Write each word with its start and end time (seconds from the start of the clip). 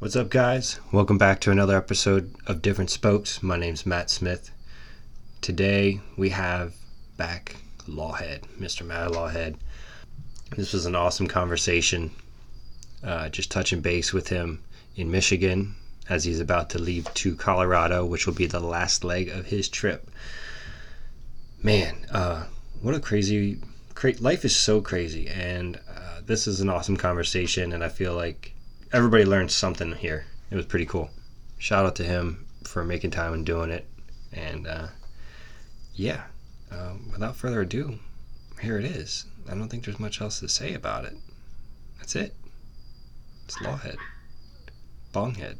What's 0.00 0.14
up, 0.14 0.30
guys? 0.30 0.78
Welcome 0.92 1.18
back 1.18 1.40
to 1.40 1.50
another 1.50 1.76
episode 1.76 2.32
of 2.46 2.62
Different 2.62 2.88
Spokes. 2.88 3.42
My 3.42 3.56
name's 3.56 3.84
Matt 3.84 4.10
Smith. 4.10 4.52
Today 5.40 6.00
we 6.16 6.28
have 6.28 6.76
back 7.16 7.56
Lawhead, 7.88 8.42
Mr. 8.60 8.86
Matt 8.86 9.10
Lawhead. 9.10 9.56
This 10.54 10.72
was 10.72 10.86
an 10.86 10.94
awesome 10.94 11.26
conversation. 11.26 12.12
Uh, 13.02 13.28
just 13.28 13.50
touching 13.50 13.80
base 13.80 14.12
with 14.12 14.28
him 14.28 14.62
in 14.94 15.10
Michigan 15.10 15.74
as 16.08 16.22
he's 16.22 16.38
about 16.38 16.70
to 16.70 16.78
leave 16.78 17.12
to 17.14 17.34
Colorado, 17.34 18.06
which 18.06 18.24
will 18.24 18.34
be 18.34 18.46
the 18.46 18.60
last 18.60 19.02
leg 19.02 19.28
of 19.30 19.46
his 19.46 19.68
trip. 19.68 20.08
Man, 21.60 22.06
uh, 22.12 22.44
what 22.82 22.94
a 22.94 23.00
crazy, 23.00 23.58
cra- 23.96 24.14
life 24.20 24.44
is 24.44 24.54
so 24.54 24.80
crazy, 24.80 25.26
and 25.26 25.74
uh, 25.92 26.20
this 26.24 26.46
is 26.46 26.60
an 26.60 26.68
awesome 26.68 26.96
conversation, 26.96 27.72
and 27.72 27.82
I 27.82 27.88
feel 27.88 28.14
like 28.14 28.54
everybody 28.92 29.24
learned 29.24 29.50
something 29.50 29.92
here. 29.92 30.26
It 30.50 30.56
was 30.56 30.66
pretty 30.66 30.86
cool. 30.86 31.10
Shout 31.58 31.86
out 31.86 31.96
to 31.96 32.04
him 32.04 32.46
for 32.64 32.84
making 32.84 33.10
time 33.10 33.32
and 33.32 33.44
doing 33.44 33.70
it, 33.70 33.86
and 34.32 34.66
uh, 34.66 34.88
yeah, 35.94 36.22
um, 36.70 37.10
without 37.10 37.36
further 37.36 37.62
ado, 37.62 37.98
here 38.60 38.78
it 38.78 38.84
is. 38.84 39.26
I 39.48 39.54
don't 39.54 39.68
think 39.68 39.84
there's 39.84 39.98
much 39.98 40.20
else 40.20 40.40
to 40.40 40.48
say 40.48 40.74
about 40.74 41.04
it. 41.04 41.14
That's 41.98 42.16
it. 42.16 42.34
It's 43.44 43.56
Lawhead. 43.58 43.96
Bonghead. 45.12 45.56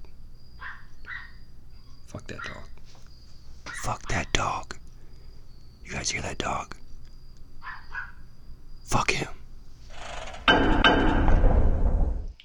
Fuck 2.07 2.27
that 2.29 2.43
dog. 2.45 2.65
Fuck 3.83 4.09
that 4.09 4.33
dog. 4.33 4.77
You 5.85 5.93
guys 5.93 6.11
hear 6.11 6.23
that 6.23 6.39
dog? 6.39 6.75
Fuck 8.85 9.11
him. 9.11 9.29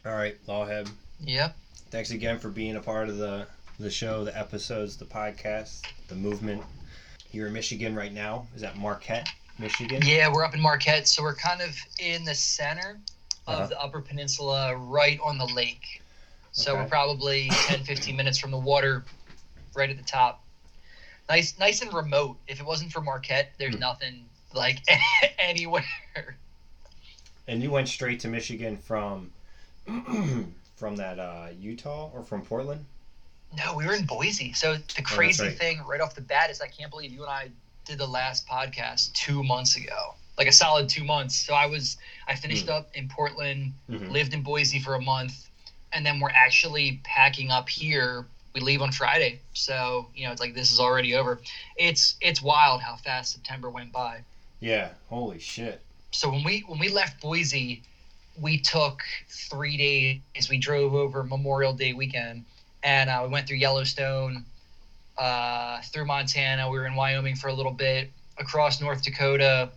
All 0.05 0.13
right, 0.13 0.35
Lawhead. 0.48 0.89
Yep. 1.21 1.55
Thanks 1.89 2.11
again 2.11 2.39
for 2.39 2.49
being 2.49 2.75
a 2.75 2.81
part 2.81 3.09
of 3.09 3.17
the 3.17 3.48
the 3.80 3.89
show, 3.89 4.23
the 4.23 4.38
episodes, 4.38 4.98
the 4.98 5.05
podcast, 5.05 5.81
the 6.08 6.16
movement. 6.16 6.61
You're 7.31 7.47
in 7.47 7.53
Michigan 7.53 7.95
right 7.95 8.13
now. 8.13 8.47
Is 8.55 8.61
that 8.61 8.78
Marquette, 8.78 9.28
Michigan? 9.58 10.02
Yeah, 10.05 10.31
we're 10.31 10.44
up 10.45 10.53
in 10.53 10.59
Marquette, 10.61 11.08
so 11.08 11.23
we're 11.23 11.36
kind 11.36 11.61
of 11.61 11.75
in 12.00 12.23
the 12.23 12.36
center 12.36 13.00
of 13.47 13.53
Uh-huh. 13.59 13.67
the 13.67 13.81
Upper 13.81 14.02
Peninsula, 14.02 14.75
right 14.75 15.19
on 15.23 15.38
the 15.38 15.45
lake. 15.47 16.02
So 16.52 16.73
Okay. 16.73 16.81
we're 16.83 16.88
probably 16.88 17.50
10, 17.50 17.83
15 17.83 18.16
minutes 18.16 18.38
from 18.38 18.52
the 18.52 18.58
water, 18.59 19.03
right 19.73 19.89
at 19.89 19.97
the 19.97 20.03
top. 20.03 20.44
Nice, 21.28 21.58
nice 21.58 21.81
and 21.81 21.91
remote. 21.94 22.38
If 22.47 22.59
it 22.59 22.66
wasn't 22.66 22.91
for 22.91 23.02
Marquette, 23.02 23.53
there's 23.58 23.73
Hmm. 23.73 23.80
nothing 23.80 24.30
like 24.53 24.80
anywhere. 25.39 26.38
And 27.47 27.63
you 27.63 27.72
went 27.72 27.88
straight 27.89 28.19
to 28.22 28.28
Michigan 28.28 28.78
from 28.78 29.31
from 30.76 30.95
that 30.98 31.20
uh, 31.20 31.48
Utah 31.59 32.09
or 32.14 32.23
from 32.23 32.42
Portland? 32.42 32.86
No, 33.56 33.76
we 33.76 33.86
were 33.86 33.94
in 33.94 34.06
Boise. 34.06 34.53
So 34.53 34.75
the 34.95 35.02
crazy 35.02 35.44
Oh, 35.44 35.48
right. 35.48 35.58
thing 35.58 35.81
right 35.88 36.02
off 36.02 36.16
the 36.16 36.22
bat 36.22 36.50
is 36.50 36.62
I 36.62 36.67
can't 36.67 36.90
believe 36.90 37.12
you 37.12 37.22
and 37.22 37.30
I 37.30 37.50
did 37.86 37.98
the 38.00 38.08
last 38.08 38.48
podcast 38.48 39.14
two 39.14 39.44
months 39.44 39.75
ago, 39.75 40.16
like 40.38 40.48
a 40.48 40.52
solid 40.52 40.90
two 40.90 41.03
months. 41.03 41.36
So 41.36 41.53
I 41.53 41.66
was 41.67 41.98
I 42.28 42.36
finished 42.36 42.66
Hmm. 42.66 42.72
up 42.72 42.90
in 42.95 43.08
Portland. 43.09 43.73
Mhm. 43.90 44.09
lived 44.09 44.34
in 44.34 44.42
Boise 44.42 44.80
for 44.80 44.95
a 44.95 45.02
month, 45.02 45.50
and 45.92 46.06
then 46.06 46.20
we're 46.20 46.31
actually 46.31 47.00
packing 47.03 47.52
up 47.52 47.70
here. 47.70 48.25
We 48.53 48.62
leave 48.62 48.81
on 48.81 48.92
Friday, 48.92 49.40
so 49.53 50.09
you 50.16 50.25
know 50.25 50.31
it's 50.31 50.42
like 50.42 50.53
this 50.56 50.72
is 50.72 50.80
already 50.80 51.16
over. 51.16 51.40
It's 51.75 52.16
it's 52.22 52.42
wild 52.42 52.81
how 52.81 52.95
fast 52.95 53.34
September 53.34 53.70
went 53.70 53.92
by. 53.92 54.23
Yeah. 54.59 54.90
Holy 55.09 55.40
shit. 55.40 55.81
So 56.12 56.30
when 56.30 56.44
we 56.44 56.62
when 56.62 56.80
we 56.80 56.88
left 56.90 57.22
Boise, 57.22 57.84
we 58.39 58.59
took 58.59 59.02
three 59.28 59.78
days. 59.78 60.50
We 60.50 60.58
drove 60.58 60.94
over 60.94 61.23
Memorial 61.23 61.73
Day 61.73 61.94
weekend, 61.94 62.45
and 62.84 63.09
uh, 63.09 63.22
we 63.23 63.30
went 63.30 63.48
through 63.48 63.58
Yellowstone, 63.58 64.45
uh, 65.17 65.81
through 65.81 66.06
Montana. 66.06 66.70
We 66.70 66.78
were 66.78 66.86
in 66.86 66.95
Wyoming 66.95 67.36
for 67.36 67.48
a 67.48 67.53
little 67.53 67.72
bit, 67.72 68.12
across 68.38 68.81
North 68.81 69.03
Dakota, 69.03 69.69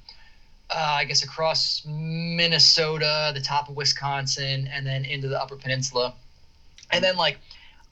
uh, 0.70 0.75
I 0.75 1.04
guess 1.04 1.22
across 1.22 1.84
Minnesota, 1.86 3.32
the 3.34 3.41
top 3.41 3.69
of 3.69 3.76
Wisconsin, 3.76 4.69
and 4.72 4.86
then 4.86 5.04
into 5.04 5.28
the 5.28 5.41
Upper 5.41 5.56
Peninsula. 5.56 6.14
And 6.91 7.03
then, 7.04 7.16
like, 7.16 7.38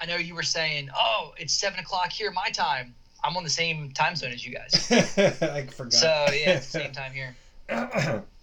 I 0.01 0.07
know 0.07 0.17
you 0.17 0.35
were 0.35 0.43
saying, 0.43 0.91
"Oh, 0.97 1.35
it's 1.37 1.55
seven 1.55 1.79
o'clock 1.79 2.11
here, 2.11 2.31
my 2.31 2.49
time." 2.51 2.95
I'm 3.23 3.39
on 3.39 3.43
the 3.43 3.51
same 3.51 3.91
time 3.93 4.17
zone 4.17 4.33
as 4.33 4.45
you 4.45 4.55
guys, 4.55 4.93
I 5.43 5.67
forgot. 5.67 5.93
so 5.95 6.07
yeah, 6.07 6.57
it's 6.57 6.71
the 6.71 6.81
same 6.81 6.93
time 7.01 7.13
here. 7.13 7.35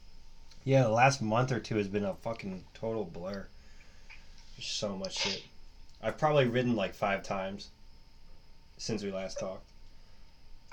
yeah, 0.64 0.84
the 0.84 0.90
last 0.90 1.22
month 1.22 1.52
or 1.52 1.60
two 1.60 1.78
has 1.78 1.88
been 1.88 2.06
a 2.06 2.14
fucking 2.16 2.64
total 2.74 3.06
blur. 3.06 3.48
There's 4.56 4.68
so 4.68 4.96
much 4.96 5.18
shit. 5.18 5.44
I've 6.02 6.18
probably 6.18 6.46
ridden 6.46 6.76
like 6.76 6.94
five 6.94 7.24
times 7.24 7.70
since 8.78 9.04
we 9.04 9.12
last 9.12 9.40
talked. 9.40 9.66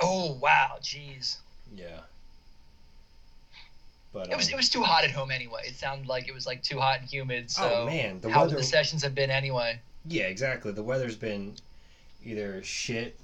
Oh 0.01 0.39
wow, 0.41 0.79
jeez. 0.83 1.39
Yeah. 1.77 2.01
But 4.13 4.31
It 4.31 4.37
was 4.37 4.49
um, 4.49 4.55
it 4.55 4.57
was 4.57 4.71
too 4.71 4.83
hot 4.83 5.05
at 5.05 5.11
home 5.11 5.31
anyway. 5.31 5.63
It 5.67 5.77
sounded 5.77 6.07
like 6.07 6.29
it 6.29 6.35
was 6.35 6.47
like 6.47 6.63
too 6.63 6.79
hot 6.79 7.01
and 7.01 7.09
humid. 7.09 7.51
So 7.51 7.83
oh 7.83 7.87
man, 7.87 8.21
the 8.21 8.31
how 8.31 8.43
weather. 8.43 8.57
the 8.57 8.63
sessions 8.63 9.03
have 9.03 9.15
been 9.15 9.31
anyway. 9.31 9.81
Yeah, 10.07 10.25
exactly. 10.25 10.73
The 10.73 10.83
weather's 10.83 11.17
been 11.17 11.55
either 12.25 12.63
shit 12.63 13.19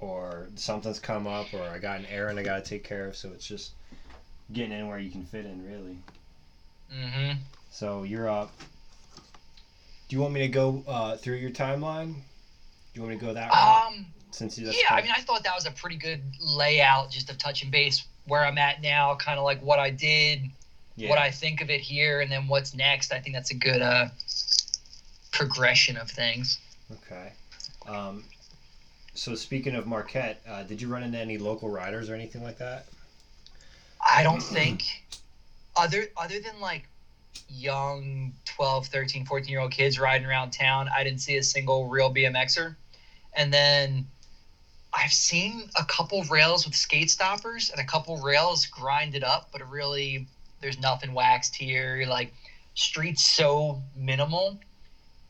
or 0.00 0.48
something's 0.56 0.98
come 0.98 1.26
up 1.26 1.52
or 1.52 1.62
I 1.62 1.78
got 1.78 2.00
an 2.00 2.06
errand 2.06 2.38
I 2.38 2.42
got 2.42 2.64
to 2.64 2.68
take 2.68 2.84
care 2.84 3.06
of, 3.06 3.16
so 3.16 3.30
it's 3.30 3.46
just 3.46 3.72
getting 4.52 4.72
anywhere 4.72 4.98
you 4.98 5.10
can 5.10 5.24
fit 5.24 5.44
in, 5.44 5.64
really. 5.66 5.98
Mm-hmm. 6.94 7.38
So 7.70 8.04
you're 8.04 8.28
up. 8.28 8.52
Do 10.08 10.16
you 10.16 10.22
want 10.22 10.34
me 10.34 10.40
to 10.40 10.48
go 10.48 10.84
uh, 10.86 11.16
through 11.16 11.36
your 11.36 11.50
timeline? 11.50 12.14
Do 12.14 12.20
you 12.94 13.02
want 13.02 13.14
me 13.14 13.18
to 13.18 13.26
go 13.26 13.34
that 13.34 13.50
route? 13.50 13.86
Um. 13.86 14.06
Since 14.30 14.58
you 14.58 14.66
Yeah, 14.66 14.94
I 14.94 15.00
mean, 15.00 15.12
I 15.16 15.22
thought 15.22 15.44
that 15.44 15.54
was 15.54 15.64
a 15.64 15.70
pretty 15.70 15.96
good 15.96 16.20
layout, 16.42 17.10
just 17.10 17.30
of 17.30 17.38
touching 17.38 17.70
base 17.70 18.04
where 18.26 18.44
I'm 18.44 18.58
at 18.58 18.82
now, 18.82 19.14
kind 19.14 19.38
of 19.38 19.44
like 19.44 19.62
what 19.62 19.78
I 19.78 19.88
did, 19.88 20.42
yeah. 20.96 21.08
what 21.08 21.18
I 21.18 21.30
think 21.30 21.62
of 21.62 21.70
it 21.70 21.80
here, 21.80 22.20
and 22.20 22.30
then 22.30 22.46
what's 22.46 22.74
next. 22.74 23.14
I 23.14 23.18
think 23.18 23.34
that's 23.34 23.50
a 23.50 23.54
good 23.54 23.80
uh 23.80 24.08
progression 25.32 25.96
of 25.96 26.10
things. 26.10 26.58
Okay. 26.92 27.32
Um, 27.86 28.24
so 29.14 29.34
speaking 29.34 29.74
of 29.74 29.86
Marquette, 29.86 30.40
uh, 30.46 30.64
did 30.64 30.82
you 30.82 30.88
run 30.88 31.02
into 31.02 31.18
any 31.18 31.38
local 31.38 31.70
riders 31.70 32.10
or 32.10 32.14
anything 32.14 32.42
like 32.42 32.58
that? 32.58 32.86
I 34.08 34.22
don't 34.22 34.42
think 34.42 35.04
other 35.74 36.06
other 36.16 36.38
than 36.38 36.60
like 36.60 36.88
young 37.48 38.32
12, 38.44 38.86
13, 38.86 39.24
14 39.24 39.50
year 39.50 39.60
old 39.60 39.70
kids 39.72 39.98
riding 39.98 40.26
around 40.26 40.50
town, 40.50 40.88
I 40.94 41.04
didn't 41.04 41.20
see 41.20 41.36
a 41.36 41.42
single 41.42 41.86
real 41.86 42.12
BMXer. 42.12 42.74
And 43.34 43.52
then 43.52 44.06
I've 44.92 45.12
seen 45.12 45.68
a 45.76 45.84
couple 45.84 46.22
rails 46.24 46.64
with 46.64 46.74
skate 46.74 47.10
stoppers 47.10 47.70
and 47.70 47.80
a 47.80 47.84
couple 47.84 48.16
rails 48.18 48.66
grinded 48.66 49.22
up, 49.22 49.48
but 49.52 49.68
really 49.68 50.26
there's 50.60 50.78
nothing 50.78 51.12
waxed 51.12 51.54
here. 51.54 52.04
Like 52.06 52.32
streets 52.74 53.22
so 53.22 53.82
minimal. 53.94 54.58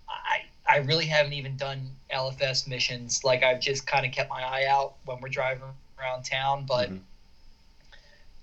I 0.08 0.44
I 0.68 0.76
really 0.78 1.06
haven't 1.06 1.32
even 1.32 1.56
done 1.56 1.96
LFS 2.12 2.66
missions. 2.66 3.24
Like 3.24 3.42
I've 3.42 3.60
just 3.60 3.86
kind 3.86 4.04
of 4.06 4.12
kept 4.12 4.30
my 4.30 4.42
eye 4.42 4.66
out 4.66 4.94
when 5.04 5.20
we're 5.20 5.28
driving 5.28 5.64
around 5.98 6.24
town, 6.24 6.64
but 6.64 6.90
Mhm. 6.90 7.00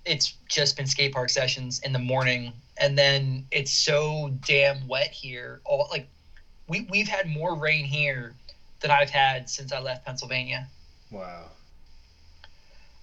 It's 0.04 0.34
just 0.48 0.76
been 0.76 0.86
skate 0.86 1.12
park 1.12 1.30
sessions 1.30 1.80
in 1.80 1.92
the 1.92 1.98
morning 1.98 2.52
and 2.76 2.98
then 2.98 3.46
it's 3.50 3.72
so 3.72 4.30
damn 4.44 4.86
wet 4.88 5.10
here. 5.12 5.60
All 5.64 5.88
like 5.90 6.08
we, 6.68 6.82
we've 6.90 7.08
had 7.08 7.26
more 7.28 7.54
rain 7.54 7.84
here 7.84 8.36
than 8.80 8.90
i've 8.90 9.10
had 9.10 9.48
since 9.48 9.72
i 9.72 9.78
left 9.80 10.04
pennsylvania. 10.04 10.68
Wow. 11.10 11.50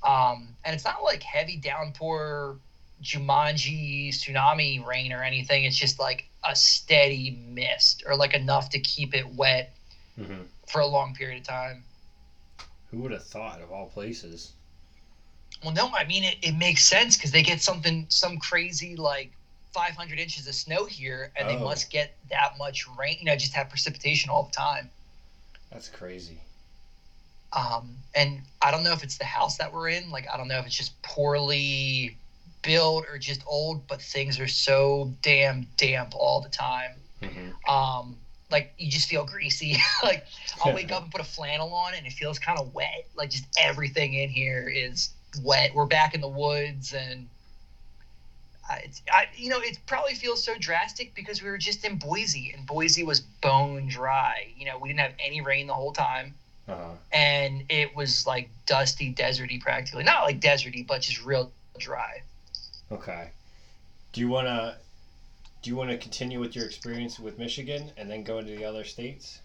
um, 0.03 0.55
and 0.63 0.73
it's 0.75 0.85
not 0.85 1.03
like 1.03 1.23
heavy 1.23 1.57
downpour 1.57 2.57
jumanji 3.01 4.09
tsunami 4.09 4.83
rain 4.85 5.11
or 5.11 5.23
anything. 5.23 5.63
It's 5.65 5.77
just 5.77 5.99
like 5.99 6.27
a 6.43 6.55
steady 6.55 7.31
mist 7.31 8.03
or 8.05 8.15
like 8.15 8.33
enough 8.33 8.69
to 8.71 8.79
keep 8.79 9.13
it 9.15 9.27
wet 9.35 9.75
hmm 10.17 10.43
for 10.67 10.81
a 10.81 10.87
long 10.87 11.13
period 11.15 11.39
of 11.39 11.47
time. 11.47 11.83
Who 12.91 12.99
would 12.99 13.11
have 13.11 13.25
thought 13.25 13.61
of 13.61 13.71
all 13.71 13.87
places? 13.87 14.53
Well, 15.63 15.71
no, 15.73 15.89
I 15.93 16.03
mean 16.03 16.23
it, 16.23 16.37
it 16.41 16.53
makes 16.55 16.83
sense 16.83 17.15
because 17.17 17.31
they 17.31 17.41
get 17.41 17.59
something 17.61 18.05
some 18.09 18.37
crazy 18.37 18.95
like 18.95 19.31
500 19.73 20.19
inches 20.19 20.47
of 20.47 20.55
snow 20.55 20.85
here, 20.85 21.31
and 21.35 21.49
they 21.49 21.55
Oh. 21.55 21.63
must 21.63 21.89
get 21.89 22.09
that 22.29 22.57
much 22.57 22.85
rain. 22.87 23.17
You 23.19 23.25
know, 23.25 23.35
just 23.35 23.53
have 23.53 23.69
precipitation 23.69 24.29
all 24.29 24.43
the 24.43 24.51
time. 24.51 24.89
That's 25.71 25.89
crazy. 25.89 26.41
Um, 27.53 28.03
and 28.13 28.43
I 28.61 28.71
don't 28.71 28.83
know 28.83 28.93
if 28.93 29.03
it's 29.03 29.17
the 29.17 29.25
house 29.25 29.57
that 29.57 29.71
we're 29.71 29.89
in. 29.89 30.09
Like, 30.09 30.25
I 30.31 30.37
don't 30.37 30.47
know 30.47 30.57
if 30.59 30.65
it's 30.65 30.75
just 30.75 31.01
poorly 31.01 32.15
built 32.61 33.05
or 33.09 33.17
just 33.17 33.43
old, 33.45 33.87
but 33.87 34.01
things 34.01 34.39
are 34.39 34.47
so 34.47 35.11
damn 35.21 35.67
damp 35.77 36.13
all 36.15 36.41
the 36.41 36.49
time. 36.49 37.01
hmm 37.21 37.49
Um, 37.67 38.17
like 38.49 38.69
you 38.77 38.89
just 38.89 39.07
feel 39.07 39.25
greasy. 39.25 39.77
like 40.03 40.23
I'll 40.61 40.73
wake 40.73 40.91
up 40.91 41.03
and 41.03 41.11
put 41.11 41.21
a 41.21 41.25
flannel 41.25 41.73
on, 41.73 41.93
and 41.93 42.05
it 42.05 42.13
feels 42.13 42.39
kind 42.39 42.59
of 42.59 42.73
wet. 42.73 43.05
Like 43.15 43.29
just 43.29 43.45
everything 43.59 44.13
in 44.13 44.29
here 44.29 44.67
is 44.69 45.09
wet. 45.43 45.73
We're 45.73 45.85
back 45.85 46.13
in 46.13 46.21
the 46.21 46.27
woods, 46.27 46.93
and 46.93 47.27
I, 48.69 48.81
it's, 48.85 49.01
I, 49.11 49.27
you 49.35 49.49
know, 49.49 49.59
it 49.59 49.77
probably 49.85 50.13
feels 50.15 50.43
so 50.43 50.55
drastic 50.57 51.13
because 51.15 51.41
we 51.41 51.49
were 51.49 51.57
just 51.57 51.83
in 51.85 51.97
Boise, 51.97 52.51
and 52.55 52.65
Boise 52.65 53.03
was 53.03 53.19
bone 53.19 53.87
dry. 53.87 54.47
You 54.57 54.65
know, 54.65 54.77
we 54.77 54.89
didn't 54.89 55.01
have 55.01 55.13
any 55.19 55.41
rain 55.41 55.67
the 55.67 55.73
whole 55.73 55.93
time, 55.93 56.35
Uh-huh. 56.67 56.91
and 57.11 57.63
it 57.69 57.95
was 57.95 58.25
like 58.27 58.49
dusty, 58.65 59.13
deserty, 59.13 59.59
practically. 59.59 60.03
Not 60.03 60.23
like 60.23 60.39
deserty, 60.39 60.85
but 60.85 61.01
just 61.01 61.23
real 61.23 61.51
dry. 61.77 62.21
Okay. 62.91 63.29
Do 64.13 64.19
you 64.21 64.27
wanna 64.27 64.77
do 65.61 65.69
you 65.69 65.75
wanna 65.75 65.97
continue 65.97 66.39
with 66.39 66.55
your 66.55 66.65
experience 66.65 67.19
with 67.19 67.37
Michigan 67.37 67.91
and 67.95 68.09
then 68.11 68.23
go 68.23 68.39
into 68.39 68.55
the 68.55 68.65
other 68.65 68.83
states? 68.83 69.39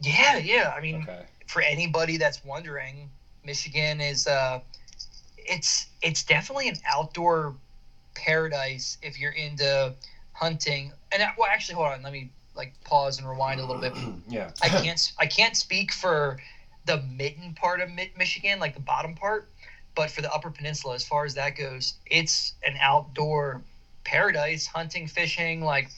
Yeah, 0.00 0.38
yeah. 0.38 0.72
I 0.74 0.80
mean, 0.80 1.02
Okay. 1.02 1.22
for 1.46 1.60
anybody 1.62 2.16
that's 2.16 2.42
wondering, 2.44 3.10
Michigan 3.44 4.00
is 4.00 4.26
uh 4.26 4.60
it's 5.46 5.86
it's 6.02 6.22
definitely 6.22 6.68
an 6.68 6.76
outdoor 6.92 7.54
paradise 8.14 8.98
if 9.02 9.18
you're 9.18 9.32
into 9.32 9.94
hunting. 10.32 10.92
And 11.12 11.22
well, 11.38 11.48
actually, 11.50 11.76
hold 11.76 11.88
on. 11.88 12.02
Let 12.02 12.12
me 12.12 12.30
like 12.54 12.72
pause 12.84 13.18
and 13.18 13.28
rewind 13.28 13.60
a 13.60 13.64
little 13.64 13.80
bit. 13.80 13.94
yeah. 14.28 14.50
I 14.62 14.68
can't 14.68 15.12
I 15.18 15.26
can't 15.26 15.56
speak 15.56 15.92
for 15.92 16.38
the 16.86 17.02
mitten 17.02 17.54
part 17.54 17.80
of 17.80 17.88
Michigan, 18.16 18.58
like 18.58 18.74
the 18.74 18.80
bottom 18.80 19.14
part, 19.14 19.48
but 19.94 20.10
for 20.10 20.20
the 20.20 20.32
Upper 20.32 20.50
Peninsula, 20.50 20.94
as 20.94 21.04
far 21.04 21.24
as 21.24 21.34
that 21.34 21.56
goes, 21.56 21.94
it's 22.06 22.54
an 22.66 22.76
outdoor 22.80 23.62
paradise. 24.04 24.66
Hunting, 24.66 25.06
fishing, 25.06 25.62
like 25.62 25.90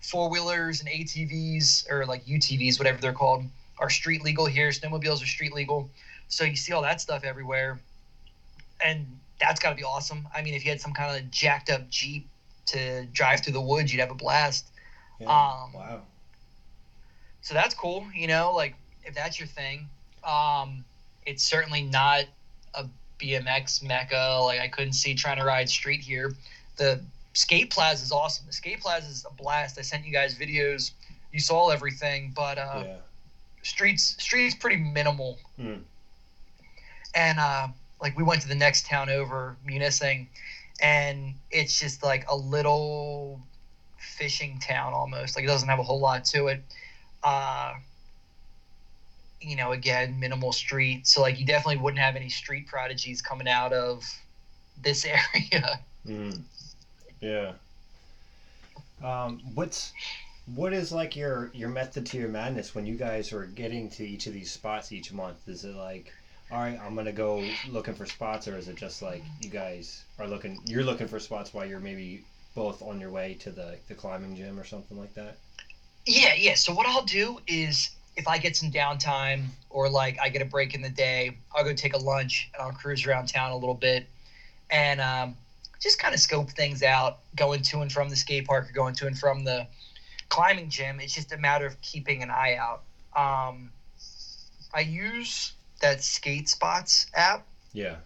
four 0.00 0.30
wheelers 0.30 0.80
and 0.80 0.88
ATVs 0.88 1.90
or 1.90 2.06
like 2.06 2.24
UTVs, 2.24 2.78
whatever 2.78 3.00
they're 3.00 3.12
called, 3.12 3.44
are 3.78 3.90
street 3.90 4.22
legal 4.22 4.46
here. 4.46 4.70
Snowmobiles 4.70 5.22
are 5.22 5.26
street 5.26 5.52
legal, 5.52 5.90
so 6.28 6.44
you 6.44 6.56
see 6.56 6.72
all 6.72 6.82
that 6.82 7.00
stuff 7.00 7.24
everywhere, 7.24 7.78
and 8.84 9.06
that's 9.40 9.60
got 9.60 9.70
to 9.70 9.76
be 9.76 9.84
awesome. 9.84 10.28
I 10.34 10.42
mean, 10.42 10.54
if 10.54 10.64
you 10.64 10.70
had 10.70 10.80
some 10.80 10.92
kind 10.92 11.16
of 11.22 11.30
jacked 11.30 11.70
up 11.70 11.88
Jeep 11.90 12.28
to 12.66 13.06
drive 13.06 13.40
through 13.40 13.54
the 13.54 13.60
woods, 13.60 13.92
you'd 13.92 14.00
have 14.00 14.10
a 14.10 14.14
blast. 14.14 14.66
Yeah. 15.18 15.26
Um, 15.26 15.72
wow. 15.74 16.00
so 17.42 17.52
that's 17.52 17.74
cool 17.74 18.06
you 18.14 18.26
know 18.26 18.52
like 18.54 18.74
if 19.04 19.14
that's 19.14 19.38
your 19.38 19.48
thing 19.48 19.86
um 20.24 20.82
it's 21.26 21.42
certainly 21.42 21.82
not 21.82 22.24
a 22.74 22.86
bmx 23.18 23.82
mecca 23.82 24.40
like 24.42 24.60
i 24.60 24.68
couldn't 24.68 24.94
see 24.94 25.14
trying 25.14 25.36
to 25.36 25.44
ride 25.44 25.68
street 25.68 26.00
here 26.00 26.32
the 26.78 27.00
skate 27.34 27.68
plaza 27.70 28.02
is 28.02 28.12
awesome 28.12 28.46
the 28.46 28.52
skate 28.52 28.80
plaza 28.80 29.08
is 29.08 29.26
a 29.30 29.42
blast 29.42 29.78
i 29.78 29.82
sent 29.82 30.06
you 30.06 30.12
guys 30.12 30.34
videos 30.34 30.92
you 31.32 31.38
saw 31.40 31.68
everything 31.68 32.32
but 32.34 32.56
uh 32.56 32.82
yeah. 32.86 32.96
streets 33.62 34.16
streets 34.22 34.54
pretty 34.54 34.76
minimal 34.76 35.38
Hmm. 35.58 35.74
and 37.14 37.38
uh 37.38 37.68
like 38.00 38.16
we 38.16 38.22
went 38.22 38.42
to 38.42 38.48
the 38.48 38.54
next 38.54 38.86
town 38.86 39.10
over 39.10 39.56
munising 39.66 40.26
and 40.80 41.34
it's 41.50 41.78
just 41.78 42.02
like 42.02 42.24
a 42.28 42.36
little 42.36 43.40
fishing 43.98 44.58
town 44.58 44.92
almost 44.92 45.36
like 45.36 45.44
it 45.44 45.48
doesn't 45.48 45.68
have 45.68 45.78
a 45.78 45.82
whole 45.82 46.00
lot 46.00 46.24
to 46.24 46.48
it 46.48 46.62
uh 47.22 47.74
you 49.40 49.56
know 49.56 49.72
again 49.72 50.18
minimal 50.18 50.52
street 50.52 51.06
so 51.06 51.20
like 51.20 51.38
you 51.38 51.44
definitely 51.44 51.76
wouldn't 51.76 52.00
have 52.00 52.16
any 52.16 52.28
street 52.28 52.66
prodigies 52.66 53.20
coming 53.20 53.48
out 53.48 53.72
of 53.72 54.04
this 54.82 55.04
area 55.34 55.80
Mm. 56.06 56.42
Yeah. 57.20 57.52
Um, 59.02 59.40
what's 59.54 59.92
what 60.46 60.72
is 60.72 60.92
like 60.92 61.16
your 61.16 61.50
your 61.54 61.68
method 61.68 62.06
to 62.06 62.18
your 62.18 62.28
madness 62.28 62.74
when 62.74 62.86
you 62.86 62.96
guys 62.96 63.32
are 63.32 63.46
getting 63.46 63.88
to 63.90 64.06
each 64.06 64.26
of 64.26 64.32
these 64.32 64.50
spots 64.50 64.92
each 64.92 65.12
month? 65.12 65.36
Is 65.46 65.64
it 65.64 65.74
like, 65.74 66.12
all 66.52 66.58
right, 66.58 66.78
I'm 66.84 66.94
gonna 66.94 67.12
go 67.12 67.44
looking 67.68 67.94
for 67.94 68.06
spots, 68.06 68.48
or 68.48 68.56
is 68.56 68.68
it 68.68 68.76
just 68.76 69.02
like 69.02 69.22
you 69.40 69.50
guys 69.50 70.04
are 70.18 70.26
looking, 70.26 70.60
you're 70.66 70.84
looking 70.84 71.08
for 71.08 71.20
spots 71.20 71.54
while 71.54 71.66
you're 71.66 71.80
maybe 71.80 72.24
both 72.54 72.82
on 72.82 73.00
your 73.00 73.10
way 73.10 73.34
to 73.40 73.50
the 73.50 73.76
the 73.88 73.94
climbing 73.94 74.36
gym 74.36 74.58
or 74.58 74.64
something 74.64 74.98
like 74.98 75.14
that? 75.14 75.36
Yeah, 76.06 76.34
yeah. 76.34 76.54
So 76.54 76.72
what 76.72 76.86
I'll 76.86 77.04
do 77.04 77.40
is 77.46 77.90
if 78.16 78.26
I 78.26 78.38
get 78.38 78.56
some 78.56 78.70
downtime 78.70 79.46
or 79.68 79.88
like 79.88 80.18
I 80.20 80.28
get 80.28 80.42
a 80.42 80.46
break 80.46 80.74
in 80.74 80.82
the 80.82 80.90
day, 80.90 81.38
I'll 81.54 81.64
go 81.64 81.72
take 81.72 81.94
a 81.94 81.98
lunch 81.98 82.50
and 82.54 82.62
I'll 82.62 82.72
cruise 82.72 83.06
around 83.06 83.28
town 83.28 83.52
a 83.52 83.56
little 83.56 83.74
bit 83.74 84.06
and 84.70 85.00
um, 85.00 85.36
just 85.80 85.98
kind 85.98 86.14
of 86.14 86.20
scope 86.20 86.50
things 86.50 86.82
out, 86.82 87.18
going 87.36 87.62
to 87.62 87.80
and 87.80 87.92
from 87.92 88.08
the 88.08 88.16
skate 88.16 88.46
park 88.46 88.68
or 88.68 88.72
going 88.72 88.94
to 88.96 89.06
and 89.06 89.18
from 89.18 89.44
the 89.44 89.66
climbing 90.28 90.68
gym. 90.68 91.00
It's 91.00 91.14
just 91.14 91.32
a 91.32 91.38
matter 91.38 91.66
of 91.66 91.80
keeping 91.80 92.22
an 92.22 92.30
eye 92.30 92.56
out. 92.56 92.82
Um, 93.16 93.70
I 94.72 94.80
use 94.80 95.52
that 95.80 96.02
Skate 96.02 96.48
Spots 96.48 97.06
app. 97.14 97.46
Yeah. 97.72 97.96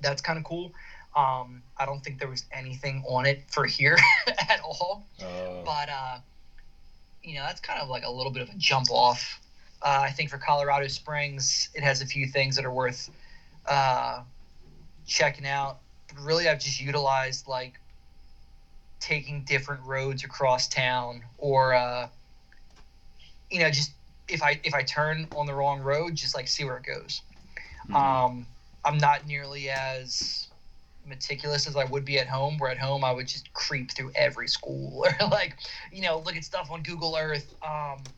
That's 0.00 0.22
kind 0.22 0.38
of 0.38 0.44
cool. 0.44 0.72
Um, 1.16 1.62
I 1.78 1.86
don't 1.86 2.00
think 2.04 2.18
there 2.18 2.28
was 2.28 2.44
anything 2.52 3.02
on 3.08 3.24
it 3.26 3.42
for 3.48 3.64
here 3.64 3.96
at 4.26 4.60
all 4.62 5.06
Uh, 5.20 5.62
but 5.64 5.88
uh, 5.88 6.18
you 7.24 7.34
know 7.34 7.42
that's 7.42 7.60
kind 7.60 7.80
of 7.80 7.88
like 7.88 8.04
a 8.04 8.10
little 8.10 8.30
bit 8.32 8.42
of 8.42 8.50
a 8.50 8.54
jump 8.58 8.88
off. 8.90 9.40
Uh, 9.82 10.00
I 10.04 10.10
think 10.10 10.30
for 10.30 10.38
Colorado 10.38 10.88
Springs, 10.88 11.68
it 11.74 11.82
has 11.82 12.02
a 12.02 12.06
few 12.06 12.26
things 12.26 12.56
that 12.56 12.64
are 12.64 12.72
worth 12.72 13.10
uh, 13.66 14.22
checking 15.06 15.46
out. 15.46 15.78
But 16.08 16.22
really, 16.22 16.48
I've 16.48 16.60
just 16.60 16.80
utilized 16.80 17.48
like 17.48 17.80
taking 19.00 19.42
different 19.44 19.82
roads 19.84 20.22
across 20.24 20.68
town, 20.68 21.22
or 21.38 21.74
uh, 21.74 22.08
you 23.50 23.60
know, 23.60 23.70
just 23.70 23.92
if 24.28 24.42
I 24.42 24.60
if 24.64 24.74
I 24.74 24.82
turn 24.82 25.30
on 25.34 25.46
the 25.46 25.54
wrong 25.54 25.80
road, 25.80 26.16
just 26.16 26.34
like 26.34 26.48
see 26.48 26.64
where 26.64 26.76
it 26.78 26.84
goes. 26.84 27.22
mhm. 27.88 28.26
Um, 28.26 28.48
I'm 28.84 28.98
not 28.98 29.26
nearly 29.26 29.70
as 29.70 30.48
meticulous 31.04 31.66
as 31.68 31.76
I 31.76 31.84
would 31.84 32.04
be 32.04 32.18
at 32.18 32.28
home. 32.28 32.58
Where 32.58 32.70
at 32.70 32.78
home 32.78 33.04
I 33.04 33.12
would 33.12 33.28
just 33.28 33.52
creep 33.54 33.92
through 33.92 34.12
every 34.16 34.48
school 34.48 35.06
or 35.20 35.28
like, 35.28 35.58
you 35.92 36.02
know, 36.02 36.18
look 36.20 36.36
at 36.36 36.44
stuff 36.44 36.70
on 36.70 36.82
Google 36.82 37.16
Earth. 37.16 37.54
Um, 37.62 38.14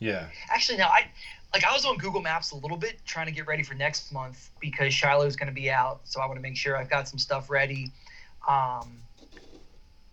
yeah. 0.00 0.32
actually, 0.50 0.78
no, 0.78 0.86
I 0.86 1.10
like 1.54 1.64
I 1.64 1.72
was 1.72 1.84
on 1.84 1.98
Google 1.98 2.22
Maps 2.22 2.52
a 2.52 2.56
little 2.56 2.76
bit 2.76 3.04
trying 3.06 3.26
to 3.26 3.32
get 3.32 3.46
ready 3.46 3.62
for 3.62 3.74
next 3.74 4.12
month 4.12 4.50
because 4.60 4.92
Shiloh's 4.92 5.36
going 5.36 5.48
to 5.48 5.52
be 5.52 5.70
out, 5.70 6.08
so 6.08 6.20
I 6.20 6.26
want 6.26 6.36
to 6.38 6.42
make 6.42 6.56
sure 6.56 6.76
I've 6.76 6.90
got 6.90 7.08
some 7.08 7.18
stuff 7.18 7.50
ready. 7.50 7.94
Um, 8.48 9.08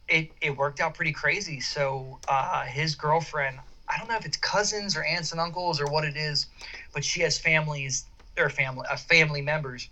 it 0.07 0.33
it 0.41 0.57
worked 0.57 0.79
out 0.79 0.95
pretty 0.95 1.11
crazy. 1.13 1.59
So 1.61 2.21
uh, 2.27 2.65
his 2.65 2.95
girlfriend, 2.95 3.59
I 3.89 3.97
don't 3.97 4.07
know 4.07 4.15
if 4.15 4.25
it's 4.25 4.37
cousins 4.37 4.95
or 4.95 5.03
aunts 5.03 5.31
and 5.31 5.41
uncles 5.41 5.81
or 5.81 5.87
what 5.87 6.03
it 6.05 6.15
is, 6.15 6.47
but 6.93 7.03
she 7.03 7.21
has 7.21 7.39
families 7.39 8.05
or 8.37 8.49
family 8.49 8.85
uh, 8.89 8.95
family 8.95 9.41
members 9.41 9.89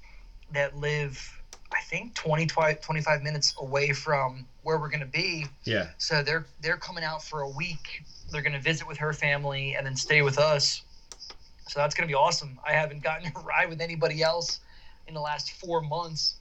that 0.51 0.75
live. 0.77 1.33
I 1.69 1.81
think 1.81 2.15
20, 2.15 2.45
25 2.45 3.23
minutes 3.23 3.53
away 3.59 3.91
from 3.91 4.45
where 4.63 4.79
we're 4.79 4.89
going 4.89 5.01
to 5.01 5.05
be. 5.05 5.47
Yeah. 5.65 5.89
So 5.97 6.23
they're 6.23 6.47
they're 6.61 6.77
coming 6.77 7.03
out 7.03 7.21
for 7.23 7.41
a 7.41 7.49
week. 7.49 8.03
They're 8.31 8.41
going 8.41 8.53
to 8.53 8.59
visit 8.59 8.87
with 8.87 8.97
her 8.97 9.11
family 9.11 9.75
and 9.75 9.85
then 9.85 9.95
stay 9.95 10.21
with 10.21 10.37
us. 10.37 10.81
So 11.67 11.79
that's 11.79 11.93
going 11.93 12.07
to 12.07 12.11
be 12.11 12.15
awesome. 12.15 12.57
I 12.65 12.71
haven't 12.71 13.03
gotten 13.03 13.31
to 13.33 13.39
ride 13.39 13.67
with 13.69 13.81
anybody 13.81 14.23
else 14.23 14.61
in 15.07 15.13
the 15.13 15.19
last 15.19 15.51
four 15.51 15.81
months. 15.81 16.35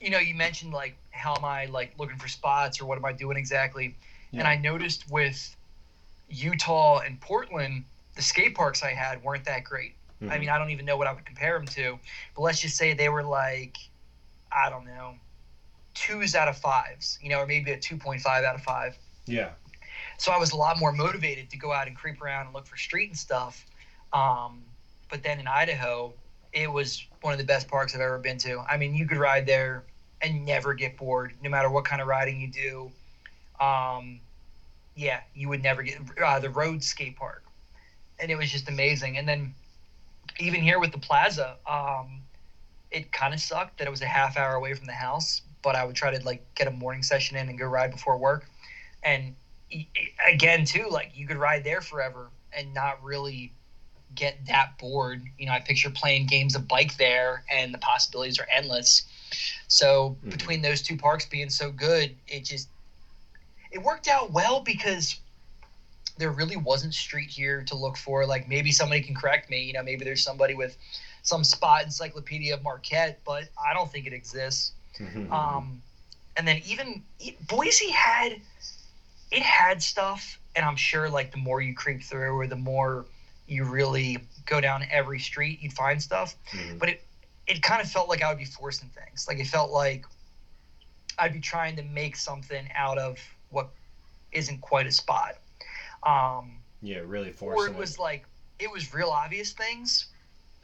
You 0.00 0.08
know, 0.10 0.18
you 0.18 0.34
mentioned 0.34 0.72
like 0.72 0.96
how 1.10 1.36
am 1.36 1.44
I 1.44 1.66
like 1.66 1.92
looking 1.98 2.16
for 2.16 2.28
spots 2.28 2.80
or 2.80 2.86
what 2.86 2.96
am 2.96 3.04
I 3.04 3.12
doing 3.12 3.36
exactly? 3.36 3.94
And 4.32 4.46
I 4.46 4.56
noticed 4.56 5.10
with 5.10 5.56
Utah 6.30 6.98
and 6.98 7.20
Portland, 7.20 7.84
the 8.14 8.22
skate 8.22 8.54
parks 8.54 8.82
I 8.82 8.92
had 8.92 9.22
weren't 9.22 9.44
that 9.44 9.64
great. 9.64 9.94
I 10.22 10.24
Mhm. 10.24 10.40
mean, 10.40 10.48
I 10.50 10.58
don't 10.58 10.70
even 10.70 10.84
know 10.84 10.96
what 10.96 11.06
I 11.06 11.12
would 11.12 11.24
compare 11.24 11.54
them 11.58 11.66
to, 11.68 11.98
but 12.34 12.42
let's 12.42 12.60
just 12.60 12.76
say 12.76 12.92
they 12.92 13.08
were 13.08 13.22
like, 13.22 13.76
I 14.52 14.68
don't 14.68 14.84
know, 14.84 15.18
twos 15.94 16.34
out 16.34 16.48
of 16.48 16.56
fives, 16.56 17.18
you 17.22 17.28
know, 17.30 17.38
or 17.40 17.46
maybe 17.46 17.70
a 17.72 17.76
2.5 17.78 18.44
out 18.44 18.54
of 18.54 18.62
five. 18.62 18.96
yeah. 19.26 19.50
So 20.18 20.32
I 20.32 20.36
was 20.38 20.52
a 20.52 20.56
lot 20.56 20.78
more 20.78 20.92
motivated 20.92 21.50
to 21.50 21.56
go 21.56 21.72
out 21.72 21.86
and 21.86 21.96
creep 21.96 22.20
around 22.20 22.46
and 22.46 22.54
look 22.54 22.66
for 22.66 22.76
street 22.76 23.08
and 23.08 23.16
stuff. 23.16 23.64
Um, 24.12 24.62
but 25.08 25.22
then 25.22 25.40
in 25.40 25.46
Idaho, 25.46 26.14
it 26.52 26.70
was 26.70 27.06
one 27.22 27.32
of 27.32 27.38
the 27.38 27.44
best 27.44 27.68
parks 27.68 27.94
I've 27.94 28.00
ever 28.00 28.18
been 28.18 28.36
to. 28.38 28.60
I 28.68 28.76
mean, 28.76 28.94
you 28.94 29.06
could 29.06 29.18
ride 29.18 29.46
there 29.46 29.84
and 30.20 30.44
never 30.44 30.74
get 30.74 30.96
bored, 30.96 31.34
no 31.42 31.48
matter 31.48 31.70
what 31.70 31.84
kind 31.84 32.02
of 32.02 32.08
riding 32.08 32.40
you 32.40 32.48
do. 32.48 32.92
Um, 33.64 34.20
yeah, 34.94 35.20
you 35.34 35.48
would 35.48 35.60
never 35.62 35.82
get 35.82 35.98
uh, 36.22 36.38
the 36.38 36.50
Rhodes 36.50 36.86
skate 36.86 37.16
park, 37.16 37.42
and 38.18 38.30
it 38.30 38.36
was 38.36 38.50
just 38.50 38.68
amazing. 38.68 39.16
And 39.16 39.28
then 39.28 39.52
even 40.38 40.62
here 40.62 40.78
with 40.78 40.92
the 40.92 40.98
plaza, 40.98 41.56
um, 41.66 42.22
it 42.90 43.10
kind 43.12 43.32
of 43.34 43.40
sucked 43.40 43.78
that 43.78 43.86
it 43.86 43.90
was 43.90 44.00
a 44.02 44.06
half 44.06 44.36
hour 44.36 44.54
away 44.54 44.74
from 44.74 44.86
the 44.86 44.92
house, 44.92 45.40
but 45.62 45.76
I 45.76 45.84
would 45.84 45.96
try 45.96 46.10
to 46.10 46.24
like 46.24 46.40
get 46.54 46.66
a 46.66 46.70
morning 46.70 47.02
session 47.02 47.36
in 47.36 47.48
and 47.48 47.58
go 47.58 47.66
ride 47.66 47.90
before 47.90 48.16
work. 48.16 48.46
And 49.02 49.32
again, 50.26 50.64
too, 50.64 50.88
like 50.88 51.10
you 51.14 51.26
could 51.26 51.36
ride 51.36 51.64
there 51.64 51.80
forever 51.80 52.30
and 52.52 52.74
not 52.74 53.02
really 53.02 53.52
get 54.14 54.46
that 54.46 54.76
bored. 54.78 55.24
You 55.38 55.46
know, 55.46 55.52
I 55.52 55.60
picture 55.60 55.90
playing 55.90 56.26
games 56.26 56.54
of 56.54 56.66
bike 56.68 56.96
there, 56.96 57.42
and 57.48 57.72
the 57.72 57.78
possibilities 57.78 58.38
are 58.38 58.46
endless. 58.50 59.02
So 59.68 60.16
Mhm. 60.22 60.30
between 60.30 60.62
those 60.62 60.82
two 60.82 60.96
parks 60.96 61.26
being 61.26 61.50
so 61.50 61.70
good, 61.70 62.14
it 62.26 62.44
just 62.44 62.68
it 63.70 63.82
worked 63.82 64.08
out 64.08 64.30
well 64.32 64.60
because 64.60 65.16
there 66.18 66.30
really 66.30 66.56
wasn't 66.56 66.94
street 66.94 67.30
here 67.30 67.62
to 67.64 67.74
look 67.74 67.96
for. 67.96 68.26
Like 68.26 68.48
maybe 68.48 68.72
somebody 68.72 69.00
can 69.00 69.14
correct 69.14 69.48
me. 69.48 69.62
You 69.62 69.72
know, 69.72 69.82
maybe 69.82 70.04
there's 70.04 70.22
somebody 70.22 70.54
with 70.54 70.76
some 71.22 71.44
spot 71.44 71.84
encyclopedia 71.84 72.54
of 72.54 72.62
Marquette, 72.62 73.18
but 73.24 73.44
I 73.62 73.72
don't 73.72 73.90
think 73.90 74.06
it 74.06 74.12
exists. 74.12 74.72
Mhm. 74.98 75.30
Um, 75.30 75.82
and 76.36 76.46
then 76.46 76.58
even 76.64 77.02
Boise 77.48 77.90
had 77.90 78.40
it 79.30 79.42
had 79.42 79.82
stuff, 79.82 80.38
and 80.56 80.64
I'm 80.64 80.76
sure 80.76 81.08
like 81.08 81.30
the 81.30 81.38
more 81.38 81.60
you 81.60 81.74
creep 81.74 82.02
through 82.02 82.36
or 82.36 82.46
the 82.46 82.56
more 82.56 83.06
you 83.46 83.64
really 83.64 84.18
go 84.46 84.60
down 84.60 84.84
every 84.90 85.20
street, 85.20 85.60
you'd 85.60 85.72
find 85.72 86.02
stuff. 86.02 86.34
Mhm. 86.52 86.78
But 86.78 86.88
it 86.90 87.02
it 87.46 87.62
kind 87.62 87.80
of 87.80 87.90
felt 87.90 88.08
like 88.08 88.22
I 88.22 88.28
would 88.28 88.38
be 88.38 88.44
forcing 88.44 88.88
things. 88.88 89.26
Like 89.26 89.38
it 89.38 89.46
felt 89.46 89.70
like 89.70 90.04
I'd 91.18 91.32
be 91.32 91.40
trying 91.40 91.76
to 91.76 91.82
make 91.82 92.16
something 92.16 92.68
out 92.74 92.98
of 92.98 93.18
what 93.50 93.68
isn't 94.32 94.60
quite 94.60 94.86
a 94.86 94.92
spot. 94.92 95.36
Um, 96.02 96.58
Yeah, 96.80 97.00
really 97.04 97.34
or 97.40 97.66
it 97.66 97.74
was 97.74 97.98
like 97.98 98.24
it 98.58 98.70
was 98.70 98.94
real 98.94 99.10
obvious 99.10 99.52
things 99.52 100.06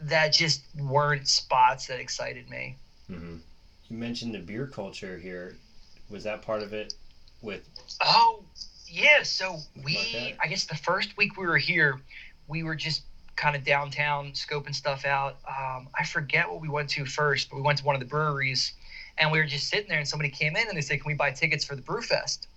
that 0.01 0.33
just 0.33 0.63
weren't 0.77 1.29
spots 1.29 1.87
that 1.87 2.01
excited 2.01 2.49
me. 2.49 2.77
hmm 3.09 3.37
You 3.89 3.97
mentioned 3.97 4.35
the 4.35 4.39
beer 4.41 4.67
culture 4.67 5.19
here. 5.19 5.57
Was 6.11 6.25
that 6.25 6.43
part 6.43 6.63
of 6.63 6.73
it? 6.73 6.95
With 7.43 7.63
Oh, 8.01 8.43
yeah. 8.87 9.23
So 9.23 9.59
we. 9.85 10.35
I 10.43 10.47
guess 10.49 10.65
the 10.65 10.77
first 10.77 11.17
week 11.17 11.37
we 11.37 11.47
were 11.47 11.59
here, 11.59 12.01
we 12.47 12.63
were 12.63 12.77
just 12.77 13.03
kind 13.35 13.55
of 13.55 13.65
downtown 13.65 14.33
scoping 14.33 14.75
stuff 14.75 15.05
out. 15.05 15.37
Um, 15.47 15.89
I 15.99 16.05
forget 16.05 16.49
what 16.51 16.61
we 16.61 16.69
went 16.69 16.89
to 16.91 17.05
first, 17.05 17.51
but 17.51 17.57
we 17.57 17.63
went 17.63 17.79
to 17.79 17.85
one 17.85 17.95
of 17.95 18.01
the 18.01 18.07
breweries 18.07 18.73
and 19.19 19.31
we 19.31 19.39
were 19.39 19.45
just 19.47 19.69
sitting 19.69 19.89
there 19.89 19.99
and 19.99 20.09
somebody 20.09 20.31
came 20.31 20.57
in 20.57 20.69
and 20.69 20.77
they 20.77 20.81
said, 20.81 21.01
Can 21.03 21.09
we 21.09 21.15
buy 21.15 21.31
tickets 21.33 21.65
for 21.65 21.77
the 21.77 21.83
brew 21.83 22.01
fest? 22.03 22.49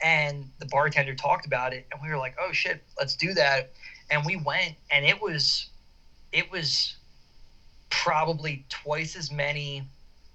And 0.00 0.48
the 0.58 0.66
bartender 0.66 1.14
talked 1.14 1.44
about 1.46 1.72
it 1.72 1.84
and 1.90 2.00
we 2.00 2.08
were 2.08 2.18
like, 2.18 2.34
Oh 2.38 2.52
shit, 2.52 2.78
let's 2.98 3.14
do 3.14 3.34
that. 3.34 3.66
And 4.10 4.24
we 4.24 4.36
went 4.36 4.74
and 4.90 5.04
it 5.04 5.20
was, 5.20 5.68
it 6.32 6.50
was 6.50 6.96
probably 7.90 8.62
twice 8.68 9.16
as 9.16 9.30
many 9.30 9.84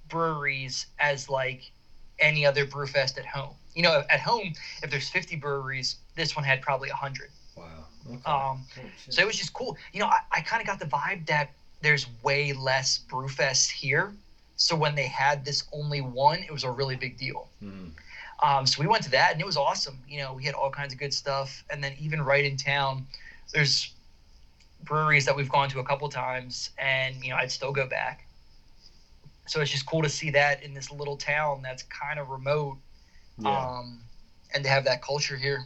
breweries 0.10 0.86
as 1.00 1.30
like 1.30 1.60
any 2.20 2.46
other 2.46 2.66
brew 2.66 2.86
fest 2.86 3.18
at 3.18 3.26
home. 3.26 3.56
You 3.74 3.84
know, 3.84 4.04
at 4.10 4.20
home, 4.20 4.54
if 4.84 4.90
there's 4.90 5.10
50 5.10 5.36
breweries, 5.38 5.96
this 6.16 6.36
one 6.36 6.46
had 6.46 6.62
probably 6.62 6.90
100. 6.90 7.30
wow. 7.56 7.66
Okay. 8.06 8.16
Um, 8.26 8.66
Holy 8.76 8.92
shit. 9.04 9.14
so 9.14 9.22
it 9.22 9.26
was 9.26 9.38
just 9.38 9.54
cool. 9.54 9.76
You 9.94 10.02
know, 10.02 10.08
I, 10.08 10.20
I 10.32 10.42
kind 10.42 10.62
of 10.62 10.68
got 10.68 10.78
the 10.80 10.86
vibe 10.86 11.26
that 11.28 11.50
there's 11.82 12.06
way 12.22 12.54
less 12.54 12.98
brew 13.00 13.28
fests 13.28 13.70
here. 13.72 14.14
So 14.58 14.76
when 14.76 14.94
they 14.96 15.08
had 15.08 15.44
this 15.44 15.64
only 15.72 16.02
one, 16.02 16.44
it 16.44 16.52
was 16.52 16.64
a 16.64 16.70
really 16.70 16.96
big 16.96 17.18
deal. 17.18 17.50
Mhm. 17.64 17.92
Um, 18.44 18.68
so 18.68 18.82
we 18.82 18.88
went 18.88 19.04
to 19.06 19.12
that 19.12 19.32
and 19.32 19.40
it 19.40 19.46
was 19.46 19.56
awesome. 19.56 19.98
You 20.08 20.20
know, 20.20 20.34
we 20.34 20.44
had 20.44 20.54
all 20.54 20.70
kinds 20.70 20.92
of 20.92 21.00
good 21.00 21.14
stuff. 21.14 21.64
And 21.70 21.82
then 21.82 21.94
even 21.98 22.22
right 22.22 22.44
in 22.44 22.58
town, 22.58 23.08
there's 23.54 23.94
breweries 24.84 25.26
that 25.26 25.36
we've 25.36 25.50
gone 25.50 25.70
to 25.70 25.80
a 25.80 25.84
couple 25.84 26.10
times 26.10 26.72
and, 26.78 27.24
you 27.24 27.30
know, 27.30 27.38
I'd 27.38 27.52
still 27.52 27.72
go 27.72 27.88
back. 27.88 28.28
So 29.46 29.62
it's 29.62 29.72
just 29.72 29.86
cool 29.86 30.02
to 30.02 30.10
see 30.10 30.30
that 30.32 30.62
in 30.62 30.74
this 30.74 30.92
little 30.92 31.16
town 31.16 31.62
that's 31.62 31.84
kind 31.84 32.20
of 32.20 32.30
remote 32.30 32.78
yeah. 33.38 33.78
um, 33.78 34.02
and 34.54 34.64
to 34.64 34.70
have 34.70 34.84
that 34.86 35.02
culture 35.02 35.38
here. 35.38 35.66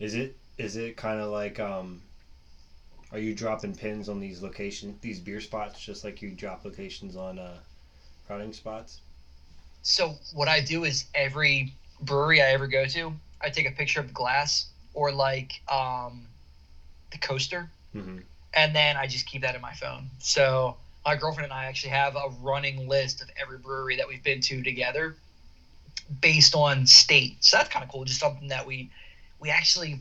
Is 0.00 0.14
it 0.14 0.36
is 0.58 0.76
it 0.76 0.96
kind 0.96 1.20
of 1.20 1.30
like 1.30 1.58
um 1.58 2.02
are 3.12 3.18
you 3.18 3.34
dropping 3.34 3.74
pins 3.74 4.08
on 4.08 4.20
these 4.20 4.42
location 4.42 4.98
these 5.00 5.18
beer 5.18 5.40
spots 5.40 5.80
just 5.80 6.04
like 6.04 6.20
you 6.22 6.30
drop 6.30 6.64
locations 6.64 7.16
on 7.16 7.38
uh 7.38 7.58
spots? 8.52 9.00
So 9.86 10.18
what 10.32 10.48
I 10.48 10.60
do 10.60 10.84
is 10.84 11.06
every 11.14 11.72
brewery 12.00 12.42
I 12.42 12.52
ever 12.52 12.66
go 12.66 12.86
to, 12.86 13.14
I 13.42 13.50
take 13.50 13.66
a 13.66 13.72
picture 13.72 14.00
of 14.00 14.08
the 14.08 14.14
glass 14.14 14.66
or 14.94 15.12
like 15.12 15.62
um, 15.68 16.30
the 17.12 17.18
coaster, 17.18 17.70
Mm-hmm. 17.94 18.18
and 18.54 18.74
then 18.74 18.96
I 18.96 19.06
just 19.06 19.26
keep 19.26 19.42
that 19.42 19.54
in 19.54 19.62
my 19.62 19.72
phone. 19.72 20.10
So 20.18 20.76
my 21.04 21.16
girlfriend 21.16 21.46
and 21.46 21.52
I 21.54 21.66
actually 21.66 21.90
have 21.90 22.16
a 22.16 22.28
running 22.40 22.88
list 22.88 23.22
of 23.22 23.30
every 23.40 23.58
brewery 23.58 23.96
that 23.96 24.08
we've 24.08 24.22
been 24.22 24.40
to 24.42 24.62
together, 24.62 25.14
based 26.20 26.54
on 26.54 26.86
state. 26.86 27.36
So 27.40 27.56
that's 27.56 27.68
kind 27.68 27.82
of 27.84 27.90
cool. 27.90 28.04
Just 28.04 28.20
something 28.20 28.48
that 28.48 28.66
we 28.66 28.88
we 29.38 29.50
actually 29.50 30.00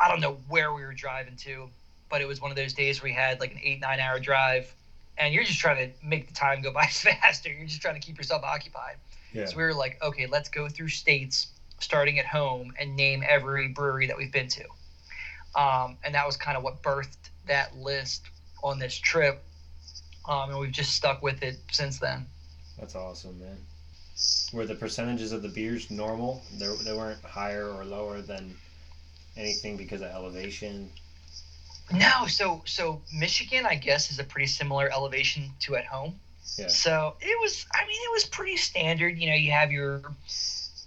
I 0.00 0.08
don't 0.08 0.20
know 0.20 0.32
where 0.48 0.72
we 0.72 0.84
were 0.84 0.94
driving 0.94 1.36
to, 1.36 1.70
but 2.10 2.20
it 2.22 2.26
was 2.26 2.40
one 2.40 2.50
of 2.50 2.56
those 2.56 2.74
days 2.74 3.00
where 3.02 3.10
we 3.10 3.14
had 3.14 3.40
like 3.40 3.52
an 3.52 3.58
eight 3.62 3.80
nine 3.80 4.00
hour 4.00 4.20
drive, 4.20 4.74
and 5.18 5.34
you're 5.34 5.44
just 5.44 5.60
trying 5.60 5.88
to 5.88 6.06
make 6.06 6.26
the 6.26 6.34
time 6.34 6.62
go 6.62 6.72
by 6.72 6.86
faster. 6.90 7.50
You're 7.50 7.66
just 7.66 7.82
trying 7.82 7.94
to 7.94 8.00
keep 8.00 8.18
yourself 8.18 8.42
occupied. 8.44 8.96
Yeah. 9.34 9.46
So 9.46 9.56
we 9.56 9.64
were 9.64 9.74
like, 9.74 10.02
okay, 10.02 10.26
let's 10.26 10.48
go 10.48 10.68
through 10.68 10.88
states 10.88 11.48
starting 11.80 12.18
at 12.18 12.26
home 12.26 12.72
and 12.80 12.96
name 12.96 13.22
every 13.28 13.68
brewery 13.68 14.06
that 14.06 14.16
we've 14.16 14.32
been 14.32 14.48
to. 14.48 14.64
Um, 15.56 15.98
and 16.04 16.14
that 16.14 16.24
was 16.26 16.36
kind 16.36 16.56
of 16.56 16.62
what 16.62 16.82
birthed 16.82 17.16
that 17.46 17.76
list 17.76 18.22
on 18.62 18.78
this 18.78 18.96
trip. 18.96 19.42
Um, 20.26 20.50
and 20.50 20.58
we've 20.58 20.72
just 20.72 20.94
stuck 20.94 21.22
with 21.22 21.42
it 21.42 21.56
since 21.70 21.98
then. 21.98 22.26
That's 22.78 22.94
awesome, 22.94 23.38
man. 23.40 23.56
Were 24.52 24.66
the 24.66 24.74
percentages 24.74 25.32
of 25.32 25.42
the 25.42 25.48
beers 25.48 25.90
normal? 25.90 26.42
They 26.58 26.66
they 26.84 26.92
weren't 26.92 27.22
higher 27.24 27.68
or 27.68 27.84
lower 27.84 28.22
than 28.22 28.56
anything 29.36 29.76
because 29.76 30.00
of 30.00 30.08
elevation. 30.10 30.90
No, 31.92 32.26
so 32.28 32.62
so 32.64 33.02
Michigan, 33.12 33.66
I 33.66 33.74
guess, 33.74 34.10
is 34.10 34.18
a 34.18 34.24
pretty 34.24 34.46
similar 34.46 34.90
elevation 34.90 35.50
to 35.60 35.76
at 35.76 35.84
home. 35.84 36.20
Yeah. 36.58 36.68
So 36.68 37.16
it 37.20 37.40
was, 37.40 37.66
I 37.74 37.86
mean, 37.86 38.00
it 38.04 38.12
was 38.12 38.24
pretty 38.24 38.56
standard. 38.56 39.18
You 39.18 39.30
know, 39.30 39.36
you 39.36 39.50
have 39.52 39.72
your, 39.72 40.02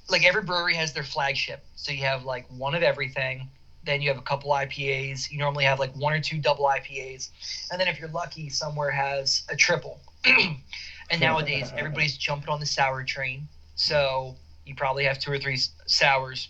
like 0.09 0.25
every 0.25 0.43
brewery 0.43 0.75
has 0.75 0.93
their 0.93 1.03
flagship. 1.03 1.63
So 1.75 1.91
you 1.91 2.03
have 2.03 2.23
like 2.23 2.45
one 2.49 2.75
of 2.75 2.83
everything. 2.83 3.49
Then 3.83 4.01
you 4.01 4.09
have 4.09 4.17
a 4.17 4.21
couple 4.21 4.51
IPAs. 4.51 5.31
You 5.31 5.37
normally 5.37 5.65
have 5.65 5.79
like 5.79 5.95
one 5.95 6.13
or 6.13 6.19
two 6.19 6.37
double 6.37 6.65
IPAs. 6.65 7.29
And 7.71 7.79
then 7.79 7.87
if 7.87 7.99
you're 7.99 8.09
lucky, 8.09 8.49
somewhere 8.49 8.91
has 8.91 9.43
a 9.49 9.55
triple. 9.55 9.99
and 10.25 11.21
nowadays, 11.21 11.71
everybody's 11.77 12.17
jumping 12.17 12.49
on 12.49 12.59
the 12.59 12.65
sour 12.65 13.03
train. 13.03 13.47
So 13.75 14.35
you 14.65 14.75
probably 14.75 15.05
have 15.05 15.19
two 15.19 15.31
or 15.31 15.39
three 15.39 15.59
sours. 15.85 16.49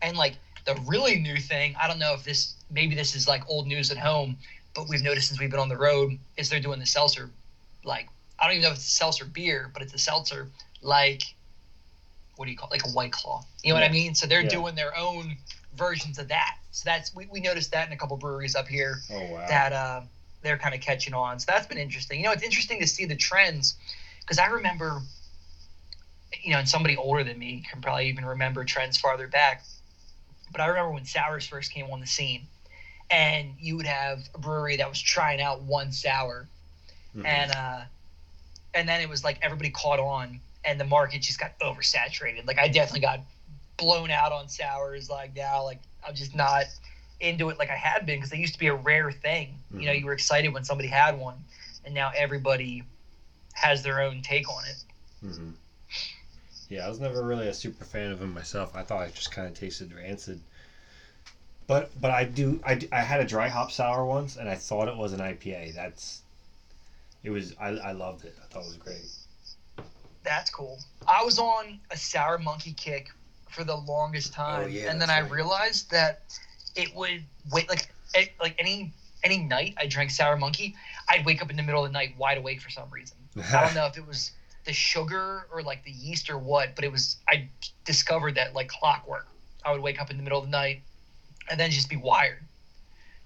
And 0.00 0.16
like 0.16 0.34
the 0.64 0.74
really 0.86 1.18
new 1.18 1.36
thing, 1.36 1.74
I 1.80 1.88
don't 1.88 1.98
know 1.98 2.14
if 2.14 2.24
this, 2.24 2.54
maybe 2.70 2.94
this 2.94 3.14
is 3.14 3.26
like 3.28 3.42
old 3.48 3.66
news 3.66 3.90
at 3.90 3.98
home, 3.98 4.36
but 4.74 4.88
we've 4.88 5.02
noticed 5.02 5.28
since 5.28 5.40
we've 5.40 5.50
been 5.50 5.60
on 5.60 5.68
the 5.68 5.76
road, 5.76 6.18
is 6.36 6.48
they're 6.48 6.60
doing 6.60 6.78
the 6.78 6.86
seltzer 6.86 7.30
like 7.84 8.08
I 8.38 8.44
don't 8.44 8.54
even 8.54 8.62
know 8.62 8.70
if 8.70 8.76
it's 8.76 8.86
a 8.86 8.90
seltzer 8.90 9.24
beer, 9.24 9.70
but 9.72 9.82
it's 9.82 9.94
a 9.94 9.98
seltzer 9.98 10.48
like 10.80 11.22
what 12.36 12.46
do 12.46 12.50
you 12.50 12.56
call 12.56 12.68
it? 12.68 12.72
like 12.72 12.84
a 12.84 12.88
white 12.88 13.12
claw. 13.12 13.42
You 13.62 13.70
know 13.72 13.80
what 13.80 13.84
I 13.84 13.88
mean? 13.88 14.14
So 14.14 14.26
they're 14.26 14.42
Yeah. 14.42 14.48
doing 14.48 14.74
their 14.74 14.96
own 14.96 15.36
versions 15.74 16.18
of 16.18 16.28
that. 16.28 16.54
So 16.70 16.82
that's 16.86 17.14
we, 17.14 17.26
we 17.26 17.40
noticed 17.40 17.72
that 17.72 17.86
in 17.86 17.92
a 17.92 17.96
couple 17.96 18.16
breweries 18.16 18.54
up 18.54 18.68
here 18.68 18.96
Oh 19.10 19.20
wow. 19.24 19.44
that 19.48 19.72
uh, 19.72 20.00
they're 20.42 20.56
kind 20.56 20.74
of 20.74 20.80
catching 20.80 21.14
on. 21.14 21.38
So 21.38 21.46
that's 21.48 21.66
been 21.66 21.78
interesting. 21.78 22.18
You 22.20 22.26
know, 22.26 22.32
it's 22.32 22.42
interesting 22.42 22.80
to 22.80 22.86
see 22.86 23.04
the 23.04 23.16
trends 23.16 23.74
because 24.20 24.38
I 24.38 24.46
remember, 24.46 25.02
you 26.42 26.52
know, 26.52 26.58
and 26.58 26.68
somebody 26.68 26.96
older 26.96 27.22
than 27.22 27.38
me 27.38 27.62
can 27.70 27.80
probably 27.80 28.08
even 28.08 28.24
remember 28.24 28.64
trends 28.64 28.96
farther 28.96 29.28
back. 29.28 29.62
But 30.50 30.60
I 30.60 30.66
remember 30.66 30.92
when 30.92 31.04
sours 31.04 31.46
first 31.46 31.72
came 31.72 31.86
on 31.90 32.00
the 32.00 32.06
scene, 32.06 32.46
and 33.10 33.54
you 33.58 33.76
would 33.76 33.86
have 33.86 34.20
a 34.34 34.38
brewery 34.38 34.76
that 34.76 34.88
was 34.88 35.00
trying 35.00 35.40
out 35.40 35.60
one 35.60 35.92
sour 35.92 36.48
Mhm. 37.14 37.24
and 37.26 37.50
uh 37.52 37.80
and 38.74 38.88
then 38.88 39.00
it 39.00 39.08
was 39.08 39.24
like 39.24 39.38
everybody 39.42 39.70
caught 39.70 39.98
on 39.98 40.40
and 40.64 40.80
the 40.80 40.84
market 40.84 41.20
just 41.22 41.38
got 41.38 41.52
oversaturated 41.60 42.46
like 42.46 42.58
i 42.58 42.68
definitely 42.68 43.00
got 43.00 43.20
blown 43.76 44.10
out 44.10 44.32
on 44.32 44.48
sours 44.48 45.08
like 45.10 45.34
now 45.34 45.62
like 45.64 45.78
i'm 46.06 46.14
just 46.14 46.34
not 46.34 46.64
into 47.20 47.48
it 47.48 47.58
like 47.58 47.70
i 47.70 47.76
had 47.76 48.04
been 48.06 48.16
because 48.16 48.30
they 48.30 48.38
used 48.38 48.52
to 48.54 48.58
be 48.58 48.68
a 48.68 48.74
rare 48.74 49.10
thing 49.10 49.58
you 49.76 49.86
know 49.86 49.92
Mhm. 49.92 50.00
you 50.00 50.06
were 50.06 50.12
excited 50.12 50.48
when 50.52 50.64
somebody 50.64 50.88
had 50.88 51.18
one 51.18 51.36
and 51.84 51.94
now 51.94 52.10
everybody 52.16 52.82
has 53.54 53.82
their 53.82 54.00
own 54.00 54.22
take 54.22 54.48
on 54.48 54.64
it 54.66 54.84
hmm 55.20 55.50
Yeah, 56.68 56.86
I 56.86 56.88
was 56.88 56.98
never 56.98 57.22
really 57.22 57.46
a 57.48 57.54
super 57.54 57.84
fan 57.84 58.10
of 58.10 58.18
them 58.18 58.32
myself. 58.34 58.74
I 58.74 58.82
thought 58.82 59.06
it 59.06 59.14
just 59.14 59.30
kind 59.30 59.46
of 59.48 59.54
tasted 59.54 59.92
rancid. 59.92 60.40
But 61.66 61.90
but 62.00 62.10
I 62.10 62.24
do 62.24 62.60
I, 62.64 62.80
I 62.92 63.02
had 63.02 63.20
a 63.20 63.24
dry 63.24 63.48
hop 63.48 63.70
sour 63.72 64.04
once 64.04 64.36
and 64.36 64.48
I 64.48 64.54
thought 64.54 64.88
it 64.88 64.96
was 64.96 65.12
an 65.12 65.20
IPA. 65.20 65.70
That's 65.72 66.21
it 67.24 67.30
was 67.30 67.54
I, 67.60 67.68
I 67.68 67.92
loved 67.92 68.24
it. 68.24 68.36
I 68.42 68.46
thought 68.52 68.62
it 68.64 68.66
was 68.68 68.76
great. 68.76 69.84
that's 70.24 70.50
cool 70.50 70.78
i 71.08 71.24
was 71.24 71.38
on 71.38 71.80
a 71.90 71.96
sour 71.96 72.38
monkey 72.38 72.72
kick 72.72 73.10
for 73.50 73.64
the 73.64 73.74
longest 73.76 74.32
oh, 74.34 74.42
time 74.42 74.64
Oh, 74.64 74.66
yeah, 74.68 74.90
and 74.90 75.00
then 75.00 75.08
that's 75.08 75.18
i 75.18 75.22
right. 75.22 75.30
realized 75.30 75.90
that 75.90 76.22
it 76.76 76.94
would 76.94 77.24
wait 77.50 77.68
like 77.68 77.88
like 78.40 78.54
any 78.58 78.92
any 79.24 79.38
night 79.38 79.74
i 79.78 79.86
drank 79.86 80.10
sour 80.10 80.36
monkey 80.36 80.74
i'd 81.08 81.24
wake 81.26 81.42
up 81.42 81.50
in 81.50 81.56
the 81.56 81.62
middle 81.62 81.84
of 81.84 81.90
the 81.90 81.92
night 81.92 82.14
wide 82.18 82.38
awake 82.38 82.60
for 82.60 82.70
some 82.70 82.88
reason 82.90 83.16
I 83.52 83.64
don't 83.64 83.74
know 83.74 83.86
if 83.86 83.96
it 83.96 84.06
was 84.06 84.32
the 84.66 84.72
sugar 84.74 85.46
or 85.50 85.62
like 85.62 85.82
the 85.84 85.90
yeast 85.90 86.28
or 86.28 86.36
what, 86.38 86.74
but 86.76 86.84
it 86.84 86.92
was 86.92 87.16
I 87.26 87.48
discovered 87.86 88.34
that 88.34 88.52
like 88.54 88.68
clockwork. 88.68 89.26
I 89.64 89.72
would 89.72 89.80
wake 89.80 89.98
up 90.02 90.10
in 90.10 90.18
the 90.18 90.22
middle 90.22 90.38
of 90.38 90.44
the 90.44 90.50
night 90.50 90.82
and 91.50 91.58
then 91.58 91.70
just 91.70 91.88
be 91.88 91.96
wired. 91.96 92.40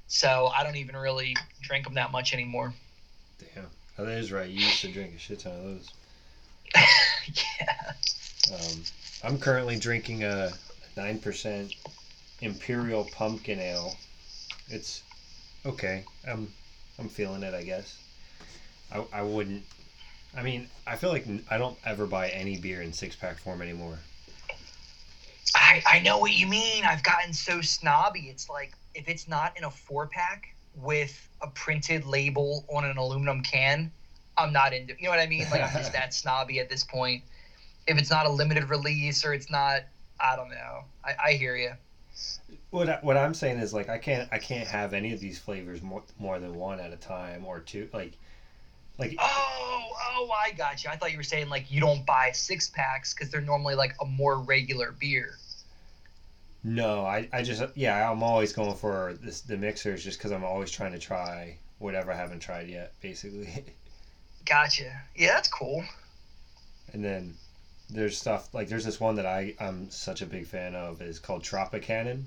So 0.07 0.47
I 0.57 0.63
don't 0.63 0.77
even 0.77 0.97
really 0.97 1.35
drink 1.61 1.85
them 1.87 1.95
that 1.95 2.13
much 2.13 2.33
anymore. 2.33 2.73
Damn. 3.53 3.67
Oh, 3.99 4.05
that 4.05 4.19
is 4.19 4.33
right. 4.33 4.49
You 4.49 4.65
used 4.65 4.81
to 4.83 4.93
drink 4.93 5.15
a 5.15 5.19
shit 5.19 5.41
ton 5.41 5.53
of 5.53 5.63
those. 5.65 5.91
yeah. 7.61 7.93
Um, 8.55 8.83
I'm 9.25 9.39
currently 9.39 9.79
drinking 9.79 10.25
a 10.25 10.53
nine 10.97 11.19
percent 11.19 11.75
Imperial 12.41 13.05
Pumpkin 13.05 13.59
Ale. 13.59 13.97
It's 14.69 15.03
okay. 15.65 16.05
I'm 16.29 16.53
I'm 16.99 17.09
feeling 17.09 17.43
it. 17.43 17.55
I 17.55 17.63
guess. 17.63 17.99
I, 18.93 19.05
I 19.13 19.23
wouldn't 19.23 19.65
I 20.37 20.43
mean, 20.43 20.69
I 20.87 20.97
feel 20.97 21.11
like 21.11 21.27
I 21.51 21.57
don't 21.57 21.79
ever 21.85 22.07
buy 22.07 22.29
any 22.29 22.59
beer 22.59 22.83
in 22.83 22.93
six 22.93 23.17
pack 23.17 23.39
form 23.39 23.63
anymore. 23.63 23.99
I, 25.55 25.83
I 25.87 25.99
know 26.01 26.19
what 26.19 26.33
you 26.33 26.47
mean. 26.47 26.85
I've 26.85 27.03
gotten 27.03 27.33
so 27.33 27.63
snobby. 27.63 28.29
It's 28.29 28.51
like 28.51 28.73
if 28.95 29.09
it's 29.09 29.27
not 29.27 29.57
in 29.57 29.65
a 29.65 29.71
four 29.71 30.07
pack 30.07 30.55
with 30.77 31.26
a 31.43 31.49
printed 31.49 32.05
label 32.05 32.65
on 32.69 32.85
an 32.85 32.97
aluminum 32.97 33.43
can, 33.43 33.91
I'm 34.37 34.53
not 34.53 34.73
into. 34.73 34.95
You 34.99 35.05
know 35.05 35.11
what 35.11 35.21
I 35.21 35.27
mean? 35.27 35.47
Like 35.51 35.63
I'm 35.63 35.73
just 35.73 35.93
that 35.93 36.15
snobby 36.15 36.61
at 36.61 36.69
this 36.69 36.85
point. 36.85 37.23
If 37.87 37.99
it's 37.99 38.11
not 38.11 38.27
a 38.27 38.31
limited 38.31 38.69
release 38.69 39.25
or 39.25 39.33
it's 39.33 39.51
not, 39.51 39.83
I 40.21 40.37
don't 40.37 40.51
know. 40.51 40.85
I, 41.05 41.13
I 41.25 41.33
hear 41.33 41.57
you. 41.57 41.73
What 42.71 42.89
I, 42.89 42.99
what 43.03 43.17
I'm 43.17 43.35
saying 43.35 43.59
is 43.59 43.73
like 43.73 43.89
I 43.89 43.99
can't 43.99 44.29
I 44.33 44.39
can't 44.39 44.67
have 44.67 44.93
any 44.93 45.13
of 45.13 45.21
these 45.21 45.39
flavors 45.39 45.83
more 45.83 46.03
more 46.19 46.39
than 46.39 46.55
one 46.55 46.81
at 46.81 46.93
a 46.93 46.97
time 46.97 47.45
or 47.45 47.61
two 47.61 47.89
like 47.93 48.17
like 48.99 49.17
oh 49.19 49.89
oh 50.17 50.31
I 50.31 50.53
got 50.53 50.83
you. 50.83 50.91
I 50.91 50.97
thought 50.97 51.13
you 51.13 51.19
were 51.19 51.23
saying 51.23 51.49
like 51.49 51.71
you 51.71 51.81
don't 51.81 52.05
buy 52.07 52.33
six 52.33 52.69
packs 52.69 53.15
because 53.15 53.31
they're 53.31 53.41
normally 53.41 53.75
like 53.75 53.95
a 54.01 54.05
more 54.05 54.39
regular 54.39 54.93
beer. 54.99 55.39
No, 56.69 57.07
I, 57.07 57.29
I 57.33 57.43
just 57.43 57.63
yeah 57.77 58.11
I'm 58.11 58.25
always 58.25 58.53
going 58.53 58.75
for 58.75 59.15
this 59.23 59.41
the 59.41 59.57
mixers 59.57 60.03
just 60.03 60.19
because 60.19 60.33
I'm 60.33 60.43
always 60.43 60.69
trying 60.69 60.91
to 60.91 60.99
try 60.99 61.59
whatever 61.79 62.11
I 62.11 62.17
haven't 62.17 62.41
tried 62.41 62.67
yet 62.67 62.93
basically. 63.01 63.65
Gotcha. 64.45 65.03
Yeah, 65.15 65.35
that's 65.35 65.47
cool. 65.47 65.85
And 66.93 67.05
then 67.05 67.35
there's 67.89 68.19
stuff 68.19 68.53
like 68.53 68.67
there's 68.67 68.85
this 68.85 68.99
one 68.99 69.15
that 69.15 69.27
I 69.27 69.55
I'm 69.61 69.89
such 69.91 70.23
a 70.23 70.27
big 70.27 70.45
fan 70.45 70.75
of 70.75 71.01
is 71.01 71.21
called 71.21 71.45
TropiCannon. 71.45 72.25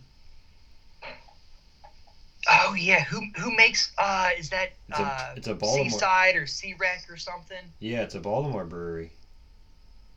Oh 2.50 2.74
yeah, 2.76 3.04
who 3.04 3.22
who 3.36 3.54
makes 3.54 3.92
uh 3.98 4.30
is 4.38 4.50
that 4.52 4.70
It's 4.88 5.00
a, 5.00 5.04
uh 5.04 5.34
it's 5.36 5.48
a 5.50 5.54
Baltimore. 5.54 5.90
Seaside 5.90 6.38
or 6.38 6.48
Sea 6.48 6.76
Wreck 6.80 7.04
or 7.10 7.18
something? 7.18 7.74
Yeah, 7.82 8.04
it's 8.04 8.16
a 8.16 8.22
Baltimore 8.22 8.64
brewery. 8.64 9.12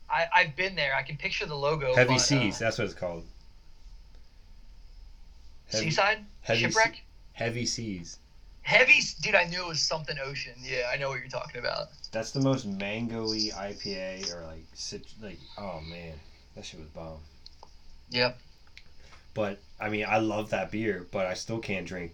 I 0.09 0.27
I've 0.33 0.55
been 0.55 0.75
there. 0.75 0.95
I 0.95 1.03
can 1.03 1.17
picture 1.17 1.45
the 1.45 1.55
logo. 1.55 1.93
Heavy 1.93 2.13
but, 2.13 2.19
Seas, 2.19 2.55
Uh, 2.55 2.59
that's 2.59 2.77
what 2.77 2.85
it's 2.85 2.93
called. 2.93 3.25
Heavy, 5.71 5.85
Seaside 5.85 6.25
Heavy 6.41 6.61
shipwreck. 6.61 7.01
Heavy 7.33 7.65
Seas. 7.65 8.17
Heavy, 8.61 9.01
dude. 9.21 9.35
I 9.35 9.45
knew 9.45 9.63
it 9.65 9.67
was 9.67 9.81
something 9.81 10.17
ocean. 10.23 10.53
Yeah, 10.61 10.89
I 10.91 10.97
know 10.97 11.09
what 11.09 11.19
you're 11.19 11.27
talking 11.27 11.59
about. 11.59 11.89
That's 12.11 12.31
the 12.31 12.39
most 12.39 12.65
mangoey 12.65 13.51
IPA 13.51 14.33
or 14.33 14.45
like 14.45 14.63
cit- 14.73 15.13
like 15.21 15.39
oh 15.57 15.81
man, 15.81 16.13
that 16.55 16.65
shit 16.65 16.79
was 16.79 16.89
bomb. 16.89 17.19
Yep. 18.09 18.37
But 19.33 19.59
I 19.79 19.89
mean, 19.89 20.05
I 20.07 20.19
love 20.19 20.51
that 20.51 20.71
beer, 20.71 21.07
but 21.11 21.25
I 21.25 21.33
still 21.33 21.59
can't 21.59 21.85
drink 21.85 22.13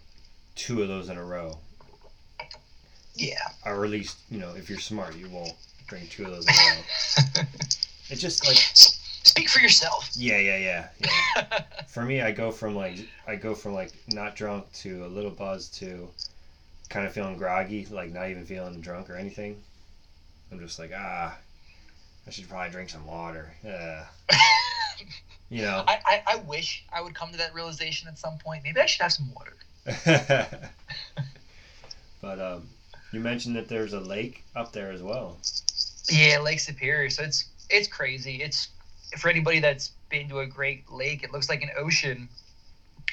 two 0.55 0.81
of 0.81 0.87
those 0.87 1.09
in 1.09 1.17
a 1.17 1.23
row. 1.23 1.57
Yeah. 3.13 3.35
Or 3.65 3.83
at 3.83 3.91
least, 3.91 4.17
you 4.31 4.39
know, 4.39 4.53
if 4.55 4.69
you're 4.69 4.79
smart, 4.79 5.15
you 5.17 5.29
won't 5.29 5.53
drink 5.87 6.09
two 6.09 6.25
of 6.25 6.31
those 6.31 6.47
in 6.47 6.53
a 6.53 7.41
row. 7.41 7.43
It's 8.11 8.21
just 8.21 8.47
like 8.47 8.57
Speak 9.23 9.49
for 9.49 9.59
yourself. 9.59 10.09
yeah, 10.13 10.37
yeah, 10.39 10.57
yeah, 10.57 10.87
yeah. 10.99 11.59
For 11.87 12.03
me, 12.03 12.21
I 12.21 12.31
go 12.31 12.51
from 12.51 12.75
like 12.75 12.97
I 13.27 13.35
go 13.35 13.53
from 13.55 13.73
like 13.73 13.91
not 14.13 14.35
drunk 14.35 14.71
to 14.73 15.05
a 15.05 15.07
little 15.07 15.31
buzz 15.31 15.69
to 15.79 16.07
kind 16.89 17.05
of 17.05 17.13
feeling 17.13 17.37
groggy, 17.37 17.85
like 17.87 18.11
not 18.11 18.29
even 18.29 18.45
feeling 18.45 18.79
drunk 18.79 19.09
or 19.09 19.15
anything. 19.15 19.61
I'm 20.51 20.59
just 20.59 20.79
like 20.79 20.91
ah, 20.95 21.35
I 22.27 22.29
should 22.29 22.47
probably 22.47 22.71
drink 22.71 22.89
some 22.89 23.05
water. 23.05 23.51
Yeah. 23.63 24.05
You 25.49 25.63
know. 25.63 25.83
I, 25.87 25.99
I 26.05 26.23
I 26.27 26.35
wish 26.37 26.83
I 26.93 27.01
would 27.01 27.13
come 27.15 27.31
to 27.31 27.37
that 27.37 27.53
realization 27.53 28.07
at 28.07 28.17
some 28.17 28.37
point. 28.37 28.63
Maybe 28.63 28.79
I 28.79 28.85
should 28.85 29.01
have 29.01 29.13
some 29.13 29.31
water. 29.33 29.53
but 32.21 32.39
um, 32.39 32.69
you 33.11 33.19
mentioned 33.19 33.55
that 33.55 33.67
there's 33.67 33.93
a 33.93 33.99
lake 33.99 34.43
up 34.55 34.71
there 34.71 34.91
as 34.91 35.01
well. 35.01 35.37
Yeah, 36.09 36.39
Lake 36.39 36.59
Superior. 36.59 37.09
So 37.09 37.23
it's 37.23 37.45
it's 37.69 37.87
crazy. 37.87 38.41
It's 38.41 38.69
for 39.17 39.29
anybody 39.29 39.59
that's 39.59 39.91
been 40.09 40.29
to 40.29 40.39
a 40.39 40.47
Great 40.47 40.91
Lake, 40.91 41.23
it 41.23 41.31
looks 41.31 41.49
like 41.49 41.61
an 41.61 41.69
ocean, 41.77 42.29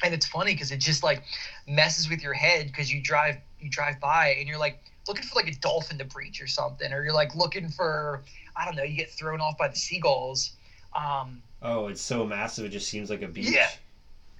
and 0.04 0.14
it's 0.14 0.26
funny 0.26 0.52
because 0.52 0.72
it 0.72 0.78
just 0.78 1.02
like 1.02 1.22
messes 1.66 2.08
with 2.08 2.22
your 2.22 2.34
head 2.34 2.66
because 2.66 2.92
you 2.92 3.02
drive 3.02 3.36
you 3.60 3.70
drive 3.70 3.98
by 4.00 4.34
and 4.38 4.46
you're 4.48 4.58
like 4.58 4.82
looking 5.08 5.24
for 5.24 5.34
like 5.36 5.48
a 5.48 5.54
dolphin 5.60 5.98
to 5.98 6.04
breach 6.04 6.40
or 6.42 6.46
something, 6.46 6.92
or 6.92 7.04
you're 7.04 7.14
like 7.14 7.34
looking 7.34 7.68
for 7.68 8.22
I 8.56 8.64
don't 8.64 8.76
know, 8.76 8.82
you 8.82 8.96
get 8.96 9.10
thrown 9.10 9.40
off 9.40 9.56
by 9.58 9.68
the 9.68 9.76
seagulls. 9.76 10.52
Um, 10.94 11.42
Oh, 11.62 11.88
it's 11.88 12.02
so 12.02 12.24
massive. 12.24 12.64
It 12.66 12.68
just 12.70 12.88
seems 12.88 13.10
like 13.10 13.22
a 13.22 13.28
beach. 13.28 13.50
Yeah. 13.50 13.68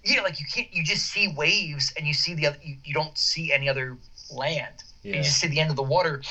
yeah, 0.05 0.21
like 0.21 0.39
you 0.39 0.47
can't 0.53 0.73
you 0.73 0.85
just 0.85 1.07
see 1.07 1.29
waves 1.29 1.93
and 1.97 2.07
you 2.07 2.15
see 2.15 2.35
the 2.35 2.47
other 2.47 2.59
you, 2.63 2.77
you 2.85 2.95
don't 2.95 3.17
see 3.17 3.53
any 3.53 3.69
other 3.69 3.97
land. 4.31 4.85
Yeah. 5.03 5.17
You 5.17 5.23
just 5.23 5.39
see 5.39 5.49
the 5.49 5.61
end 5.61 5.71
of 5.71 5.77
the 5.77 5.83
water. 5.83 6.23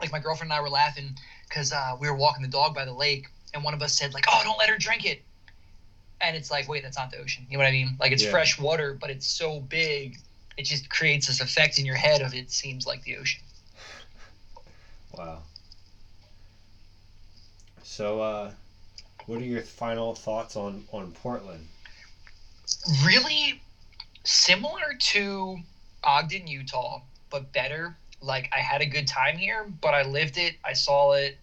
Like 0.00 0.12
my 0.12 0.18
girlfriend 0.18 0.52
and 0.52 0.58
I 0.58 0.60
were 0.60 0.68
laughing 0.68 1.16
because 1.48 1.72
uh, 1.72 1.96
we 1.98 2.08
were 2.10 2.16
walking 2.16 2.42
the 2.42 2.48
dog 2.48 2.74
by 2.74 2.84
the 2.84 2.92
lake, 2.92 3.28
and 3.54 3.64
one 3.64 3.74
of 3.74 3.82
us 3.82 3.94
said 3.96 4.14
like, 4.14 4.24
"Oh, 4.28 4.40
don't 4.44 4.58
let 4.58 4.68
her 4.68 4.78
drink 4.78 5.04
it." 5.04 5.22
And 6.20 6.36
it's 6.36 6.50
like, 6.50 6.68
wait, 6.68 6.82
that's 6.82 6.96
not 6.96 7.10
the 7.10 7.18
ocean. 7.18 7.46
You 7.48 7.58
know 7.58 7.64
what 7.64 7.68
I 7.68 7.72
mean? 7.72 7.96
Like 8.00 8.12
it's 8.12 8.22
Yeah. 8.22 8.30
fresh 8.30 8.58
water, 8.58 8.94
but 8.94 9.10
it's 9.10 9.26
so 9.26 9.60
big, 9.60 10.18
it 10.56 10.64
just 10.64 10.88
creates 10.88 11.26
this 11.26 11.40
effect 11.40 11.78
in 11.78 11.84
your 11.84 11.96
head 11.96 12.22
of 12.22 12.34
it 12.34 12.50
seems 12.50 12.86
like 12.86 13.02
the 13.02 13.16
ocean. 13.16 13.42
Wow. 15.16 15.42
So, 17.82 18.20
uh, 18.20 18.52
what 19.26 19.40
are 19.40 19.44
your 19.44 19.62
final 19.62 20.14
thoughts 20.14 20.56
on 20.56 20.84
on 20.92 21.12
Portland? 21.12 21.68
Really 23.04 23.60
similar 24.24 24.94
to 24.98 25.58
Ogden, 26.04 26.46
Utah, 26.46 27.02
but 27.30 27.52
better. 27.52 27.96
Like 28.20 28.50
I 28.54 28.60
had 28.60 28.80
a 28.80 28.86
good 28.86 29.06
time 29.06 29.36
here, 29.36 29.64
but 29.80 29.94
I 29.94 30.02
lived 30.02 30.38
it. 30.38 30.56
I 30.64 30.72
saw 30.72 31.12
it. 31.12 31.36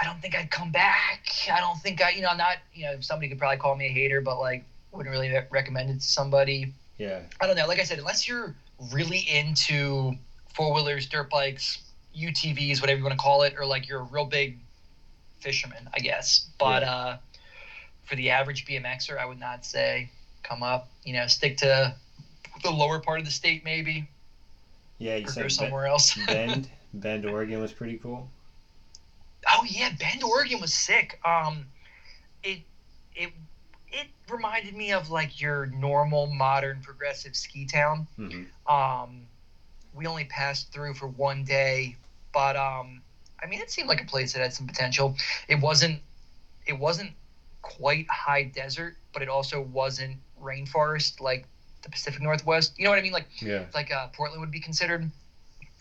I 0.00 0.04
don't 0.04 0.20
think 0.20 0.36
I'd 0.36 0.50
come 0.50 0.70
back. 0.70 1.26
I 1.50 1.60
don't 1.60 1.78
think 1.78 2.02
I, 2.02 2.10
you 2.10 2.22
know, 2.22 2.28
I'm 2.28 2.36
not, 2.36 2.58
you 2.74 2.84
know, 2.84 3.00
somebody 3.00 3.28
could 3.28 3.38
probably 3.38 3.56
call 3.56 3.74
me 3.76 3.86
a 3.86 3.90
hater, 3.90 4.20
but 4.20 4.38
like, 4.38 4.64
wouldn't 4.92 5.12
really 5.12 5.32
recommend 5.50 5.90
it 5.90 5.94
to 6.00 6.00
somebody. 6.06 6.72
Yeah. 6.98 7.20
I 7.40 7.46
don't 7.46 7.56
know. 7.56 7.66
Like 7.66 7.80
I 7.80 7.84
said, 7.84 7.98
unless 7.98 8.26
you're 8.28 8.54
really 8.92 9.18
into 9.18 10.14
four 10.54 10.74
wheelers, 10.74 11.06
dirt 11.06 11.30
bikes, 11.30 11.78
UTVs, 12.18 12.80
whatever 12.80 12.98
you 12.98 13.04
want 13.04 13.12
to 13.12 13.22
call 13.22 13.42
it, 13.42 13.54
or 13.58 13.66
like 13.66 13.88
you're 13.88 14.00
a 14.00 14.04
real 14.04 14.24
big 14.24 14.58
fisherman, 15.40 15.88
I 15.94 15.98
guess. 15.98 16.48
But 16.58 16.82
Yeah. 16.82 16.94
uh, 16.94 17.18
for 18.04 18.16
the 18.16 18.30
average 18.30 18.66
BMXer, 18.66 19.18
I 19.18 19.26
would 19.26 19.40
not 19.40 19.64
say 19.64 20.10
come 20.42 20.62
up. 20.62 20.88
You 21.04 21.14
know, 21.14 21.26
stick 21.26 21.58
to 21.58 21.94
the 22.62 22.70
lower 22.70 23.00
part 23.00 23.18
of 23.18 23.24
the 23.26 23.30
state, 23.32 23.64
maybe, 23.64 24.08
Yeah, 24.98 25.16
you 25.16 25.26
or 25.26 25.30
said 25.30 25.52
somewhere 25.52 25.86
else. 25.86 26.14
Bend, 26.26 26.68
Bend, 26.94 27.26
Oregon 27.26 27.60
was 27.60 27.72
pretty 27.72 27.98
cool. 27.98 28.28
Oh 29.50 29.64
yeah, 29.64 29.90
Bend, 29.90 30.22
Oregon 30.22 30.60
was 30.60 30.72
sick. 30.72 31.18
Um, 31.24 31.66
it 32.42 32.60
it 33.14 33.30
it 33.88 34.08
reminded 34.28 34.74
me 34.74 34.92
of 34.92 35.10
like 35.10 35.40
your 35.40 35.66
normal 35.66 36.26
modern 36.26 36.80
progressive 36.80 37.36
ski 37.36 37.64
town. 37.64 38.06
hmm 38.16 38.44
Um, 38.66 39.28
we 39.92 40.06
only 40.06 40.24
passed 40.24 40.72
through 40.72 40.94
for 40.94 41.06
one 41.06 41.44
day, 41.44 41.96
but 42.32 42.56
um, 42.56 43.02
I 43.42 43.46
mean, 43.46 43.60
it 43.60 43.70
seemed 43.70 43.88
like 43.88 44.00
a 44.00 44.04
place 44.04 44.32
that 44.32 44.40
had 44.42 44.52
some 44.52 44.66
potential. 44.66 45.14
It 45.48 45.60
wasn't 45.60 46.00
it 46.66 46.78
wasn't 46.78 47.14
quite 47.62 48.06
high 48.10 48.42
desert, 48.42 48.94
but 49.12 49.22
it 49.22 49.28
also 49.28 49.60
wasn't 49.60 50.18
rainforest 50.40 51.20
like 51.20 51.42
the 51.82 51.90
Pacific 51.90 52.22
Northwest. 52.22 52.72
You 52.76 52.84
know 52.84 52.90
what 52.90 52.98
I 52.98 53.02
mean? 53.02 53.12
Like 53.12 53.26
Yeah. 53.40 53.64
like 53.74 53.90
uh, 53.92 54.08
Portland 54.08 54.40
would 54.40 54.50
be 54.50 54.60
considered. 54.60 55.10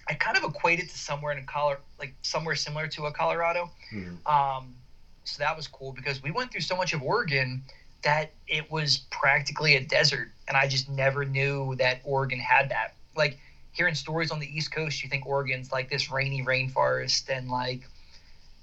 I 0.08 0.13
kind 0.13 0.38
of 0.38 0.43
equate 0.43 0.80
it 0.80 0.89
to 0.89 0.97
somewhere 0.97 1.32
in 1.32 1.43
Colorado, 1.45 1.82
like 1.99 2.13
somewhere 2.21 2.55
similar 2.55 2.88
to 2.88 3.05
a 3.05 3.12
Colorado. 3.12 3.69
hmm 3.89 4.15
Um, 4.25 4.75
so 5.23 5.39
that 5.39 5.55
was 5.55 5.67
cool 5.67 5.91
because 5.91 6.21
we 6.21 6.31
went 6.31 6.51
through 6.51 6.62
so 6.62 6.75
much 6.75 6.93
of 6.93 7.01
Oregon 7.01 7.63
that 8.03 8.31
it 8.47 8.69
was 8.69 8.97
practically 9.10 9.75
a 9.75 9.81
desert, 9.81 10.29
and 10.47 10.55
I 10.55 10.67
just 10.67 10.88
never 10.88 11.25
knew 11.25 11.75
that 11.77 12.01
Oregon 12.03 12.39
had 12.39 12.69
that. 12.69 12.93
Like 13.15 13.39
hearing 13.71 13.95
stories 13.95 14.31
on 14.31 14.39
the 14.39 14.45
East 14.45 14.71
Coast, 14.71 15.03
you 15.03 15.10
think 15.10 15.25
Oregon's 15.25 15.71
like 15.71 15.89
this 15.89 16.12
rainy 16.12 16.43
rainforest 16.43 17.29
and 17.29 17.49
like 17.49 17.81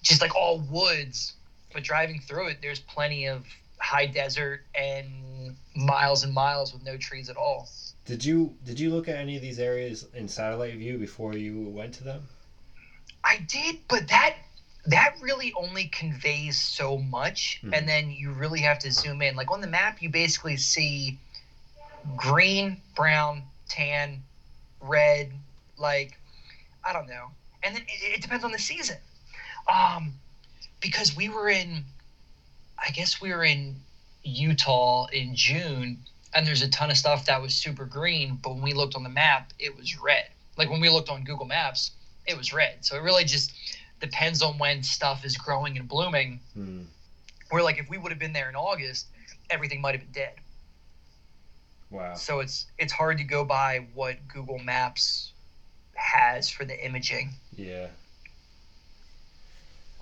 just 0.03 0.21
like 0.21 0.35
all 0.37 0.61
woods, 0.61 1.35
but 1.73 1.83
driving 1.83 2.21
through 2.21 2.49
it, 2.49 2.59
there's 2.63 2.81
plenty 2.81 3.27
of 3.27 3.45
high 3.79 4.07
desert 4.07 4.63
and 4.77 5.57
miles 5.75 6.23
and 6.23 6.33
miles 6.33 6.73
with 6.73 6.85
no 6.85 6.97
trees 6.97 7.29
at 7.29 7.37
all. 7.37 7.69
Did 8.05 8.25
you 8.25 8.55
did 8.65 8.79
you 8.79 8.91
look 8.91 9.09
at 9.09 9.17
any 9.17 9.37
of 9.37 9.43
these 9.43 9.59
areas 9.59 10.07
in 10.15 10.29
satellite 10.29 10.77
view 10.77 10.99
before 10.99 11.37
you 11.37 11.69
went 11.69 11.95
to 11.95 12.05
them? 12.05 12.29
I 13.25 13.39
did, 13.39 13.77
but 13.89 14.09
that 14.09 14.35
that 14.87 15.15
really 15.21 15.53
only 15.55 15.87
conveys 15.87 16.61
so 16.61 16.99
much, 16.99 17.61
Mhm. 17.63 17.77
and 17.77 17.89
then 17.89 18.11
you 18.11 18.33
really 18.33 18.61
have 18.63 18.81
to 18.81 18.91
zoom 18.91 19.23
in. 19.23 19.37
Like 19.37 19.51
on 19.51 19.61
the 19.61 19.69
map, 19.69 20.03
you 20.03 20.09
basically 20.09 20.57
see 20.57 21.17
green, 22.17 22.81
brown, 22.97 23.45
tan, 23.69 24.23
red. 24.81 25.33
Like 25.77 26.19
I 26.85 26.93
don't 26.93 27.07
know, 27.09 27.31
and 27.63 27.75
then 27.75 27.83
it, 27.89 28.15
it 28.17 28.21
depends 28.23 28.45
on 28.45 28.53
the 28.53 28.59
season. 28.59 28.99
Um, 29.69 30.15
because 30.81 31.15
we 31.15 31.29
were 31.29 31.49
in, 31.49 31.85
I 32.79 32.91
guess 32.91 33.21
we 33.21 33.33
were 33.33 33.45
in 33.45 33.81
Utah 34.25 35.07
in 35.07 35.37
June, 35.37 35.99
and 36.35 36.47
there's 36.47 36.63
a 36.63 36.69
ton 36.69 36.91
of 36.91 36.97
stuff 36.99 37.27
that 37.27 37.41
was 37.41 37.55
super 37.55 37.85
green, 37.87 38.35
but 38.43 38.51
when 38.55 38.63
we 38.63 38.73
looked 38.73 38.97
on 38.97 39.05
the 39.05 39.09
map, 39.09 39.53
it 39.61 39.77
was 39.77 39.97
red. 40.01 40.29
Like 40.57 40.69
when 40.69 40.81
we 40.81 40.89
looked 40.89 41.09
on 41.09 41.23
Google 41.23 41.47
Maps, 41.47 41.93
it 42.27 42.37
was 42.37 42.53
red. 42.53 42.85
So 42.85 42.97
it 42.97 43.03
really 43.03 43.25
just 43.25 43.53
depends 44.01 44.43
on 44.43 44.59
when 44.59 44.83
stuff 44.83 45.25
is 45.25 45.37
growing 45.37 45.79
and 45.79 45.89
blooming. 45.89 46.41
Mm. 46.57 46.87
Where 47.51 47.63
like 47.63 47.79
if 47.79 47.89
we 47.89 47.99
would 47.99 48.13
have 48.13 48.19
been 48.19 48.33
there 48.33 48.49
in 48.49 48.57
August, 48.57 49.07
everything 49.51 49.81
might 49.81 49.95
have 49.95 50.01
been 50.01 50.23
dead. 50.23 50.35
Wow. 51.91 52.15
So 52.15 52.41
it's 52.41 52.67
it's 52.79 52.93
hard 52.93 53.19
to 53.19 53.25
go 53.25 53.45
by 53.45 53.87
what 53.95 54.17
Google 54.29 54.59
Maps 54.59 55.33
has 55.95 56.49
for 56.49 56.65
the 56.65 56.85
imaging. 56.85 57.31
Yeah. 57.57 57.89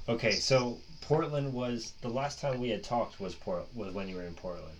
Okay, 0.08 0.32
so 0.32 0.78
Portland 1.02 1.52
was 1.52 1.92
the 2.00 2.08
last 2.08 2.40
time 2.40 2.60
we 2.60 2.70
had 2.70 2.82
talked 2.82 3.20
was 3.20 3.34
Port 3.34 3.66
was 3.74 3.92
when 3.92 4.08
you 4.08 4.16
were 4.16 4.24
in 4.24 4.34
Portland. 4.34 4.76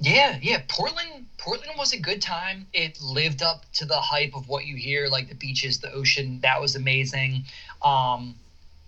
Yeah, 0.00 0.38
yeah. 0.40 0.62
Portland 0.68 1.26
Portland 1.38 1.72
was 1.78 1.92
a 1.92 1.98
good 1.98 2.20
time. 2.20 2.66
It 2.72 3.00
lived 3.00 3.42
up 3.42 3.64
to 3.74 3.84
the 3.84 3.96
hype 3.96 4.34
of 4.34 4.48
what 4.48 4.66
you 4.66 4.76
hear, 4.76 5.08
like 5.08 5.28
the 5.28 5.34
beaches, 5.34 5.78
the 5.78 5.92
ocean. 5.92 6.40
That 6.42 6.60
was 6.60 6.76
amazing. 6.76 7.44
Um, 7.82 8.34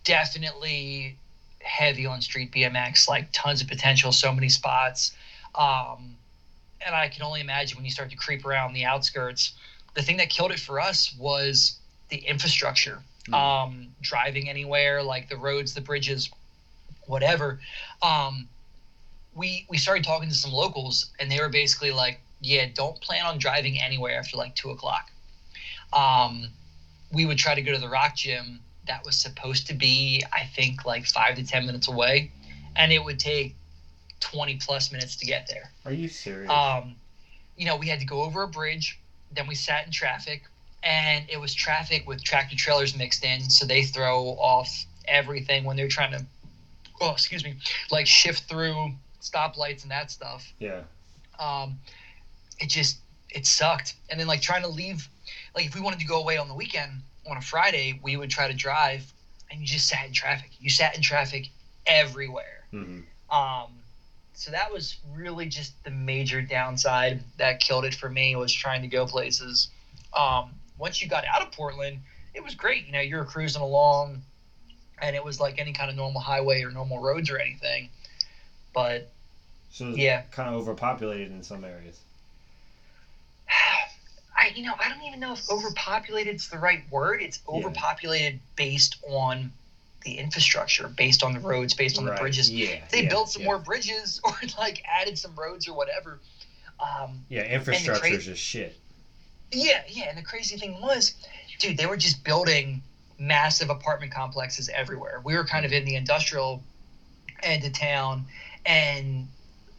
definitely 0.05 1.17
heavy 1.61 2.07
on 2.07 2.21
street 2.21 2.53
BMX, 2.53 3.09
like 3.09 3.29
tons 3.33 3.63
of 3.63 3.69
potential, 3.69 4.13
so 4.13 4.33
many 4.33 4.49
spots. 4.49 5.13
Um, 5.55 6.17
and 6.85 6.95
I 6.95 7.09
can 7.09 7.23
only 7.23 7.41
imagine 7.41 7.77
when 7.77 7.85
you 7.85 7.91
start 7.91 8.11
to 8.11 8.17
creep 8.17 8.45
around 8.45 8.73
the 8.73 8.85
outskirts. 8.85 9.53
The 9.95 10.03
thing 10.03 10.17
that 10.17 10.31
killed 10.31 10.51
it 10.51 10.61
for 10.61 10.81
us 10.81 11.15
was 11.19 11.79
the 12.09 12.19
infrastructure. 12.19 13.03
Mm. 13.29 13.35
Um, 13.35 13.89
driving 14.01 14.49
anywhere, 14.49 15.03
like 15.03 15.29
the 15.29 15.37
roads, 15.37 15.75
the 15.75 15.81
bridges, 15.81 16.31
whatever. 17.07 17.61
Um, 18.03 18.49
we 19.35 19.67
we 19.69 19.79
started 19.79 20.05
talking 20.05 20.29
to 20.29 20.35
some 20.35 20.53
locals, 20.53 21.11
and 21.19 21.31
they 21.31 21.41
were 21.41 21.49
basically 21.49 21.91
like, 21.91 22.21
"Yeah, 22.41 22.67
don't 22.73 23.01
plan 23.01 23.25
on 23.25 23.39
driving 23.39 23.81
anywhere 23.81 24.19
after 24.19 24.37
like 24.37 24.55
two 24.55 24.71
o'clock." 24.71 25.11
Um, 25.93 26.49
we 27.13 27.27
would 27.27 27.39
try 27.39 27.55
to 27.55 27.63
go 27.63 27.73
to 27.73 27.79
the 27.79 27.89
rock 27.89 28.17
gym 28.17 28.61
that 28.87 29.05
was 29.05 29.17
supposed 29.17 29.67
to 29.69 29.75
be, 29.75 30.25
I 30.33 30.45
think, 30.45 30.85
like 30.85 31.07
five 31.07 31.37
to 31.37 31.47
ten 31.47 31.67
minutes 31.67 31.89
away, 31.89 32.31
and 32.77 32.93
it 32.93 33.03
would 33.03 33.19
take 33.19 33.55
twenty 34.21 34.57
plus 34.57 34.93
minutes 34.93 35.17
to 35.17 35.27
get 35.27 35.47
there. 35.49 35.71
Are 35.85 35.93
you 35.93 36.09
serious? 36.09 36.51
Um, 36.51 36.97
you 37.57 37.67
know, 37.67 37.77
we 37.77 37.89
had 37.89 38.01
to 38.01 38.07
go 38.07 38.23
over 38.23 38.43
a 38.43 38.49
bridge, 38.49 38.99
then 39.35 39.47
we 39.47 39.55
sat 39.55 39.87
in 39.87 39.93
traffic, 39.93 40.43
and 40.83 41.25
it 41.29 41.41
was 41.41 41.55
traffic 41.55 42.07
with 42.07 42.23
tractor 42.25 42.57
trailers 42.57 42.97
mixed 42.97 43.25
in, 43.25 43.49
so 43.51 43.67
they 43.67 43.85
throw 43.85 44.31
off 44.39 44.87
everything 45.07 45.65
when 45.65 45.77
they're 45.77 45.89
trying 45.89 46.13
to, 46.13 46.25
oh, 47.01 47.13
excuse 47.13 47.45
me, 47.45 47.55
like 47.91 48.07
shift 48.07 48.45
through 48.49 48.93
stoplights 49.23 49.83
and 49.83 49.91
that 49.91 50.11
stuff. 50.11 50.53
yeah. 50.59 50.83
Um, 51.39 51.79
it 52.59 52.69
just 52.69 52.99
it 53.31 53.47
sucked. 53.47 53.95
And 54.11 54.21
then 54.21 54.27
like 54.27 54.41
trying 54.43 54.63
to 54.63 54.69
leave, 54.69 55.09
like 55.55 55.65
if 55.67 55.75
we 55.75 55.81
wanted 55.81 55.99
to 56.01 56.07
go 56.07 56.19
away 56.21 56.37
on 56.37 56.49
the 56.49 56.55
weekend 56.55 57.01
on 57.29 57.37
a 57.37 57.41
Friday, 57.41 57.99
we 58.03 58.17
would 58.17 58.31
try 58.31 58.47
to 58.49 58.55
drive, 58.55 59.11
and 59.51 59.61
you 59.61 59.67
just 59.67 59.89
sat 59.89 60.07
in 60.07 60.13
traffic. 60.13 60.51
You 60.61 60.69
sat 60.71 60.95
in 60.95 61.03
traffic 61.03 61.49
everywhere. 61.87 62.65
hmm 62.71 63.01
Um, 63.31 63.71
so 64.35 64.51
that 64.51 64.73
was 64.73 64.97
really 65.13 65.47
just 65.47 65.73
the 65.85 65.91
major 65.91 66.43
downside 66.43 67.23
that 67.39 67.61
killed 67.61 67.85
it 67.85 67.95
for 67.95 68.09
me 68.09 68.37
was 68.37 68.53
trying 68.53 68.83
to 68.83 68.89
go 68.89 69.07
places. 69.07 69.69
Um, 70.13 70.51
once 70.79 71.01
you 71.01 71.09
got 71.09 71.25
out 71.27 71.43
of 71.43 71.53
Portland, 71.53 72.01
it 72.35 72.43
was 72.43 72.55
great. 72.55 72.87
You 72.87 72.93
know, 72.93 73.01
you 73.01 73.17
were 73.17 73.25
cruising 73.25 73.63
along, 73.63 74.23
and 75.01 75.15
it 75.17 75.25
was 75.25 75.41
like 75.41 75.59
any 75.59 75.73
kind 75.73 75.91
of 75.91 75.97
normal 75.97 76.21
highway 76.21 76.63
or 76.63 76.71
normal 76.71 76.99
roads 76.99 77.31
or 77.31 77.39
anything. 77.39 77.89
But 78.73 79.05
So 79.71 79.89
it's 79.89 79.99
Yeah. 79.99 80.21
kind 80.31 80.49
of 80.49 80.55
overpopulated 80.55 81.31
in 81.31 81.43
some 81.43 81.65
areas. 81.65 81.99
I, 84.37 84.47
you 84.55 84.63
know, 84.63 84.75
I 84.79 84.89
don't 84.89 85.03
even 85.03 85.21
know 85.21 85.33
if 85.33 85.49
overpopulated 85.51 86.37
is 86.37 86.49
the 86.49 86.59
right 86.59 86.83
word. 86.91 87.23
It's 87.23 87.39
Yeah. 87.49 87.55
overpopulated 87.55 88.39
based 88.57 88.97
on 89.09 89.51
the 90.03 90.19
infrastructure, 90.19 90.89
based 90.89 91.23
on 91.23 91.33
the 91.33 91.39
roads, 91.39 91.75
based 91.75 91.97
on 91.99 92.05
Right. 92.05 92.17
the 92.17 92.21
bridges. 92.21 92.51
Yeah. 92.51 92.71
If 92.71 92.91
they 92.91 93.03
yeah, 93.03 93.09
built 93.09 93.29
some 93.31 93.43
yeah. 93.43 93.47
more 93.47 93.59
bridges 93.59 94.21
or 94.25 94.33
like 94.59 94.83
added 94.85 95.17
some 95.19 95.35
roads 95.37 95.69
or 95.69 95.75
whatever. 95.75 96.19
Um, 96.81 97.25
Yeah, 97.29 97.45
infrastructure 97.45 98.01
cra- 98.01 98.17
is 98.17 98.25
just 98.25 98.43
shit. 98.43 98.77
Yeah, 99.53 99.83
yeah. 99.87 100.09
And 100.09 100.19
the 100.19 100.23
crazy 100.23 100.57
thing 100.57 100.81
was, 100.81 101.13
dude, 101.59 101.77
they 101.77 101.87
were 101.87 101.97
just 101.97 102.25
building 102.25 102.81
massive 103.19 103.71
apartment 103.71 104.11
complexes 104.13 104.69
everywhere. 104.71 105.21
We 105.23 105.35
were 105.37 105.45
kind 105.45 105.65
of 105.65 105.73
in 105.73 105.85
the 105.85 105.95
industrial 105.95 106.61
end 107.43 107.63
of 107.65 107.73
town, 107.73 108.25
and 108.65 109.29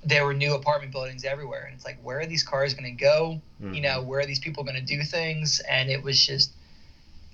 there 0.04 0.26
were 0.26 0.34
new 0.34 0.54
apartment 0.54 0.92
buildings 0.92 1.24
everywhere. 1.24 1.66
And 1.66 1.76
it's 1.76 1.86
like, 1.86 1.98
where 2.04 2.20
are 2.20 2.26
these 2.26 2.44
cars 2.44 2.74
going 2.74 2.86
to 2.86 2.92
go? 3.04 3.42
Mhm. 3.62 3.76
You 3.76 3.82
know, 3.82 4.02
where 4.02 4.20
are 4.20 4.26
these 4.26 4.40
people 4.40 4.64
going 4.64 4.76
to 4.76 4.82
do 4.82 5.02
things? 5.04 5.62
And 5.62 5.90
it 5.90 6.04
was 6.04 6.24
just, 6.26 6.52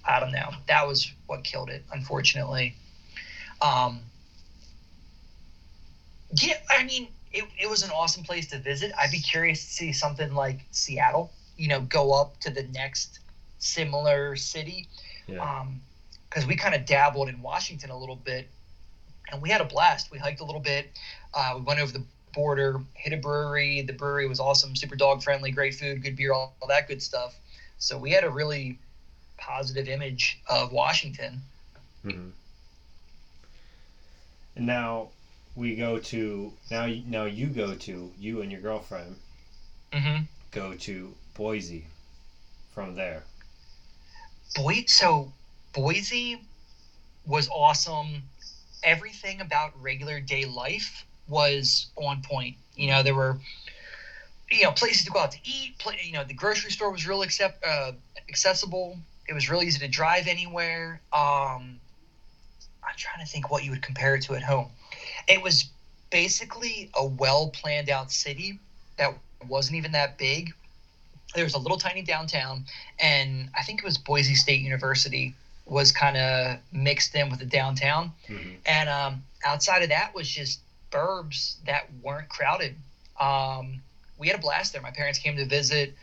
I 0.06 0.20
don't 0.20 0.32
know. 0.32 0.52
That 0.68 0.88
was 0.88 1.12
what 1.28 1.44
killed 1.44 1.70
it, 1.70 1.84
unfortunately. 1.92 2.76
Um, 3.62 4.02
yeah, 6.42 6.58
I 6.70 6.84
mean, 6.84 7.08
it, 7.32 7.46
it 7.60 7.70
was 7.70 7.84
an 7.84 7.90
awesome 7.92 8.24
place 8.24 8.48
to 8.50 8.60
visit. 8.60 8.92
I'd 9.00 9.12
be 9.12 9.20
curious 9.20 9.66
to 9.66 9.72
see 9.72 9.94
something 9.94 10.34
like 10.34 10.60
Seattle, 10.72 11.32
you 11.58 11.68
know, 11.68 11.82
go 11.82 12.14
up 12.14 12.40
to 12.42 12.52
the 12.52 12.64
next 12.64 13.20
similar 13.58 14.36
city. 14.36 14.88
Yeah. 15.28 15.40
Um, 15.40 15.82
because 16.30 16.46
we 16.46 16.56
kind 16.56 16.76
of 16.76 16.86
dabbled 16.86 17.28
in 17.28 17.42
Washington 17.42 17.90
a 17.90 17.98
little 17.98 18.16
bit, 18.16 18.48
and 19.32 19.42
we 19.42 19.50
had 19.50 19.62
a 19.62 19.66
blast. 19.66 20.12
We 20.12 20.20
hiked 20.20 20.42
a 20.42 20.46
little 20.46 20.62
bit. 20.62 20.92
Uh, 21.34 21.54
we 21.56 21.62
went 21.62 21.80
over 21.80 21.92
the 21.92 22.04
border, 22.34 22.78
hit 22.96 23.14
a 23.14 23.18
brewery. 23.18 23.82
The 23.82 23.94
brewery 23.94 24.26
was 24.28 24.40
awesome, 24.40 24.76
super 24.76 24.96
dog 24.96 25.22
friendly, 25.22 25.52
great 25.52 25.74
food, 25.74 26.02
good 26.02 26.16
beer, 26.16 26.32
all, 26.34 26.52
all 26.62 26.68
that 26.68 26.86
good 26.86 27.02
stuff. 27.02 27.40
So 27.78 27.98
we 27.98 28.12
had 28.12 28.24
a 28.24 28.30
really 28.30 28.76
positive 29.38 29.88
image 29.88 30.38
of 30.48 30.72
Washington. 30.72 31.42
hmm 32.04 32.30
And 34.56 34.66
now 34.66 35.10
we 35.56 35.76
go 35.76 35.98
to 35.98 36.54
now. 36.70 36.86
Now 36.86 37.26
you 37.26 37.50
go 37.50 37.74
to 37.76 38.12
you 38.18 38.42
and 38.42 38.52
your 38.52 38.60
girlfriend 38.62 39.20
Mm-hmm. 39.92 40.20
go 40.52 40.74
to 40.74 41.16
Boise. 41.34 41.88
From 42.72 42.96
there. 42.96 43.24
Boy, 44.54 44.82
so 44.88 45.32
Boise 45.74 46.38
was 47.24 47.48
awesome. 47.50 48.26
Everything 48.84 49.40
about 49.42 49.72
regular 49.74 50.20
day 50.20 50.46
life 50.46 51.06
was 51.30 51.88
on 51.96 52.22
point. 52.22 52.56
You 52.76 52.92
know, 52.92 53.04
there 53.04 53.16
were, 53.16 53.38
you 54.50 54.64
know, 54.64 54.72
places 54.72 55.06
to 55.06 55.12
go 55.12 55.20
out 55.20 55.32
to 55.32 55.40
eat. 55.44 55.78
Pla 55.78 55.94
you 56.02 56.14
know, 56.14 56.24
the 56.24 56.34
grocery 56.34 56.72
store 56.72 56.92
was 56.92 57.08
real 57.08 57.22
accept, 57.22 57.64
uh, 57.64 57.92
accessible. 58.28 58.98
It 59.28 59.34
was 59.34 59.50
really 59.50 59.68
easy 59.68 59.80
to 59.80 59.88
drive 59.88 60.28
anywhere. 60.28 61.02
Um, 61.14 61.80
I'm 62.84 62.96
trying 62.98 63.24
to 63.24 63.32
think 63.32 63.52
what 63.52 63.64
you 63.64 63.72
would 63.72 63.82
compare 63.82 64.16
it 64.16 64.24
to 64.24 64.36
at 64.36 64.42
home. 64.42 64.70
It 65.28 65.42
was 65.42 65.66
basically 66.10 66.90
a 66.96 67.06
well 67.06 67.50
planned 67.50 67.90
out 67.90 68.12
city 68.12 68.60
that 68.98 69.14
wasn't 69.48 69.78
even 69.78 69.92
that 69.92 70.18
big. 70.18 70.54
There 71.36 71.44
was 71.44 71.54
a 71.54 71.60
little 71.60 71.78
tiny 71.78 72.02
downtown, 72.02 72.66
and 73.00 73.50
I 73.56 73.62
think 73.62 73.80
it 73.80 73.86
was 73.86 74.00
Boise 74.00 74.34
State 74.34 74.62
University 74.62 75.36
was 75.66 75.92
kind 75.92 76.18
of 76.18 76.58
mixed 76.72 77.14
in 77.14 77.30
with 77.30 77.40
the 77.40 77.46
downtown. 77.46 78.12
hmm 78.28 78.56
And 78.66 78.90
um, 78.90 79.24
outside 79.46 79.84
of 79.84 79.90
that 79.90 80.14
was 80.16 80.28
just 80.28 80.60
burbs 80.92 81.56
that 81.66 81.88
weren't 82.02 82.30
crowded. 82.30 82.76
Um, 83.20 83.82
we 84.18 84.28
had 84.28 84.38
a 84.38 84.42
blast 84.42 84.74
there. 84.74 84.82
My 84.82 84.92
parents 84.92 85.20
came 85.20 85.36
to 85.38 85.46
visit. 85.46 85.94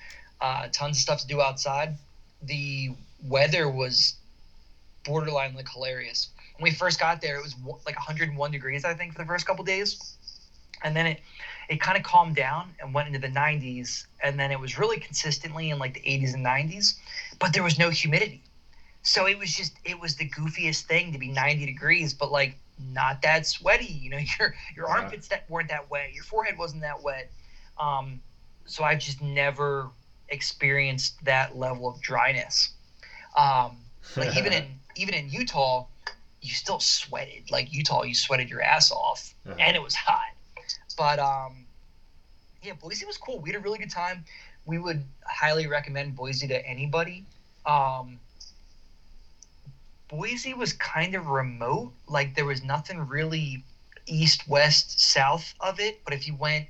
Uh, 0.41 0.69
tons 0.73 0.97
of 0.97 1.01
stuff 1.01 1.21
to 1.21 1.27
do 1.27 1.41
outside. 1.41 1.97
The 2.43 2.91
weather 3.25 3.69
was 3.69 4.15
borderline 5.05 5.55
like 5.55 5.69
hilarious. 5.69 6.29
When 6.57 6.65
we 6.65 6.77
first 6.77 6.99
got 6.99 7.21
there, 7.21 7.37
it 7.37 7.43
was 7.43 7.55
like 7.87 7.97
101 7.97 8.51
degrees, 8.51 8.85
I 8.85 8.95
think, 8.95 9.13
for 9.13 9.19
the 9.19 9.27
first 9.27 9.47
couple 9.47 9.65
days, 9.65 10.17
and 10.83 10.97
then 10.97 11.07
it 11.07 11.21
it 11.69 11.81
kind 11.81 11.97
of 11.97 12.05
calmed 12.05 12.37
down 12.37 12.73
and 12.81 12.95
went 12.95 13.09
into 13.09 13.19
the 13.19 13.33
90s, 13.33 14.07
and 14.23 14.39
then 14.39 14.53
it 14.53 14.61
was 14.61 14.79
really 14.79 14.99
consistently 14.99 15.71
in 15.71 15.79
like 15.79 15.95
the 15.95 16.01
80s 16.01 16.35
and 16.35 16.47
90s, 16.47 16.95
but 17.41 17.53
there 17.53 17.63
was 17.65 17.77
no 17.79 17.91
humidity. 17.91 18.41
So 19.03 19.27
it 19.27 19.39
was 19.39 19.53
just 19.53 19.73
it 19.85 19.99
was 19.99 20.17
the 20.17 20.29
goofiest 20.29 20.83
thing 20.83 21.13
to 21.13 21.19
be 21.19 21.29
90 21.29 21.67
degrees, 21.67 22.15
but 22.15 22.31
like 22.31 22.57
not 22.79 23.23
that 23.23 23.47
sweaty. 23.47 23.87
You 23.87 24.11
know, 24.11 24.19
your 24.39 24.55
your 24.75 24.89
Yeah. 24.89 24.95
armpits 24.95 25.29
that 25.29 25.49
weren't 25.49 25.69
that 25.69 25.91
wet, 25.91 26.13
your 26.13 26.25
forehead 26.25 26.59
wasn't 26.59 26.83
that 26.83 27.03
wet. 27.03 27.31
Um, 27.79 28.21
so 28.67 28.85
I 28.85 28.95
just 28.95 29.21
never 29.23 29.91
experienced 30.29 31.25
that 31.25 31.57
level 31.57 31.89
of 31.89 32.01
dryness. 32.01 32.71
Um, 33.37 33.87
like 34.17 34.35
even 34.37 34.53
in 34.53 34.81
even 34.97 35.15
in 35.15 35.29
Utah, 35.31 35.87
you 36.41 36.53
still 36.55 36.81
sweated. 36.81 37.51
Like 37.51 37.73
Utah, 37.73 38.03
you 38.03 38.15
sweated 38.15 38.49
your 38.51 38.63
ass 38.63 38.91
off, 38.91 39.35
Uh-huh. 39.47 39.57
and 39.59 39.77
it 39.77 39.83
was 39.83 39.95
hot. 39.95 40.35
But 40.97 41.19
um, 41.19 41.67
yeah, 42.63 42.73
Boise 42.75 43.05
was 43.07 43.17
cool. 43.19 43.41
We 43.41 43.51
had 43.51 43.57
a 43.57 43.61
really 43.61 43.79
good 43.79 43.91
time. 43.91 44.25
We 44.65 44.79
would 44.79 45.05
highly 45.25 45.67
recommend 45.67 46.17
Boise 46.17 46.47
to 46.49 46.67
anybody. 46.67 47.27
Um, 47.67 48.21
Boise 50.09 50.55
was 50.55 50.73
kind 50.73 51.15
of 51.15 51.27
remote. 51.27 51.93
Like 52.07 52.35
there 52.35 52.45
was 52.45 52.63
nothing 52.63 52.99
really 53.07 53.65
east, 54.07 54.47
west, 54.49 55.01
south 55.01 55.55
of 55.61 55.81
it. 55.81 56.01
But 56.05 56.15
if 56.15 56.27
you 56.27 56.35
went, 56.37 56.67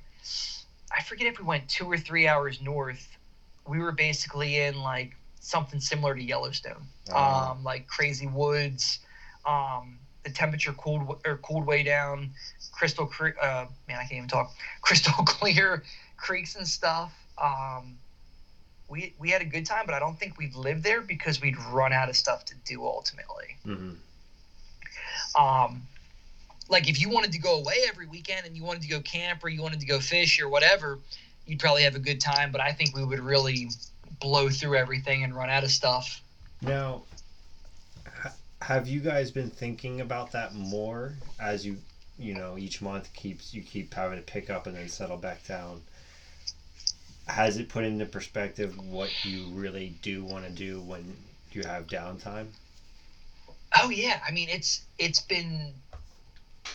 I 0.97 1.03
forget 1.03 1.27
if 1.27 1.39
we 1.39 1.45
went 1.45 1.69
two 1.69 1.91
or 1.91 1.99
three 1.99 2.27
hours 2.27 2.61
north, 2.61 3.17
we 3.67 3.79
were 3.79 3.93
basically 3.93 4.59
in 4.59 4.81
like 4.81 5.17
something 5.41 5.81
similar 5.81 6.15
to 6.15 6.23
Yellowstone, 6.23 6.87
Oh. 7.13 7.17
um, 7.17 7.65
like 7.65 7.87
crazy 7.87 8.27
woods, 8.27 9.01
um, 9.45 9.99
the 10.25 10.31
temperature 10.31 10.73
cooled 10.73 11.21
or 11.25 11.37
cooled 11.39 11.67
way 11.67 11.83
down, 11.83 12.31
crystal 12.73 13.07
cre- 13.07 13.39
uh, 13.41 13.67
man, 13.87 13.99
I 13.99 14.03
can't 14.03 14.13
even 14.15 14.29
talk, 14.29 14.53
crystal 14.81 15.13
clear 15.25 15.83
creeks 16.17 16.57
and 16.57 16.67
stuff. 16.67 17.13
Um, 17.39 17.99
we 18.89 19.15
we 19.19 19.31
had 19.31 19.43
a 19.43 19.47
good 19.47 19.67
time, 19.67 19.87
but 19.87 19.95
I 19.95 19.99
don't 19.99 20.19
think 20.19 20.39
we'd 20.39 20.55
live 20.55 20.83
there 20.83 21.01
because 21.01 21.41
we'd 21.41 21.59
run 21.59 21.93
out 21.93 22.09
of 22.09 22.17
stuff 22.17 22.45
to 22.47 22.55
do 22.65 22.85
ultimately. 22.85 23.57
hmm 23.65 23.93
Um, 25.39 25.87
like 26.69 26.89
if 26.89 27.01
you 27.01 27.09
wanted 27.09 27.33
to 27.33 27.39
go 27.39 27.57
away 27.57 27.77
every 27.87 28.07
weekend 28.07 28.47
and 28.47 28.57
you 28.57 28.65
wanted 28.65 28.83
to 28.83 28.89
go 28.89 29.01
camp 29.01 29.45
or 29.45 29.49
you 29.49 29.63
wanted 29.63 29.81
to 29.81 29.87
go 29.87 30.01
fish 30.01 30.41
or 30.41 30.49
whatever, 30.49 30.99
you'd 31.47 31.59
probably 31.59 31.83
have 31.83 31.95
a 31.95 32.01
good 32.01 32.21
time. 32.21 32.51
But 32.53 32.61
I 32.61 32.73
think 32.73 32.95
we 32.95 33.05
would 33.05 33.21
really 33.21 33.69
blow 34.21 34.49
through 34.49 34.77
everything 34.77 35.25
and 35.25 35.35
run 35.35 35.51
out 35.51 35.65
of 35.65 35.71
stuff. 35.71 36.23
Now, 36.63 37.03
ha- 38.13 38.33
have 38.63 38.89
you 38.89 39.01
guys 39.01 39.31
been 39.31 39.51
thinking 39.51 40.01
about 40.01 40.33
that 40.33 40.55
more 40.55 41.15
as 41.39 41.67
you, 41.67 41.77
you 42.19 42.35
know, 42.35 42.57
each 42.59 42.81
month 42.81 43.13
keeps 43.13 43.53
you 43.53 43.63
keep 43.63 43.93
having 43.95 44.19
to 44.19 44.25
pick 44.25 44.49
up 44.51 44.67
and 44.67 44.77
then 44.77 44.89
settle 44.89 45.17
back 45.19 45.47
down? 45.47 45.83
Has 47.27 47.57
it 47.57 47.69
put 47.69 47.85
into 47.85 48.07
perspective 48.07 48.79
what 48.79 49.11
you 49.25 49.47
really 49.53 49.95
do 50.03 50.25
want 50.25 50.45
to 50.45 50.51
do 50.51 50.81
when 50.81 51.17
you 51.53 51.63
have 51.65 51.87
downtime? 51.87 52.49
Oh 53.77 53.89
yeah, 53.89 54.21
I 54.27 54.31
mean 54.31 54.49
it's 54.49 54.81
it's 54.99 55.21
been 55.21 55.75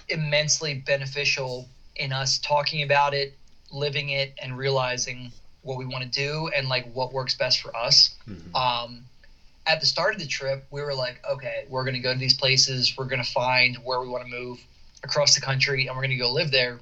immensely 0.10 0.74
beneficial 0.74 1.68
in 1.96 2.12
us 2.12 2.38
talking 2.38 2.82
about 2.82 3.14
it, 3.14 3.34
living 3.72 4.10
it, 4.10 4.32
and 4.42 4.58
realizing 4.58 5.32
what 5.64 5.78
we 5.78 5.86
want 5.86 6.04
to 6.04 6.10
do 6.10 6.50
and 6.56 6.68
like 6.68 6.84
what 6.94 7.12
works 7.12 7.34
best 7.34 7.62
for 7.62 7.76
us. 7.76 8.10
Mhm. 8.28 8.54
um, 8.56 9.06
at 9.68 9.80
the 9.80 9.86
start 9.86 10.14
of 10.14 10.20
the 10.20 10.26
trip, 10.26 10.64
we 10.72 10.82
were 10.82 10.94
like, 10.94 11.20
okay, 11.30 11.66
we're 11.68 11.84
going 11.84 11.94
to 11.94 12.00
go 12.00 12.12
to 12.14 12.20
these 12.20 12.34
places. 12.34 12.98
We're 12.98 13.06
going 13.06 13.24
to 13.24 13.30
find 13.30 13.78
where 13.78 14.00
we 14.00 14.08
want 14.08 14.24
to 14.24 14.30
move 14.30 14.60
across 15.04 15.36
the 15.36 15.42
country 15.42 15.86
and 15.86 15.96
we're 15.96 16.02
going 16.02 16.10
to 16.10 16.18
go 16.18 16.32
live 16.32 16.50
there. 16.52 16.80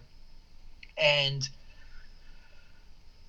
And 0.98 1.48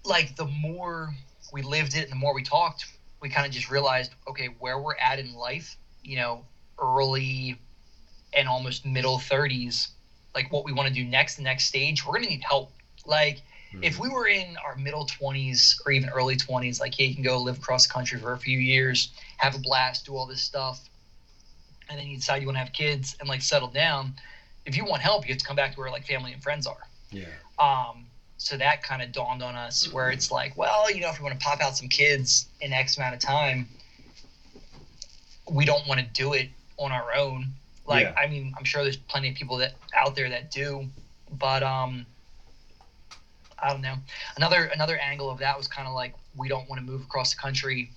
like 0.04 0.36
the 0.36 0.46
more 0.46 1.14
we 1.52 1.62
lived 1.62 1.94
it 1.94 2.02
and 2.02 2.12
the 2.12 2.16
more 2.16 2.34
we 2.34 2.42
talked, 2.42 2.86
we 3.20 3.28
kind 3.28 3.46
of 3.46 3.52
just 3.52 3.68
realized, 3.70 4.14
okay, 4.28 4.46
where 4.46 4.78
we're 4.78 4.96
at 4.96 5.18
in 5.18 5.32
life, 5.34 5.76
you 6.02 6.16
know, 6.16 6.46
early 6.78 7.56
and 8.32 8.48
almost 8.48 8.84
middle 8.84 9.18
30s, 9.18 9.88
like 10.34 10.50
what 10.50 10.64
we 10.64 10.72
want 10.72 10.88
to 10.88 10.94
do 10.94 11.04
next, 11.04 11.36
the 11.36 11.42
next 11.42 11.64
stage, 11.64 12.04
we're 12.04 12.12
going 12.12 12.24
to 12.24 12.28
need 12.30 12.42
help. 12.48 12.70
Like, 13.04 13.42
if 13.82 13.96
Mhm. 13.96 14.00
we 14.00 14.08
were 14.08 14.26
in 14.26 14.56
our 14.64 14.74
middle 14.76 15.04
20s 15.04 15.80
or 15.86 15.92
even 15.92 16.08
early 16.10 16.36
20s 16.36 16.80
like 16.80 16.98
yeah 16.98 17.06
you 17.06 17.14
can 17.14 17.22
go 17.22 17.38
live 17.38 17.56
across 17.58 17.86
the 17.86 17.92
country 17.92 18.18
for 18.18 18.32
a 18.32 18.38
few 18.38 18.58
years 18.58 19.08
have 19.38 19.54
a 19.54 19.58
blast 19.58 20.06
do 20.06 20.16
all 20.16 20.26
this 20.26 20.42
stuff 20.42 20.90
and 21.88 21.98
then 21.98 22.06
you 22.06 22.16
decide 22.16 22.40
you 22.42 22.46
want 22.46 22.56
to 22.56 22.60
have 22.60 22.72
kids 22.72 23.14
and 23.20 23.28
like 23.28 23.42
settle 23.42 23.68
down 23.68 24.12
if 24.66 24.76
you 24.76 24.84
want 24.84 25.02
help 25.02 25.26
you 25.26 25.32
have 25.32 25.38
to 25.38 25.44
come 25.44 25.56
back 25.56 25.72
to 25.72 25.80
where 25.80 25.90
like 25.90 26.04
family 26.04 26.32
and 26.32 26.42
friends 26.42 26.66
are 26.66 26.88
yeah, 27.10 27.38
um 27.58 28.09
so 28.42 28.56
that 28.56 28.82
kind 28.82 29.02
of 29.02 29.12
dawned 29.12 29.42
on 29.42 29.54
us 29.54 29.92
where 29.92 30.08
it's 30.10 30.30
like 30.30 30.56
well 30.56 30.90
you 30.90 30.98
know 31.00 31.10
if 31.10 31.18
we 31.18 31.22
want 31.22 31.38
to 31.38 31.44
pop 31.44 31.60
out 31.60 31.76
some 31.76 31.88
kids 31.88 32.46
in 32.62 32.72
x 32.72 32.96
amount 32.96 33.12
of 33.14 33.20
time 33.20 33.68
we 35.48 35.64
don't 35.66 35.86
want 35.86 36.00
to 36.00 36.06
do 36.06 36.32
it 36.32 36.48
on 36.78 36.90
our 36.90 37.14
own 37.14 37.46
like 37.86 38.04
Yeah. 38.06 38.14
i 38.16 38.26
mean 38.26 38.54
i'm 38.56 38.64
sure 38.64 38.82
there's 38.82 38.96
plenty 38.96 39.28
of 39.28 39.34
people 39.34 39.58
that 39.58 39.74
out 39.94 40.14
there 40.14 40.30
that 40.30 40.50
do 40.50 40.88
but 41.30 41.62
um 41.62 42.06
i 43.58 43.68
don't 43.68 43.82
know 43.82 43.96
another 44.36 44.64
another 44.72 44.96
angle 44.96 45.28
of 45.30 45.38
that 45.40 45.56
was 45.58 45.68
kind 45.68 45.86
of 45.86 45.92
like 45.92 46.14
we 46.34 46.48
don't 46.48 46.66
want 46.68 46.80
to 46.80 46.90
move 46.90 47.02
across 47.02 47.34
the 47.34 47.40
country 47.40 47.90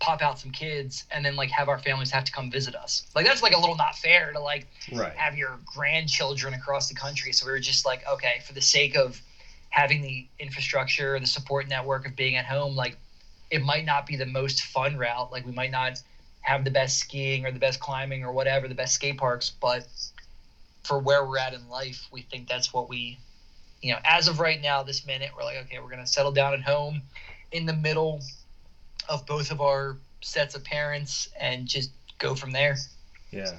pop 0.00 0.22
out 0.22 0.38
some 0.40 0.50
kids 0.50 1.04
and 1.12 1.24
then 1.24 1.36
like 1.36 1.50
have 1.50 1.68
our 1.68 1.78
families 1.78 2.10
have 2.10 2.24
to 2.24 2.32
come 2.32 2.50
visit 2.50 2.74
us 2.74 3.06
like 3.14 3.24
that's 3.24 3.42
like 3.42 3.52
a 3.54 3.58
little 3.58 3.76
not 3.76 3.96
fair 3.96 4.32
to 4.32 4.40
like 4.40 4.66
right, 4.92 5.12
have 5.16 5.36
your 5.36 5.58
grandchildren 5.66 6.54
across 6.54 6.88
the 6.88 6.94
country. 6.94 7.32
So 7.32 7.46
we 7.46 7.52
were 7.52 7.58
just 7.58 7.84
like, 7.84 8.06
okay, 8.08 8.40
for 8.46 8.52
the 8.52 8.60
sake 8.60 8.94
of 8.96 9.20
having 9.70 10.02
the 10.02 10.26
infrastructure, 10.38 11.18
the 11.18 11.26
support 11.26 11.68
network 11.68 12.06
of 12.06 12.16
being 12.16 12.36
at 12.36 12.44
home, 12.44 12.74
like 12.74 12.96
it 13.50 13.62
might 13.62 13.84
not 13.84 14.06
be 14.06 14.16
the 14.16 14.26
most 14.26 14.62
fun 14.62 14.96
route. 14.96 15.30
Like 15.32 15.46
we 15.46 15.52
might 15.52 15.70
not 15.70 16.02
have 16.40 16.64
the 16.64 16.70
best 16.70 16.98
skiing 16.98 17.44
or 17.44 17.52
the 17.52 17.58
best 17.58 17.80
climbing 17.80 18.24
or 18.24 18.32
whatever, 18.32 18.68
the 18.68 18.74
best 18.74 18.94
skate 18.94 19.18
parks, 19.18 19.50
but 19.50 19.86
for 20.84 20.98
where 20.98 21.24
we're 21.24 21.38
at 21.38 21.52
in 21.52 21.68
life, 21.68 22.08
we 22.10 22.22
think 22.22 22.48
that's 22.48 22.72
what 22.72 22.88
we, 22.88 23.18
you 23.82 23.92
know, 23.92 23.98
as 24.04 24.28
of 24.28 24.40
right 24.40 24.60
now, 24.60 24.82
this 24.82 25.06
minute, 25.06 25.30
we're 25.36 25.44
like, 25.44 25.58
okay, 25.58 25.78
we're 25.78 25.90
going 25.90 26.04
to 26.04 26.06
settle 26.06 26.32
down 26.32 26.54
at 26.54 26.62
home 26.62 27.02
in 27.52 27.66
the 27.66 27.74
middle 27.74 28.22
of 29.08 29.26
both 29.26 29.50
of 29.50 29.60
our 29.60 29.98
sets 30.20 30.54
of 30.54 30.64
parents 30.64 31.28
and 31.38 31.66
just 31.66 31.90
go 32.18 32.34
from 32.34 32.52
there. 32.52 32.76
yeah. 33.30 33.58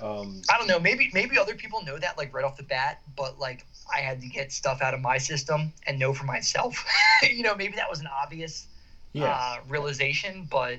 Um, 0.00 0.42
I 0.52 0.58
don't 0.58 0.66
know. 0.66 0.80
Maybe 0.80 1.10
maybe 1.14 1.38
other 1.38 1.54
people 1.54 1.82
know 1.84 1.98
that 1.98 2.18
like 2.18 2.34
right 2.34 2.44
off 2.44 2.56
the 2.56 2.64
bat, 2.64 3.00
but 3.16 3.38
like 3.38 3.64
I 3.92 4.00
had 4.00 4.20
to 4.20 4.26
get 4.28 4.52
stuff 4.52 4.80
out 4.82 4.94
of 4.94 5.00
my 5.00 5.18
system 5.18 5.72
and 5.86 5.98
know 5.98 6.12
for 6.12 6.24
myself. 6.24 6.84
you 7.22 7.42
know, 7.42 7.54
maybe 7.54 7.76
that 7.76 7.88
was 7.90 8.00
an 8.00 8.08
obvious 8.08 8.66
yeah, 9.12 9.32
uh, 9.32 9.56
realization, 9.68 10.46
but 10.50 10.78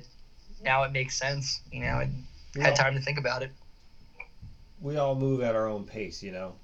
now 0.61 0.83
it 0.83 0.91
makes 0.91 1.17
sense. 1.17 1.61
You 1.71 1.81
know, 1.81 1.87
I 1.87 2.09
we, 2.55 2.61
had 2.61 2.71
all, 2.71 2.75
time 2.75 2.95
to 2.95 3.01
think 3.01 3.17
about 3.17 3.41
it. 3.41 3.51
we 4.81 4.97
all 4.97 5.15
move 5.15 5.41
at 5.41 5.55
our 5.55 5.67
own 5.67 5.85
pace, 5.85 6.21
you 6.21 6.31
know. 6.31 6.55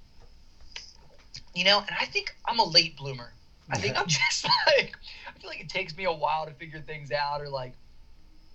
You 1.53 1.65
know, 1.65 1.79
and 1.79 1.95
I 1.99 2.05
think 2.05 2.35
I'm 2.45 2.59
a 2.59 2.65
late 2.65 2.97
bloomer. 2.97 3.33
I 3.69 3.77
think 3.77 3.97
I'm 3.97 4.07
just 4.07 4.45
like 4.67 4.95
I 5.27 5.39
feel 5.39 5.49
like 5.49 5.61
it 5.61 5.69
takes 5.69 5.95
me 5.95 6.05
a 6.05 6.11
while 6.11 6.45
to 6.45 6.51
figure 6.51 6.81
things 6.81 7.11
out, 7.11 7.41
or 7.41 7.49
like 7.49 7.73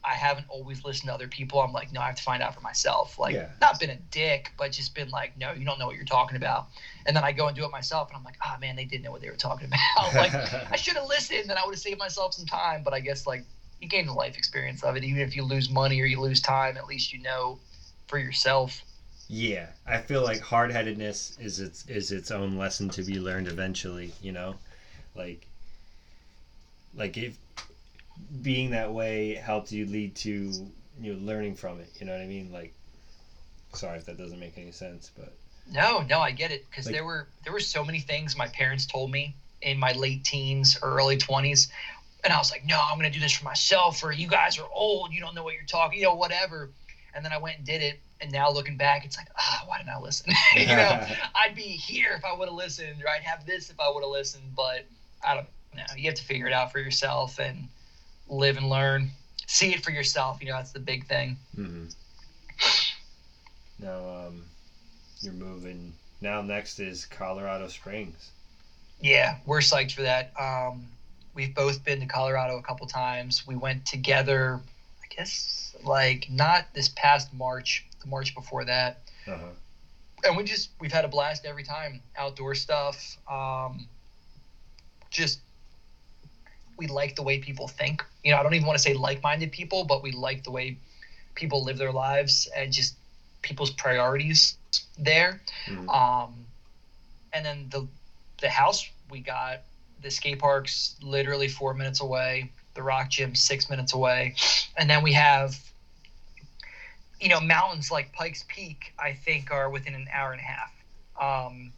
I 0.07 0.15
haven't 0.15 0.47
always 0.49 0.85
listened 0.85 1.09
to 1.09 1.15
other 1.15 1.27
people. 1.27 1.61
I'm 1.61 1.73
like, 1.73 1.93
no, 1.93 2.01
I 2.01 2.07
have 2.07 2.15
to 2.15 2.23
find 2.23 2.41
out 2.41 2.55
for 2.55 2.61
myself. 2.61 3.19
Like, 3.19 3.35
Yeah. 3.35 3.49
not 3.61 3.81
been 3.81 3.91
a 3.91 3.97
dick, 3.97 4.53
but 4.57 4.71
just 4.71 4.95
been 4.95 5.11
like, 5.11 5.37
no, 5.37 5.53
you 5.53 5.65
don't 5.65 5.81
know 5.81 5.87
what 5.87 5.97
you're 5.97 6.05
talking 6.05 6.37
about. 6.37 6.69
And 7.07 7.17
then 7.17 7.25
I 7.25 7.33
go 7.33 7.49
and 7.49 7.57
do 7.57 7.65
it 7.65 7.73
myself, 7.73 8.09
and 8.09 8.17
I'm 8.17 8.23
like, 8.23 8.37
ah, 8.45 8.57
man, 8.61 8.77
they 8.77 8.85
didn't 8.85 9.03
know 9.05 9.11
what 9.11 9.21
they 9.21 9.31
were 9.31 9.37
talking 9.37 9.69
about. 9.97 10.15
like, 10.15 10.33
I 10.71 10.77
should 10.77 10.95
have 10.95 11.07
listened, 11.07 11.51
and 11.51 11.59
I 11.59 11.65
would 11.65 11.75
have 11.75 11.81
saved 11.81 11.99
myself 11.99 12.35
some 12.35 12.47
time. 12.47 12.83
But 12.85 12.95
I 12.95 13.01
guess 13.01 13.27
like 13.27 13.43
you 13.81 13.89
gain 13.89 14.07
the 14.07 14.13
life 14.13 14.39
experience 14.39 14.85
of 14.85 14.97
it. 14.97 15.03
Even 15.03 15.21
if 15.23 15.35
you 15.35 15.43
lose 15.43 15.69
money 15.69 16.01
or 16.01 16.05
you 16.05 16.21
lose 16.21 16.41
time, 16.41 16.77
at 16.77 16.87
least 16.87 17.13
you 17.13 17.19
know 17.21 17.59
for 18.07 18.19
yourself. 18.19 18.83
Yeah, 19.29 19.67
I 19.85 19.99
feel 19.99 20.23
like 20.23 20.41
hard 20.41 20.71
headedness 20.71 21.37
is 21.41 21.59
its 21.59 21.85
is 21.87 22.13
its 22.13 22.31
own 22.31 22.57
lesson 22.57 22.89
to 22.91 23.03
be 23.03 23.19
learned 23.19 23.49
eventually. 23.49 24.13
You 24.23 24.31
know, 24.31 24.55
like 25.17 25.49
like 26.95 27.17
if 27.17 27.37
being 28.43 28.71
that 28.71 28.93
way 28.93 29.35
helped 29.35 29.73
you 29.73 29.87
lead 29.87 30.15
to 30.17 30.53
you 31.01 31.13
know 31.13 31.19
learning 31.21 31.55
from 31.55 31.81
it. 31.81 31.91
You 31.99 32.07
know 32.07 32.13
what 32.13 32.21
I 32.21 32.27
mean? 32.27 32.51
Like, 32.53 32.73
sorry 33.75 33.99
if 33.99 34.07
that 34.07 34.19
doesn't 34.19 34.41
make 34.41 34.57
any 34.57 34.73
sense, 34.73 35.11
but 35.17 35.33
No, 35.71 36.01
no, 36.03 36.21
I 36.21 36.31
get 36.31 36.53
it 36.53 36.65
because 36.71 36.87
Like- 36.87 36.95
there 36.95 37.05
were 37.05 37.29
there 37.45 37.53
were 37.53 37.61
so 37.61 37.85
many 37.85 38.01
things 38.01 38.37
my 38.37 38.49
parents 38.49 38.87
told 38.87 39.11
me 39.11 39.35
in 39.63 39.79
my 39.79 39.93
late 39.93 40.25
teens 40.25 40.79
or 40.83 40.97
early 40.97 41.17
twenties, 41.17 41.69
and 42.25 42.33
I 42.33 42.39
was 42.39 42.51
like, 42.51 42.65
no, 42.65 42.81
I'm 42.81 42.99
gonna 42.99 43.11
do 43.11 43.21
this 43.21 43.33
for 43.33 43.45
myself. 43.45 44.03
Or 44.05 44.13
you 44.13 44.29
guys 44.29 44.59
are 44.59 44.69
old, 44.73 45.13
you 45.13 45.21
don't 45.21 45.35
know 45.35 45.45
what 45.45 45.55
you're 45.55 45.65
talking, 45.65 45.99
you 45.99 46.05
know, 46.05 46.15
whatever. 46.15 46.71
And 47.15 47.25
then 47.25 47.33
I 47.33 47.39
went 47.39 47.57
and 47.59 47.67
did 47.67 47.83
it, 47.83 47.99
and 48.21 48.31
now 48.31 48.51
looking 48.51 48.77
back, 48.77 49.05
it's 49.07 49.17
like, 49.17 49.29
ah, 49.39 49.63
why 49.67 49.79
didn't 49.79 49.91
I 49.91 49.99
listen? 49.99 50.33
you 50.57 50.67
know, 50.67 51.07
I'd 51.35 51.55
be 51.55 51.63
here 51.63 52.13
if 52.17 52.25
I 52.25 52.35
would 52.35 52.49
have 52.49 52.57
listened, 52.57 53.03
or 53.03 53.09
I'd 53.09 53.23
have 53.23 53.47
this 53.47 53.71
if 53.71 53.81
I 53.81 53.91
would 53.91 54.03
have 54.03 54.11
listened. 54.11 54.55
But 54.55 54.87
I 55.27 55.35
don't 55.35 55.47
know. 55.75 55.83
You 55.97 56.05
have 56.05 56.15
to 56.17 56.25
figure 56.25 56.47
it 56.47 56.53
out 56.53 56.73
for 56.73 56.79
yourself 56.79 57.39
and 57.39 57.69
live 58.29 58.57
and 58.57 58.69
learn. 58.69 59.11
See 59.47 59.73
it 59.73 59.83
for 59.85 59.91
yourself. 59.91 60.39
You 60.41 60.49
know, 60.49 60.57
that's 60.57 60.73
the 60.73 60.81
big 60.81 61.07
thing. 61.07 61.37
hmm 61.55 61.85
now 63.79 64.27
um, 64.27 64.43
you're 65.21 65.35
moving. 65.35 65.93
Now 66.21 66.41
next 66.41 66.79
is 66.81 67.05
Colorado 67.05 67.69
Springs. 67.69 68.31
Yeah, 69.01 69.37
we're 69.45 69.59
psyched 69.59 69.93
for 69.93 70.03
that. 70.03 70.33
Um, 70.41 70.87
we've 71.35 71.55
both 71.55 71.85
been 71.85 72.01
to 72.01 72.07
Colorado 72.07 72.57
a 72.57 72.63
couple 72.63 72.87
times. 72.87 73.47
We 73.47 73.55
went 73.57 73.85
together, 73.85 74.61
I 75.03 75.15
guess, 75.15 75.77
like 75.85 76.29
not 76.31 76.73
this 76.73 76.89
past 76.89 77.33
March, 77.35 77.85
the 78.01 78.09
March 78.09 78.35
before 78.35 78.65
that. 78.65 79.03
Uh 79.27 79.37
huh. 79.37 79.47
And 80.25 80.37
we 80.37 80.45
just 80.45 80.71
we've 80.81 80.93
had 80.93 81.05
a 81.05 81.09
blast 81.09 81.45
every 81.45 81.63
time. 81.63 82.01
Outdoor 82.17 82.55
stuff. 82.55 83.19
Um, 83.31 83.87
just 85.11 85.41
we 86.77 86.87
like 86.87 87.17
the 87.17 87.23
way 87.23 87.39
people 87.39 87.69
think. 87.69 88.05
You 88.23 88.33
know, 88.33 88.39
I 88.39 88.43
don't 88.43 88.55
even 88.55 88.67
want 88.67 88.79
to 88.79 88.83
say 88.83 88.95
like-minded 88.95 89.53
people, 89.53 89.85
but 89.85 90.03
we 90.03 90.13
like 90.13 90.45
the 90.45 90.51
way 90.51 90.77
people 91.35 91.63
live 91.65 91.79
their 91.79 91.93
lives 91.93 92.49
and 92.55 92.73
just 92.73 92.95
people's 93.43 93.71
priorities 93.71 94.57
there. 94.99 95.41
Mhm. 95.67 95.89
Um, 95.89 96.47
and 97.33 97.45
then 97.45 97.69
the 97.71 97.87
the 98.41 98.49
house 98.49 98.89
we 99.11 99.21
got, 99.21 99.61
the 100.03 100.11
skate 100.11 100.39
park's 100.39 100.97
literally 101.03 101.49
four 101.49 101.75
minutes 101.75 102.01
away. 102.01 102.51
The 102.75 102.83
rock 102.83 103.09
gym 103.09 103.35
six 103.35 103.71
minutes 103.71 103.95
away, 103.95 104.35
and 104.77 104.91
then 104.91 105.03
we 105.03 105.15
have, 105.15 105.59
you 107.21 107.29
know, 107.29 107.41
mountains 107.41 107.91
like 107.91 108.13
Pikes 108.13 108.45
Peak. 108.49 108.93
I 108.99 109.15
think 109.15 109.51
are 109.51 109.71
within 109.71 109.95
an 109.95 110.09
hour 110.13 110.33
and 110.33 110.41
a 110.41 110.45
half. 110.45 110.73
Um, 111.19 111.73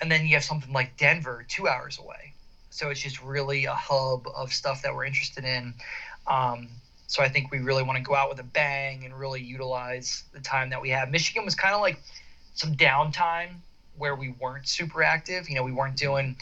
and 0.00 0.12
then 0.12 0.26
you 0.26 0.34
have 0.34 0.44
something 0.44 0.72
like 0.72 0.96
Denver, 0.98 1.46
two 1.48 1.66
hours 1.68 1.98
away. 1.98 2.34
So 2.76 2.90
it's 2.90 3.00
just 3.00 3.20
really 3.20 3.64
a 3.66 3.74
hub 3.74 4.28
of 4.34 4.52
stuff 4.52 4.82
that 4.82 4.94
we're 4.94 5.04
interested 5.06 5.44
in. 5.44 5.74
Um, 6.26 6.70
so 7.08 7.22
I 7.22 7.28
think 7.28 7.50
we 7.50 7.60
really 7.60 7.82
want 7.82 7.96
to 7.96 8.02
go 8.02 8.14
out 8.14 8.28
with 8.28 8.38
a 8.40 8.44
bang 8.44 9.04
and 9.04 9.18
really 9.18 9.40
utilize 9.42 10.24
the 10.32 10.40
time 10.40 10.70
that 10.70 10.80
we 10.80 10.90
have. 10.90 11.08
Michigan 11.08 11.44
was 11.44 11.54
kind 11.54 11.74
of 11.74 11.80
like 11.80 11.96
some 12.54 12.74
downtime 12.74 13.58
where 13.96 14.14
we 14.14 14.28
weren't 14.28 14.68
super 14.68 15.02
active. 15.02 15.48
You 15.48 15.56
know, 15.56 15.62
we 15.62 15.72
weren't 15.72 15.96
doing. 15.96 16.36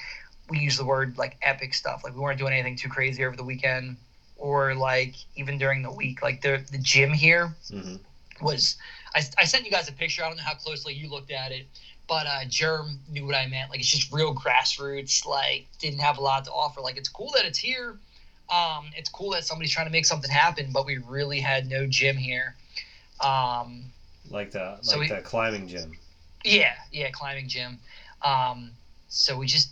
We 0.49 0.59
use 0.59 0.77
the 0.77 0.85
word 0.85 1.17
like 1.19 1.37
epic 1.43 1.75
stuff. 1.75 2.03
Like 2.05 2.15
we 2.15 2.21
weren't 2.21 2.39
doing 2.39 2.53
anything 2.53 2.77
too 2.77 2.89
crazy 2.89 3.25
over 3.25 3.37
the 3.37 3.45
weekend, 3.45 3.97
or 4.37 4.75
like 4.75 5.13
even 5.37 5.59
during 5.59 5.83
the 5.83 5.93
week. 5.93 6.23
Like 6.23 6.41
the 6.41 6.63
the 6.71 6.79
gym 6.79 7.13
here 7.13 7.53
Mm-hmm. 7.73 7.97
was. 8.41 8.77
I, 9.15 9.23
I 9.39 9.45
sent 9.45 9.65
you 9.65 9.71
guys 9.71 9.89
a 9.89 9.93
picture. 9.93 10.25
I 10.25 10.29
don't 10.29 10.37
know 10.37 10.45
how 10.45 10.55
closely 10.55 10.95
you 10.95 11.09
looked 11.09 11.31
at 11.31 11.53
it, 11.53 11.67
but 12.07 12.27
uh, 12.27 12.45
Germ 12.49 12.99
knew 13.11 13.25
what 13.27 13.35
I 13.35 13.47
meant. 13.47 13.71
Like 13.71 13.81
it's 13.81 13.89
just 13.89 14.13
real 14.13 14.35
grassroots. 14.35 15.25
Like 15.27 15.67
didn't 15.79 16.01
have 16.01 16.19
a 16.19 16.21
lot 16.21 16.45
to 16.45 16.51
offer. 16.53 16.81
Like 16.81 16.97
it's 16.97 17.09
cool 17.09 17.31
that 17.35 17.45
it's 17.45 17.59
here. 17.59 17.97
Um, 18.55 18.91
it's 18.97 19.09
cool 19.09 19.31
that 19.31 19.45
somebody's 19.45 19.73
trying 19.73 19.87
to 19.87 19.93
make 19.93 20.05
something 20.05 20.31
happen, 20.31 20.71
but 20.73 20.85
we 20.85 20.99
really 20.99 21.41
had 21.41 21.67
no 21.69 21.87
gym 21.87 22.17
here. 22.17 22.55
Um, 23.21 23.85
Like 24.31 24.51
the 24.53 24.59
like 24.77 24.85
So 24.85 24.99
we- 24.99 25.09
the 25.09 25.21
climbing 25.23 25.69
gym. 25.69 25.97
yeah, 26.45 26.75
yeah, 26.93 27.11
climbing 27.11 27.49
gym. 27.49 27.79
Um, 28.23 28.73
so 29.09 29.37
we 29.39 29.47
just 29.47 29.71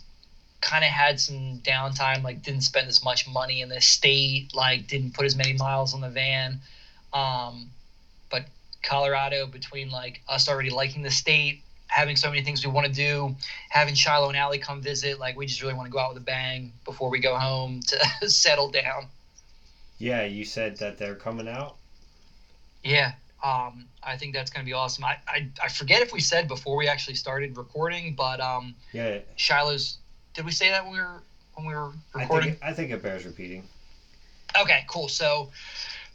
kind 0.61 0.83
of 0.83 0.89
had 0.89 1.19
some 1.19 1.59
downtime. 1.59 2.23
Like 2.23 2.41
didn't 2.41 2.61
spend 2.61 2.87
as 2.87 3.03
much 3.03 3.27
money 3.27 3.61
in 3.61 3.69
the 3.69 3.81
state. 3.81 4.53
Like 4.55 4.87
didn't 4.87 5.13
put 5.13 5.25
as 5.25 5.35
many 5.35 5.53
miles 5.53 5.93
on 5.93 6.01
the 6.01 6.09
van. 6.09 6.59
Um, 7.13 7.69
but 8.31 8.45
Colorado, 8.81 9.45
between 9.45 9.91
like 9.91 10.21
us 10.27 10.49
already 10.49 10.71
liking 10.71 11.03
the 11.03 11.11
state, 11.11 11.61
having 11.93 12.17
so 12.17 12.29
many 12.29 12.41
things 12.43 12.65
we 12.65 12.71
want 12.71 12.87
to 12.87 12.93
do, 12.93 13.35
having 13.69 13.95
Shiloh 13.95 14.29
and 14.29 14.37
Allie 14.37 14.59
come 14.59 14.81
visit, 14.81 15.19
like 15.19 15.37
we 15.37 15.45
just 15.45 15.61
really 15.61 15.75
want 15.75 15.87
to 15.87 15.91
go 15.91 15.99
out 15.99 16.09
with 16.13 16.23
a 16.23 16.25
bang 16.25 16.73
before 16.85 17.09
we 17.09 17.19
go 17.19 17.35
home 17.37 17.81
to 17.87 18.29
settle 18.29 18.69
down. 18.69 19.09
Yeah, 19.99 20.23
you 20.23 20.45
said 20.45 20.77
that 20.77 20.97
they're 20.97 21.15
coming 21.15 21.47
out. 21.47 21.77
Yeah, 22.83 23.11
um, 23.43 23.87
I 24.03 24.17
think 24.17 24.33
that's 24.33 24.51
going 24.51 24.63
to 24.65 24.69
be 24.69 24.73
awesome. 24.73 25.05
I, 25.05 25.17
I 25.27 25.49
I 25.63 25.69
forget 25.69 26.01
if 26.01 26.11
we 26.13 26.19
said 26.21 26.47
before 26.47 26.75
we 26.75 26.87
actually 26.87 27.15
started 27.15 27.57
recording, 27.57 28.13
but 28.15 28.39
um, 28.41 28.75
Yeah, 28.91 29.19
Shiloh's. 29.35 29.97
Did 30.33 30.45
we 30.45 30.51
say 30.51 30.69
that 30.69 30.83
when 30.83 30.93
we 30.93 30.99
were 30.99 31.23
when 31.55 31.65
we 31.67 31.73
were 31.73 31.91
I 32.15 32.23
recording? 32.23 32.49
think 32.49 32.59
I 32.63 32.73
think 32.73 32.91
it 32.91 33.01
bears 33.01 33.25
repeating. 33.25 33.67
Okay, 34.59 34.85
cool. 34.87 35.07
So 35.09 35.49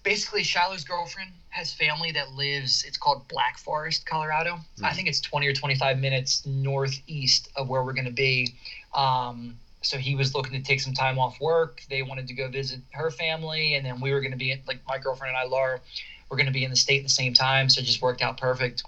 basically, 0.02 0.42
Shiloh's 0.42 0.84
girlfriend 0.84 1.32
has 1.59 1.73
family 1.73 2.12
that 2.12 2.31
lives. 2.31 2.85
It's 2.87 2.97
called 2.97 3.27
Black 3.29 3.59
Forest, 3.59 4.07
Colorado. 4.07 4.61
I 4.83 4.92
Mhm. 4.92 4.94
think 4.94 5.09
it's 5.09 5.21
twenty 5.21 5.47
or 5.49 5.53
twenty 5.53 5.75
five 5.75 5.99
minutes 5.99 6.47
northeast 6.47 7.49
of 7.57 7.68
where 7.68 7.83
we're 7.83 7.92
going 7.92 8.05
to 8.05 8.11
be. 8.12 8.55
Um, 8.94 9.59
so 9.83 9.99
he 9.99 10.14
was 10.14 10.35
looking 10.35 10.53
to 10.55 10.61
take 10.61 10.81
some 10.81 10.94
time 10.94 11.18
off 11.18 11.40
work. 11.40 11.83
They 11.88 12.03
wanted 12.03 12.29
to 12.29 12.35
go 12.35 12.49
visit 12.49 12.81
her 12.92 13.11
family, 13.11 13.75
and 13.75 13.85
then 13.85 14.01
we 14.01 14.12
were 14.12 14.21
going 14.21 14.31
to 14.31 14.37
be 14.37 14.57
like 14.66 14.79
my 14.87 14.99
girlfriend 14.99 15.31
and 15.31 15.38
I, 15.38 15.44
Laura, 15.44 15.81
were 16.29 16.37
going 16.37 16.47
to 16.47 16.53
be 16.53 16.64
in 16.64 16.71
the 16.71 16.77
state 16.77 16.99
at 16.99 17.03
the 17.05 17.09
same 17.11 17.35
time. 17.35 17.68
So 17.68 17.81
it 17.81 17.85
just 17.85 18.01
worked 18.01 18.23
out 18.23 18.37
perfect. 18.37 18.85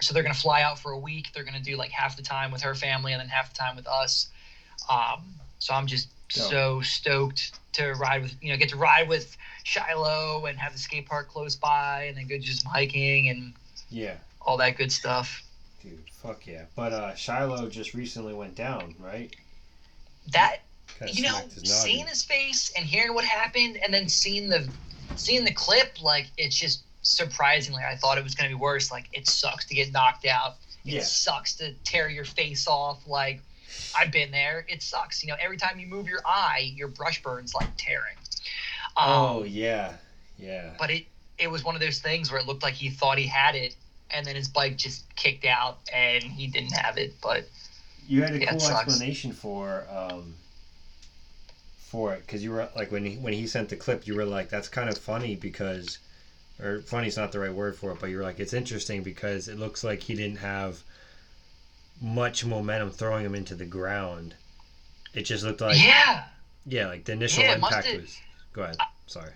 So 0.00 0.14
they're 0.14 0.22
going 0.22 0.34
to 0.34 0.40
fly 0.40 0.62
out 0.62 0.78
for 0.78 0.92
a 0.92 0.98
week. 0.98 1.30
They're 1.32 1.44
going 1.44 1.54
to 1.54 1.60
do 1.62 1.76
like 1.76 1.90
half 1.90 2.16
the 2.16 2.22
time 2.22 2.50
with 2.52 2.62
her 2.62 2.74
family 2.74 3.12
and 3.12 3.20
then 3.20 3.28
half 3.28 3.52
the 3.52 3.58
time 3.58 3.76
with 3.76 3.86
us. 3.86 4.28
Um, 4.88 5.34
so 5.58 5.74
I'm 5.74 5.86
just 5.86 6.08
Dope. 6.32 6.48
so 6.50 6.80
stoked 6.82 7.58
to 7.72 7.92
ride 7.94 8.22
with 8.22 8.36
you 8.40 8.50
know 8.52 8.56
get 8.56 8.68
to 8.70 8.76
ride 8.76 9.08
with 9.08 9.36
Shiloh 9.64 10.46
and 10.46 10.58
have 10.58 10.72
the 10.72 10.78
skate 10.78 11.06
park 11.06 11.28
close 11.28 11.56
by 11.56 12.04
and 12.04 12.16
then 12.16 12.26
go 12.26 12.36
do 12.38 12.46
some 12.52 12.70
hiking 12.70 13.28
and 13.28 13.52
Yeah, 13.90 14.16
all 14.40 14.56
that 14.58 14.76
good 14.76 14.92
stuff. 14.92 15.42
dude, 15.82 15.98
fuck 16.10 16.46
yeah. 16.46 16.64
But 16.76 16.92
uh, 16.92 17.14
Shiloh 17.14 17.68
just 17.68 17.94
recently 17.94 18.34
went 18.34 18.54
down, 18.54 18.94
right? 18.98 19.34
That 20.32 20.58
Kinda 20.98 21.14
you 21.14 21.22
know, 21.22 21.40
seeing 21.64 22.06
his 22.06 22.22
face 22.22 22.70
and 22.76 22.84
hearing 22.84 23.14
what 23.14 23.24
happened, 23.24 23.78
and 23.82 23.92
then 23.92 24.08
seeing 24.08 24.48
the 24.48 24.68
seeing 25.16 25.44
the 25.44 25.52
clip, 25.52 26.02
like 26.02 26.26
it's 26.36 26.56
just 26.56 26.82
surprisingly, 27.02 27.82
I 27.82 27.96
thought 27.96 28.18
it 28.18 28.24
was 28.24 28.34
going 28.34 28.50
to 28.50 28.54
be 28.56 28.60
worse. 28.60 28.90
Like 28.90 29.06
it 29.12 29.26
sucks 29.26 29.64
to 29.66 29.74
get 29.74 29.92
knocked 29.92 30.26
out. 30.26 30.56
It 30.84 30.94
Yeah. 30.94 31.00
sucks 31.00 31.54
to 31.56 31.72
tear 31.84 32.08
your 32.08 32.24
face 32.24 32.66
off. 32.68 33.06
Like 33.06 33.40
I've 33.96 34.10
been 34.12 34.30
there. 34.30 34.64
It 34.68 34.82
sucks. 34.82 35.22
You 35.22 35.30
know, 35.30 35.36
every 35.40 35.56
time 35.56 35.78
you 35.78 35.86
move 35.86 36.06
your 36.06 36.20
eye, 36.26 36.72
your 36.74 36.88
brush 36.88 37.22
burns 37.22 37.54
like 37.54 37.70
tearing. 37.78 38.16
Um, 38.96 39.32
Oh 39.32 39.42
yeah, 39.44 39.96
yeah. 40.38 40.74
but 40.78 40.90
it 40.90 41.04
it 41.38 41.50
was 41.50 41.64
one 41.64 41.74
of 41.74 41.80
those 41.80 41.98
things 41.98 42.30
where 42.30 42.40
it 42.40 42.46
looked 42.46 42.62
like 42.62 42.74
he 42.74 42.90
thought 42.90 43.18
he 43.18 43.26
had 43.26 43.54
it, 43.54 43.74
and 44.10 44.26
then 44.26 44.36
his 44.36 44.48
bike 44.48 44.76
just 44.76 45.04
kicked 45.16 45.44
out, 45.44 45.78
and 45.92 46.22
he 46.22 46.46
didn't 46.46 46.72
have 46.72 46.98
it. 46.98 47.14
But 47.20 47.44
You 48.06 48.22
had 48.22 48.34
a 48.34 48.38
Yeah, 48.38 48.50
cool 48.50 48.68
explanation 48.68 49.32
for 49.32 49.86
um, 49.88 50.34
for 51.76 52.14
it 52.14 52.20
because 52.26 52.42
you 52.44 52.50
were 52.52 52.68
like 52.76 52.90
when 52.92 53.04
he 53.04 53.16
when 53.16 53.32
he 53.32 53.46
sent 53.46 53.68
the 53.68 53.76
clip, 53.76 54.06
you 54.06 54.14
were 54.14 54.24
like, 54.24 54.48
"That's 54.48 54.68
kind 54.68 54.88
of 54.88 54.98
funny 54.98 55.36
because." 55.36 55.98
Or 56.62 56.82
funny's 56.82 57.16
not 57.16 57.32
the 57.32 57.40
right 57.40 57.52
word 57.54 57.76
for 57.76 57.92
it, 57.92 57.98
but 58.00 58.10
you 58.10 58.18
were 58.18 58.22
like, 58.22 58.40
it's 58.40 58.52
interesting 58.52 59.02
because 59.02 59.48
it 59.48 59.58
looks 59.58 59.84
like 59.84 60.02
he 60.04 60.14
didn't 60.14 60.38
have 60.38 60.84
much 62.00 62.44
momentum 62.44 62.90
throwing 62.90 63.24
him 63.24 63.34
into 63.34 63.54
the 63.54 63.64
ground. 63.64 64.34
It 65.14 65.22
just 65.24 65.44
looked 65.44 65.60
like 65.62 65.86
yeah, 65.86 66.24
Yeah, 66.66 66.88
like 66.88 67.04
the 67.06 67.12
initial 67.12 67.44
Yeah, 67.44 67.52
impact 67.52 67.92
was. 67.94 68.22
Go 68.52 68.62
ahead. 68.62 68.76
Sorry. 69.06 69.32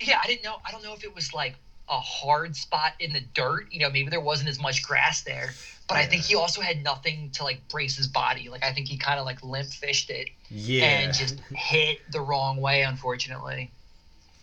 yeah, 0.00 0.18
I 0.22 0.26
didn't 0.26 0.44
know. 0.44 0.56
I 0.64 0.70
don't 0.70 0.82
know 0.82 0.94
if 0.94 1.04
it 1.04 1.14
was 1.14 1.32
like 1.34 1.54
a 1.88 1.98
hard 2.00 2.54
spot 2.56 2.92
in 3.00 3.12
the 3.12 3.20
dirt. 3.20 3.66
You 3.72 3.80
know, 3.80 3.90
maybe 3.90 4.10
there 4.10 4.20
wasn't 4.20 4.48
as 4.48 4.60
much 4.60 4.82
grass 4.82 5.22
there. 5.22 5.52
But 5.88 5.96
I 5.96 6.06
think 6.06 6.22
he 6.22 6.36
also 6.36 6.60
had 6.60 6.84
nothing 6.84 7.30
to 7.30 7.42
like 7.42 7.66
brace 7.66 7.96
his 7.96 8.06
body. 8.06 8.48
Like 8.48 8.64
I 8.64 8.72
think 8.72 8.86
he 8.86 8.96
kind 8.96 9.18
of 9.18 9.26
like 9.26 9.42
limp 9.42 9.68
fished 9.68 10.08
it 10.08 10.28
Yeah. 10.48 10.84
and 10.84 11.12
just 11.12 11.40
hit 11.52 11.98
the 12.12 12.20
wrong 12.20 12.58
way, 12.60 12.82
unfortunately. 12.82 13.72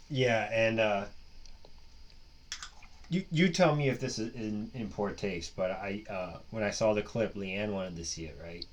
Yeah, 0.09 0.49
and 0.51 0.79
uh, 0.81 1.05
you 3.09 3.23
you 3.31 3.47
tell 3.49 3.75
me 3.75 3.87
if 3.87 3.99
this 4.01 4.19
is 4.19 4.35
in, 4.35 4.69
in 4.73 4.89
poor 4.89 5.11
taste, 5.11 5.55
but 5.55 5.71
I 5.71 6.03
uh, 6.09 6.37
when 6.51 6.63
I 6.63 6.71
saw 6.71 6.93
the 6.93 7.01
clip, 7.01 7.33
Leanne 7.35 7.71
wanted 7.71 7.95
to 7.95 8.03
see 8.03 8.25
it, 8.25 8.37
right? 8.43 8.65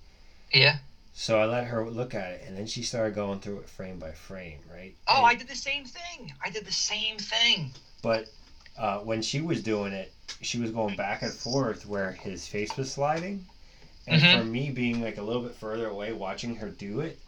Yeah. 0.52 0.78
So 1.16 1.38
I 1.38 1.44
let 1.46 1.66
her 1.68 1.88
look 1.88 2.12
at 2.14 2.32
it, 2.32 2.42
and 2.46 2.56
then 2.58 2.66
she 2.66 2.82
started 2.82 3.14
going 3.14 3.38
through 3.38 3.58
it 3.60 3.68
frame 3.68 3.98
by 4.00 4.10
frame, 4.10 4.58
right? 4.72 4.94
Oh, 5.06 5.18
And- 5.18 5.26
I 5.26 5.34
did 5.34 5.48
the 5.48 5.54
same 5.56 5.84
thing. 5.84 6.32
I 6.44 6.50
did 6.50 6.64
the 6.66 6.72
same 6.72 7.18
thing. 7.18 7.70
But 8.02 8.28
uh, 8.76 8.98
when 8.98 9.22
she 9.22 9.40
was 9.40 9.62
doing 9.62 9.92
it, 9.92 10.12
she 10.40 10.58
was 10.58 10.70
going 10.72 10.96
back 10.96 11.22
and 11.22 11.32
forth 11.32 11.86
where 11.86 12.10
his 12.12 12.46
face 12.48 12.76
was 12.76 12.90
sliding, 12.90 13.44
and 14.08 14.20
Mhm. 14.20 14.38
for 14.38 14.44
me 14.44 14.70
being 14.70 15.00
like 15.02 15.16
a 15.16 15.22
little 15.22 15.42
bit 15.42 15.54
further 15.54 15.86
away, 15.86 16.12
watching 16.12 16.56
her 16.56 16.68
do 16.68 17.00
it, 17.00 17.20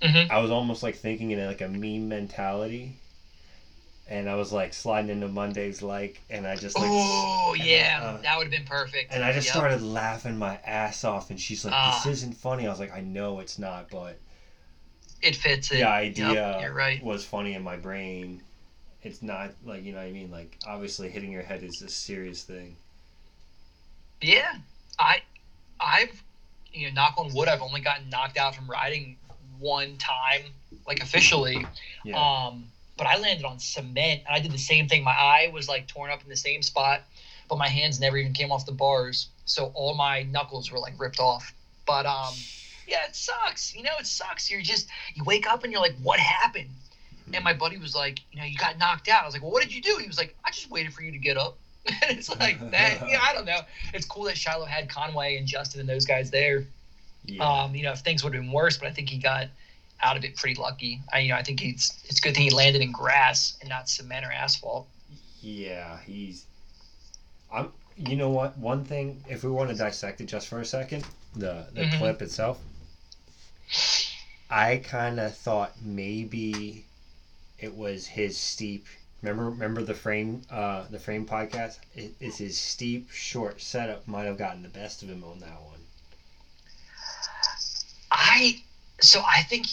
Mhm. 0.00 0.30
I 0.30 0.38
was 0.38 0.50
almost 0.50 0.82
like 0.82 0.96
thinking 0.96 1.30
in 1.30 1.46
like 1.46 1.60
a 1.60 1.68
meme 1.68 2.08
mentality. 2.08 2.94
And 4.08 4.28
I 4.30 4.36
was 4.36 4.52
like 4.52 4.72
sliding 4.72 5.10
into 5.10 5.28
Monday's 5.28 5.82
like, 5.82 6.22
and 6.30 6.46
I 6.46 6.56
just 6.56 6.78
like, 6.78 6.90
Oh 6.92 7.54
yeah, 7.54 8.00
uh, 8.00 8.18
that 8.22 8.36
would 8.38 8.44
have 8.44 8.50
been 8.50 8.64
perfect. 8.64 9.12
and 9.12 9.24
I 9.24 9.32
just 9.32 9.46
Yep. 9.46 9.54
started 9.54 9.82
laughing 9.82 10.38
my 10.38 10.58
ass 10.64 11.04
off. 11.04 11.30
And 11.30 11.40
she's 11.40 11.64
like. 11.64 11.74
"This 11.82 12.06
isn't 12.06 12.34
funny." 12.34 12.66
I 12.66 12.70
was 12.70 12.80
like, 12.80 12.92
"I 12.92 13.00
know 13.00 13.40
it's 13.40 13.58
not, 13.58 13.90
but 13.90 14.18
It 15.22 15.36
fits 15.36 15.70
it. 15.70 15.78
the 15.78 15.84
Yep, 15.84 15.92
idea 15.92 16.60
you're 16.60 16.72
right. 16.72 17.02
was 17.02 17.24
funny 17.24 17.54
in 17.54 17.62
my 17.62 17.76
brain. 17.76 18.42
It's 19.02 19.22
not 19.22 19.52
like 19.64 19.84
you 19.84 19.92
know 19.92 19.98
what 19.98 20.06
I 20.06 20.12
mean. 20.12 20.30
Like 20.30 20.58
obviously, 20.66 21.08
hitting 21.08 21.32
your 21.32 21.42
head 21.42 21.62
is 21.62 21.82
a 21.82 21.88
serious 21.88 22.42
thing. 22.42 22.76
Yeah, 24.20 24.52
I, 24.98 25.20
I've, 25.80 26.22
you 26.72 26.86
know, 26.88 26.94
knock 26.94 27.14
on 27.18 27.32
wood, 27.34 27.48
I've 27.48 27.62
only 27.62 27.80
gotten 27.80 28.08
knocked 28.08 28.36
out 28.36 28.54
from 28.54 28.68
riding 28.70 29.18
one 29.58 29.98
time, 29.98 30.42
like 30.86 31.00
officially. 31.00 31.66
Yeah, 32.04 32.14
Um, 32.14 32.72
but 32.96 33.06
I 33.06 33.18
landed 33.18 33.44
on 33.44 33.58
cement, 33.58 34.22
and 34.26 34.34
I 34.34 34.40
did 34.40 34.52
the 34.52 34.58
same 34.58 34.88
thing. 34.88 35.04
My 35.04 35.12
eye 35.12 35.50
was 35.52 35.68
like 35.68 35.86
torn 35.86 36.10
up 36.10 36.22
in 36.22 36.28
the 36.28 36.36
same 36.36 36.62
spot, 36.62 37.02
but 37.48 37.58
my 37.58 37.68
hands 37.68 38.00
never 38.00 38.16
even 38.16 38.32
came 38.32 38.50
off 38.50 38.66
the 38.66 38.72
bars, 38.72 39.28
so 39.44 39.70
all 39.74 39.94
my 39.94 40.22
knuckles 40.24 40.70
were 40.70 40.78
like 40.78 40.94
ripped 40.98 41.20
off. 41.20 41.52
But 41.86 42.06
um, 42.06 42.34
yeah, 42.86 43.06
it 43.06 43.14
sucks. 43.14 43.74
You 43.74 43.82
know, 43.82 43.92
it 43.98 44.06
sucks. 44.06 44.50
You're 44.50 44.62
just 44.62 44.88
you 45.14 45.24
wake 45.24 45.46
up 45.46 45.64
and 45.64 45.72
you're 45.72 45.82
like, 45.82 45.96
what 46.02 46.18
happened? 46.18 46.70
And 47.32 47.42
my 47.42 47.54
buddy 47.54 47.76
was 47.76 47.94
like, 47.94 48.20
you 48.30 48.38
know, 48.38 48.44
you 48.44 48.56
got 48.56 48.78
knocked 48.78 49.08
out. 49.08 49.22
I 49.22 49.26
was 49.26 49.34
like, 49.34 49.42
well, 49.42 49.50
what 49.50 49.62
did 49.62 49.74
you 49.74 49.82
do? 49.82 49.96
He 50.00 50.06
was 50.06 50.16
like, 50.16 50.36
I 50.44 50.50
just 50.50 50.70
waited 50.70 50.92
for 50.92 51.02
you 51.02 51.10
to 51.10 51.18
get 51.18 51.36
up. 51.36 51.56
and 51.86 52.18
it's 52.18 52.28
like 52.40 52.58
that. 52.70 53.02
Yeah, 53.08 53.20
I 53.20 53.34
don't 53.34 53.46
know. 53.46 53.60
It's 53.94 54.06
cool 54.06 54.24
that 54.24 54.36
Shiloh 54.36 54.66
had 54.66 54.88
Conway 54.88 55.36
and 55.36 55.46
Justin 55.46 55.80
and 55.80 55.88
those 55.88 56.04
guys 56.06 56.30
there. 56.30 56.66
yeah. 57.24 57.42
Um, 57.42 57.74
you 57.74 57.82
know, 57.82 57.92
if 57.92 58.00
things 58.00 58.22
would 58.22 58.34
have 58.34 58.42
been 58.42 58.52
worse, 58.52 58.78
but 58.78 58.88
I 58.88 58.92
think 58.92 59.08
he 59.08 59.18
got 59.18 59.46
out 60.02 60.16
of 60.16 60.24
it 60.24 60.36
pretty 60.36 60.60
lucky. 60.60 61.00
I, 61.12 61.20
you 61.20 61.30
know, 61.30 61.36
I 61.36 61.42
think 61.42 61.62
it's 61.64 62.02
it's 62.04 62.18
a 62.18 62.22
good 62.22 62.34
thing 62.34 62.44
he 62.44 62.50
landed 62.50 62.82
in 62.82 62.92
grass 62.92 63.56
and 63.60 63.68
not 63.68 63.88
cement 63.88 64.24
or 64.26 64.32
asphalt. 64.32 64.86
Yeah, 65.40 65.98
he's. 66.06 66.46
I'm. 67.52 67.72
You 67.96 68.16
know 68.16 68.28
what? 68.30 68.58
One 68.58 68.84
thing, 68.84 69.24
if 69.28 69.42
we 69.42 69.50
want 69.50 69.70
to 69.70 69.76
dissect 69.76 70.20
it 70.20 70.26
just 70.26 70.48
for 70.48 70.60
a 70.60 70.64
second, 70.66 71.04
the 71.34 71.66
the 71.72 71.82
Mhm. 71.84 71.98
clip 71.98 72.22
itself, 72.22 72.58
I 74.50 74.76
kind 74.76 75.18
of 75.18 75.34
thought 75.34 75.80
maybe 75.80 76.84
it 77.58 77.74
was 77.74 78.06
his 78.06 78.36
steep. 78.36 78.86
Remember, 79.22 79.48
remember 79.48 79.82
the 79.82 79.94
frame, 79.94 80.42
uh, 80.50 80.84
the 80.90 80.98
frame 80.98 81.24
podcast. 81.26 81.78
It, 81.94 82.12
it's 82.20 82.36
his 82.36 82.58
steep, 82.58 83.10
short 83.10 83.62
setup 83.62 84.06
might 84.06 84.24
have 84.24 84.36
gotten 84.36 84.62
the 84.62 84.68
best 84.68 85.02
of 85.02 85.08
him 85.08 85.24
on 85.24 85.38
that 85.40 85.60
one. 85.62 85.80
I 88.10 88.62
so 89.00 89.22
I 89.22 89.42
think 89.42 89.66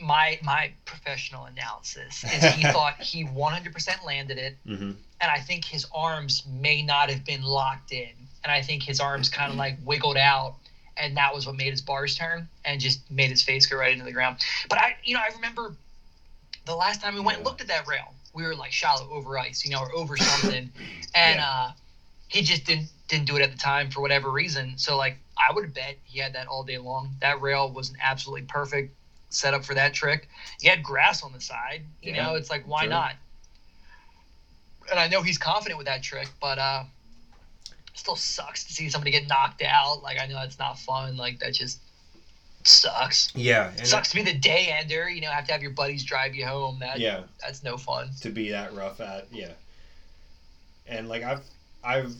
my 0.00 0.38
my 0.42 0.72
professional 0.84 1.44
analysis 1.46 2.24
is 2.24 2.44
he 2.54 2.62
thought 2.72 3.00
he 3.00 3.24
100% 3.24 4.04
landed 4.04 4.38
it, 4.38 4.56
Mm-hmm. 4.66 4.92
and 5.20 5.30
I 5.30 5.38
think 5.40 5.64
his 5.64 5.86
arms 5.94 6.42
may 6.46 6.82
not 6.82 7.10
have 7.10 7.24
been 7.24 7.42
locked 7.42 7.92
in, 7.92 8.10
and 8.44 8.52
I 8.52 8.62
think 8.62 8.82
his 8.82 9.00
arms 9.00 9.28
kind 9.28 9.50
of 9.50 9.56
like 9.56 9.76
wiggled 9.84 10.16
out, 10.16 10.54
and 10.96 11.16
that 11.16 11.34
was 11.34 11.46
what 11.46 11.56
made 11.56 11.70
his 11.70 11.80
bars 11.80 12.14
turn 12.16 12.48
and 12.64 12.80
just 12.80 13.00
made 13.10 13.30
his 13.30 13.42
face 13.42 13.66
go 13.66 13.76
right 13.76 13.92
into 13.92 14.04
the 14.04 14.12
ground. 14.12 14.38
But 14.68 14.78
I, 14.78 14.96
you 15.04 15.14
know, 15.14 15.20
I 15.20 15.28
remember 15.34 15.74
the 16.66 16.74
last 16.76 17.00
time 17.00 17.14
we 17.14 17.20
went 17.20 17.38
and 17.38 17.46
looked 17.46 17.60
at 17.60 17.68
that 17.68 17.86
rail, 17.86 18.14
we 18.34 18.42
were 18.44 18.54
like 18.54 18.72
shallow 18.72 19.08
over 19.10 19.38
ice, 19.38 19.64
you 19.64 19.70
know, 19.70 19.80
or 19.80 19.94
over 19.94 20.16
something, 20.16 20.70
and 21.14 21.38
Yeah. 21.40 21.46
uh, 21.48 21.70
he 22.28 22.42
just 22.42 22.64
didn't 22.64 22.88
didn't 23.08 23.24
do 23.26 23.36
it 23.36 23.42
at 23.42 23.50
the 23.50 23.56
time 23.56 23.90
for 23.90 24.02
whatever 24.02 24.30
reason. 24.30 24.74
So 24.76 24.96
like 24.96 25.16
I 25.38 25.52
would 25.54 25.72
bet 25.72 25.96
he 26.04 26.18
had 26.18 26.34
that 26.34 26.46
all 26.46 26.62
day 26.62 26.76
long. 26.78 27.16
That 27.20 27.40
rail 27.40 27.70
was 27.72 27.88
an 27.88 27.96
absolutely 28.02 28.42
perfect 28.42 28.92
setup 29.30 29.64
for 29.64 29.74
that 29.74 29.94
trick. 29.94 30.28
He 30.60 30.68
had 30.68 30.82
grass 30.82 31.22
on 31.22 31.32
the 31.32 31.40
side. 31.40 31.82
You 32.02 32.12
Yeah, 32.12 32.24
know, 32.24 32.34
it's 32.34 32.50
like 32.50 32.66
why 32.66 32.82
true. 32.82 32.90
not? 32.90 33.14
And 34.90 34.98
I 34.98 35.08
know 35.08 35.22
he's 35.22 35.38
confident 35.38 35.76
with 35.78 35.86
that 35.86 36.02
trick, 36.02 36.28
but 36.40 36.58
uh 36.58 36.84
still 37.94 38.16
sucks 38.16 38.64
to 38.64 38.72
see 38.72 38.88
somebody 38.88 39.10
get 39.10 39.26
knocked 39.26 39.62
out. 39.62 40.02
Like 40.02 40.18
I 40.20 40.26
know 40.26 40.40
it's 40.42 40.58
not 40.58 40.78
fun. 40.78 41.16
Like 41.16 41.40
that 41.40 41.54
just 41.54 41.78
sucks. 42.64 43.32
Yeah, 43.34 43.72
sucks 43.82 44.10
to 44.10 44.16
be 44.16 44.22
the 44.22 44.34
day 44.34 44.74
ender. 44.78 45.08
You 45.08 45.20
know, 45.20 45.30
have 45.30 45.46
to 45.46 45.52
have 45.52 45.62
your 45.62 45.72
buddies 45.72 46.04
drive 46.04 46.34
you 46.34 46.46
home. 46.46 46.78
That 46.80 47.00
yeah, 47.00 47.22
that's 47.40 47.62
no 47.62 47.76
fun. 47.76 48.10
to 48.20 48.30
be 48.30 48.50
that 48.50 48.74
rough 48.74 49.00
at 49.00 49.26
yeah. 49.32 49.52
And 50.86 51.08
like 51.08 51.22
I've 51.22 51.42
I've 51.84 52.14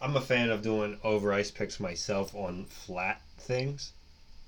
I'm 0.00 0.16
a 0.16 0.20
fan 0.20 0.50
of 0.50 0.62
doing 0.62 0.98
over 1.02 1.32
ice 1.32 1.50
picks 1.50 1.80
myself 1.80 2.34
on 2.34 2.64
flat 2.66 3.20
things. 3.38 3.92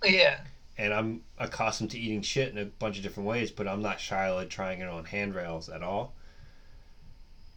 Yeah. 0.05 0.39
And 0.81 0.95
I'm 0.95 1.21
accustomed 1.37 1.91
to 1.91 1.99
eating 1.99 2.23
shit 2.23 2.51
in 2.51 2.57
a 2.57 2.65
bunch 2.65 2.97
of 2.97 3.03
different 3.03 3.29
ways, 3.29 3.51
but 3.51 3.69
I'm 3.69 3.83
not 3.83 4.01
shy 4.01 4.35
at 4.35 4.49
trying 4.49 4.81
it 4.81 4.89
on 4.89 5.05
handrails 5.05 5.69
at 5.69 5.83
all. 5.83 6.15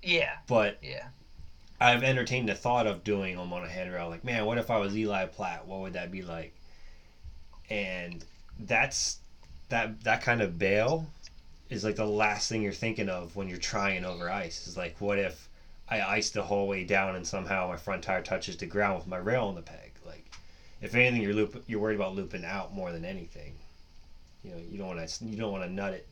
Yeah. 0.01 0.34
But 0.45 0.78
Yeah. 0.82 1.07
I've 1.80 2.03
entertained 2.03 2.49
the 2.49 2.55
thought 2.55 2.86
of 2.86 3.05
doing 3.05 3.38
them 3.38 3.53
on 3.53 3.63
a 3.63 3.69
handrail. 3.69 4.09
Like, 4.09 4.26
man, 4.26 4.45
what 4.45 4.57
if 4.57 4.69
I 4.69 4.78
was 4.78 4.95
Eli 4.95 5.26
Platt? 5.28 5.65
What 5.65 5.80
would 5.80 5.93
that 5.93 6.11
be 6.11 6.21
like? 6.21 6.53
And 7.69 8.26
that's 8.59 9.19
that 9.69 10.03
that 10.03 10.21
kind 10.21 10.41
of 10.41 10.59
bail 10.59 11.07
is 11.69 11.86
like 11.86 11.95
the 11.95 12.05
last 12.05 12.49
thing 12.49 12.61
you're 12.61 12.74
thinking 12.74 13.07
of 13.07 13.38
when 13.38 13.47
you're 13.47 13.57
trying 13.57 14.03
over 14.03 14.30
ice. 14.30 14.67
Is 14.67 14.76
like, 14.76 14.99
what 14.99 15.17
if 15.17 15.47
I 15.89 16.01
ice 16.01 16.30
the 16.30 16.43
whole 16.43 16.67
way 16.67 16.84
down 16.84 17.15
and 17.15 17.26
somehow 17.26 17.69
my 17.69 17.78
front 17.78 18.03
tire 18.03 18.21
touches 18.21 18.57
the 18.57 18.65
ground 18.65 18.97
with 18.97 19.07
my 19.07 19.17
rail 19.17 19.45
on 19.45 19.55
the 19.55 19.61
peg? 19.61 19.83
If 20.84 20.96
anything, 20.96 21.22
you're 21.22 21.34
loop 21.34 21.64
you're 21.66 21.80
worried 21.80 21.96
about 21.96 22.14
looping 22.14 22.44
out 22.44 22.74
more 22.74 22.92
than 22.92 23.06
anything. 23.06 23.54
You 24.44 24.52
know, 24.52 24.58
you 24.70 24.78
don't 24.78 24.88
want 24.88 25.08
to 25.08 25.26
you 25.26 25.38
don't 25.38 25.52
want 25.52 25.64
to 25.64 25.72
nut 25.72 25.94
it. 25.94 26.08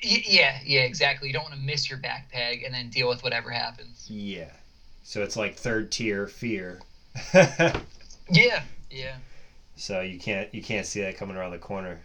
Yeah. 0.00 0.58
Yeah. 0.64 0.80
Exactly. 0.80 1.28
You 1.28 1.34
don't 1.34 1.44
want 1.44 1.54
to 1.54 1.60
miss 1.60 1.90
your 1.90 1.98
back 1.98 2.30
peg 2.32 2.62
and 2.62 2.74
then 2.74 2.88
deal 2.88 3.08
with 3.08 3.22
whatever 3.22 3.50
happens. 3.50 4.06
Yeah. 4.08 4.50
So 5.02 5.22
it's 5.22 5.36
like 5.36 5.54
third 5.56 5.92
tier 5.92 6.26
fear. 6.26 6.80
Yeah. 8.30 8.62
Yeah. 8.90 9.16
So 9.76 10.00
you 10.00 10.18
can't 10.18 10.52
you 10.54 10.62
can't 10.62 10.86
see 10.86 11.02
that 11.02 11.18
coming 11.18 11.36
around 11.36 11.50
the 11.50 11.58
corner. 11.58 12.00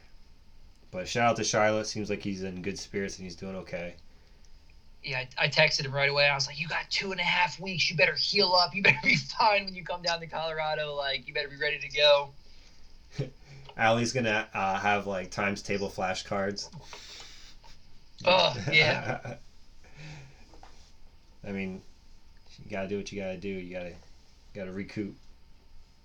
But 0.91 1.07
shout 1.07 1.29
out 1.29 1.35
to 1.37 1.45
Shiloh. 1.45 1.83
Seems 1.83 2.09
like 2.09 2.21
he's 2.21 2.43
in 2.43 2.61
good 2.61 2.77
spirits 2.77 3.17
and 3.17 3.23
he's 3.23 3.35
doing 3.35 3.55
okay. 3.57 3.95
Yeah, 5.03 5.23
I, 5.37 5.45
I 5.45 5.47
texted 5.47 5.85
him 5.85 5.93
right 5.93 6.09
away. 6.09 6.27
I 6.27 6.35
was 6.35 6.47
like, 6.47 6.59
"You 6.59 6.67
got 6.67 6.89
two 6.89 7.11
and 7.11 7.19
a 7.19 7.23
half 7.23 7.59
weeks. 7.59 7.89
You 7.89 7.95
better 7.95 8.15
heal 8.15 8.53
up. 8.53 8.75
You 8.75 8.83
better 8.83 8.97
be 9.03 9.15
fine 9.15 9.65
when 9.65 9.75
you 9.75 9.83
come 9.83 10.01
down 10.01 10.19
to 10.19 10.27
Colorado. 10.27 10.95
Like, 10.95 11.27
you 11.27 11.33
better 11.33 11.47
be 11.47 11.57
ready 11.57 11.79
to 11.79 11.89
go." 11.89 12.29
Allie's 13.77 14.11
gonna 14.11 14.47
uh, 14.53 14.77
have 14.77 15.07
like 15.07 15.31
times 15.31 15.61
table 15.61 15.89
flashcards. 15.89 16.69
Oh, 18.25 18.53
yeah. 18.71 19.19
I 21.47 21.51
mean, 21.51 21.81
you 22.63 22.69
gotta 22.69 22.87
do 22.87 22.97
what 22.97 23.11
you 23.11 23.21
gotta 23.21 23.37
do. 23.37 23.47
You 23.47 23.73
gotta 23.73 23.93
gotta 24.53 24.71
recoup. 24.71 25.15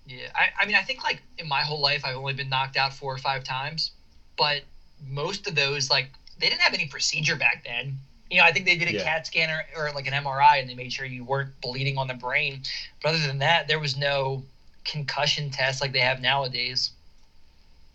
Yeah, 0.06 0.28
I, 0.34 0.62
I 0.62 0.66
mean, 0.66 0.76
I 0.76 0.82
think 0.82 1.02
like 1.02 1.20
in 1.38 1.48
my 1.48 1.62
whole 1.62 1.80
life, 1.80 2.04
I've 2.04 2.16
only 2.16 2.34
been 2.34 2.48
knocked 2.48 2.76
out 2.76 2.92
four 2.92 3.12
or 3.12 3.18
five 3.18 3.42
times, 3.42 3.90
but 4.36 4.62
most 5.06 5.46
of 5.46 5.54
those, 5.54 5.90
like, 5.90 6.10
they 6.38 6.48
didn't 6.48 6.60
have 6.60 6.74
any 6.74 6.86
procedure 6.86 7.36
back 7.36 7.64
then. 7.64 7.98
You 8.34 8.40
know, 8.40 8.46
I 8.46 8.52
think 8.52 8.66
they 8.66 8.74
did 8.74 8.88
a 8.88 8.92
Yeah. 8.92 9.04
CAT 9.04 9.26
scan 9.28 9.48
or, 9.76 9.92
like 9.92 10.08
an 10.08 10.12
MRI, 10.12 10.56
and 10.56 10.68
they 10.68 10.74
made 10.74 10.92
sure 10.92 11.06
you 11.06 11.22
weren't 11.24 11.60
bleeding 11.60 11.96
on 11.98 12.08
the 12.08 12.14
brain. 12.14 12.62
But 13.00 13.10
other 13.10 13.24
than 13.28 13.38
that, 13.38 13.68
there 13.68 13.78
was 13.78 13.96
no 13.96 14.42
concussion 14.84 15.50
test 15.50 15.80
like 15.80 15.92
they 15.92 16.00
have 16.00 16.20
nowadays. 16.20 16.90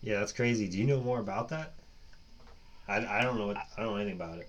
Yeah, 0.02 0.20
that's 0.20 0.32
crazy. 0.32 0.66
Do 0.66 0.78
you 0.78 0.86
know 0.86 0.98
more 0.98 1.18
about 1.18 1.50
that? 1.50 1.74
I, 2.88 3.04
I 3.04 3.22
don't 3.22 3.36
know. 3.36 3.48
What, 3.48 3.58
I 3.58 3.82
don't 3.82 3.90
know 3.90 3.96
anything 3.96 4.14
about 4.16 4.38
it. 4.38 4.48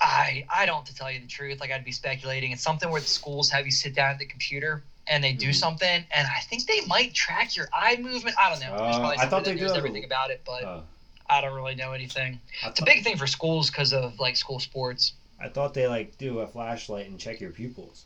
I 0.00 0.44
I 0.48 0.64
don't 0.64 0.86
to 0.86 0.94
tell 0.94 1.10
you 1.10 1.18
the 1.18 1.26
truth. 1.26 1.60
Like 1.60 1.72
I'd 1.72 1.84
be 1.84 1.90
speculating. 1.90 2.52
It's 2.52 2.62
something 2.62 2.88
where 2.88 3.00
the 3.00 3.06
schools 3.08 3.50
have 3.50 3.64
you 3.64 3.72
sit 3.72 3.94
down 3.94 4.10
at 4.10 4.18
the 4.18 4.26
computer 4.26 4.84
and 5.08 5.24
they 5.24 5.32
do 5.32 5.48
Mhm. 5.48 5.54
something, 5.54 6.04
and 6.12 6.28
I 6.28 6.40
think 6.40 6.66
they 6.66 6.82
might 6.82 7.14
track 7.14 7.56
your 7.56 7.68
eye 7.72 7.96
movement. 7.96 8.36
I 8.38 8.48
don't 8.50 8.60
know. 8.60 8.72
Uh, 8.72 9.14
I 9.18 9.26
thought 9.26 9.44
they 9.44 9.54
do. 9.54 9.66
everything 9.74 10.04
about 10.04 10.30
it, 10.30 10.42
but 10.44 10.62
Uh, 10.64 10.80
I 11.28 11.40
don't 11.40 11.54
really 11.54 11.74
know 11.74 11.92
anything. 11.92 12.38
I, 12.62 12.68
It's 12.68 12.80
a 12.80 12.84
big 12.84 13.02
thing 13.02 13.16
for 13.16 13.26
schools 13.26 13.70
because 13.70 13.92
of 13.92 14.18
like 14.18 14.36
school 14.36 14.58
sports. 14.60 15.12
I 15.40 15.48
thought 15.48 15.74
they 15.74 15.86
like 15.86 16.16
do 16.18 16.40
a 16.40 16.46
flashlight 16.46 17.08
and 17.08 17.18
check 17.18 17.40
your 17.40 17.50
pupils. 17.50 18.04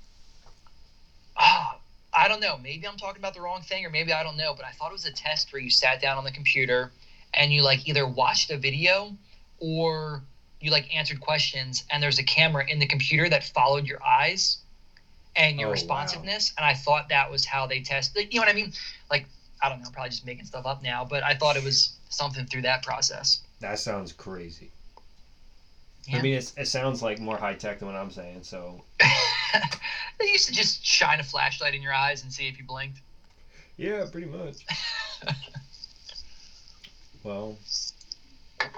Ah, 1.36 1.76
I 2.12 2.28
don't 2.28 2.40
know. 2.40 2.56
Maybe 2.58 2.86
I'm 2.86 2.96
talking 2.96 3.20
about 3.20 3.34
the 3.34 3.40
wrong 3.40 3.62
thing, 3.62 3.84
or 3.84 3.90
maybe 3.90 4.12
I 4.12 4.22
don't 4.22 4.36
know. 4.36 4.52
But 4.54 4.64
I 4.64 4.70
thought 4.72 4.90
it 4.90 4.92
was 4.94 5.04
a 5.04 5.12
test 5.12 5.52
where 5.52 5.60
you 5.60 5.70
sat 5.70 6.00
down 6.00 6.18
on 6.18 6.24
the 6.24 6.32
computer 6.32 6.90
and 7.34 7.52
you 7.52 7.62
like 7.62 7.86
either 7.86 8.06
watched 8.06 8.50
a 8.50 8.56
video 8.58 9.14
or 9.58 10.22
you 10.60 10.70
like 10.70 10.92
answered 10.94 11.20
questions, 11.20 11.84
and 11.90 12.02
there's 12.02 12.18
a 12.18 12.22
camera 12.22 12.64
in 12.66 12.78
the 12.78 12.86
computer 12.86 13.28
that 13.28 13.44
followed 13.44 13.86
your 13.86 14.02
eyes 14.04 14.58
and 15.36 15.58
your 15.58 15.68
Oh, 15.68 15.70
wow. 15.70 15.74
responsiveness. 15.74 16.52
And 16.56 16.66
I 16.66 16.74
thought 16.74 17.08
that 17.08 17.30
was 17.30 17.44
how 17.44 17.66
they 17.66 17.80
test. 17.80 18.16
You 18.16 18.26
know 18.34 18.40
what 18.42 18.48
I 18.48 18.52
mean? 18.54 18.72
Like 19.10 19.26
I 19.62 19.68
don't 19.68 19.80
know. 19.80 19.86
I'm 19.86 19.92
probably 19.92 20.10
just 20.10 20.24
making 20.24 20.46
stuff 20.46 20.66
up 20.66 20.82
now, 20.82 21.04
but 21.04 21.22
I 21.22 21.34
thought 21.34 21.56
it 21.56 21.62
was 21.62 21.90
something 22.10 22.44
through 22.46 22.62
that 22.62 22.82
process. 22.82 23.40
That 23.60 23.78
sounds 23.78 24.12
crazy. 24.12 24.70
Yeah. 26.06 26.18
I 26.18 26.22
mean, 26.22 26.34
it's, 26.34 26.52
it 26.56 26.66
sounds 26.66 27.02
like 27.02 27.18
more 27.20 27.36
high 27.36 27.54
tech 27.54 27.78
than 27.78 27.88
what 27.88 27.96
I'm 27.96 28.10
saying. 28.10 28.42
So 28.42 28.82
they 30.18 30.26
used 30.26 30.48
to 30.48 30.52
just 30.52 30.84
shine 30.84 31.20
a 31.20 31.22
flashlight 31.22 31.74
in 31.74 31.82
your 31.82 31.94
eyes 31.94 32.22
and 32.22 32.32
see 32.32 32.48
if 32.48 32.58
you 32.58 32.64
blinked. 32.64 32.98
yeah, 33.76 34.04
pretty 34.10 34.26
much. 34.26 34.56
well, 37.22 37.56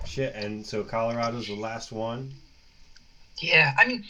shit. 0.04 0.34
And 0.34 0.64
so 0.64 0.84
Colorado's 0.84 1.46
the 1.46 1.56
last 1.56 1.90
one. 1.90 2.32
Yeah, 3.38 3.74
I 3.78 3.86
mean, 3.86 4.04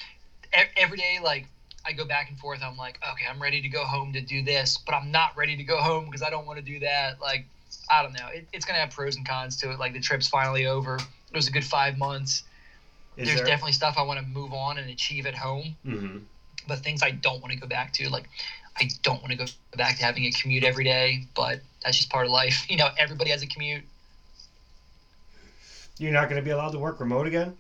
every 0.77 0.99
day, 0.99 1.19
like, 1.23 1.47
I 1.85 1.93
go 1.93 2.05
back 2.05 2.29
and 2.29 2.39
forth. 2.39 2.61
I'm 2.63 2.77
like, 2.77 2.99
okay, 3.13 3.25
I'm 3.29 3.41
ready 3.41 3.61
to 3.61 3.69
go 3.69 3.85
home 3.85 4.13
to 4.13 4.21
do 4.21 4.43
this, 4.43 4.79
but 4.79 4.95
I'm 4.95 5.11
not 5.11 5.37
ready 5.37 5.57
to 5.57 5.65
go 5.65 5.79
home 5.79 6.07
because 6.07 6.23
I 6.23 6.31
don't 6.31 6.47
want 6.47 6.59
to 6.59 6.65
do 6.65 6.81
that. 6.81 7.21
Like, 7.21 7.47
I 7.91 8.03
don't 8.03 8.13
know. 8.13 8.29
It, 8.33 8.47
it's 8.53 8.65
going 8.65 8.77
to 8.77 8.81
have 8.81 8.91
pros 8.91 9.17
and 9.17 9.27
cons 9.27 9.57
to 9.59 9.71
it. 9.71 9.79
Like, 9.79 9.93
the 9.93 10.01
trip's 10.01 10.29
finally 10.29 10.67
over. 10.67 10.97
It 10.97 11.37
was 11.37 11.49
a 11.49 11.51
good 11.51 11.65
five 11.65 11.97
months. 11.97 12.43
Is 13.17 13.29
There's 13.29 13.41
there? 13.41 13.47
definitely 13.47 13.73
stuff 13.73 13.97
I 13.99 14.03
want 14.03 14.21
to 14.21 14.27
move 14.27 14.53
on 14.53 14.79
and 14.79 14.89
achieve 14.91 15.27
at 15.27 15.35
home, 15.35 15.75
hmm 15.85 16.19
but 16.67 16.79
things 16.79 17.03
I 17.03 17.11
don't 17.11 17.41
want 17.43 17.53
to 17.53 17.59
go 17.59 17.67
back 17.67 17.93
to. 17.95 18.09
Like, 18.09 18.29
I 18.79 18.89
don't 19.03 19.21
want 19.21 19.33
to 19.33 19.37
go 19.37 19.47
back 19.77 19.97
to 19.97 20.05
having 20.05 20.25
a 20.25 20.31
commute 20.31 20.65
every 20.65 20.85
day, 20.85 21.25
but 21.35 21.61
that's 21.83 21.97
just 21.97 22.09
part 22.11 22.27
of 22.27 22.33
life. 22.33 22.67
You 22.69 22.77
know, 22.77 22.89
everybody 22.97 23.31
has 23.31 23.43
a 23.43 23.47
commute. 23.47 23.85
You're 25.99 26.13
not 26.13 26.29
going 26.29 26.41
to 26.41 26.45
be 26.45 26.51
allowed 26.51 26.71
to 26.73 26.79
work 26.79 27.01
remote 27.01 27.27
again. 27.27 27.57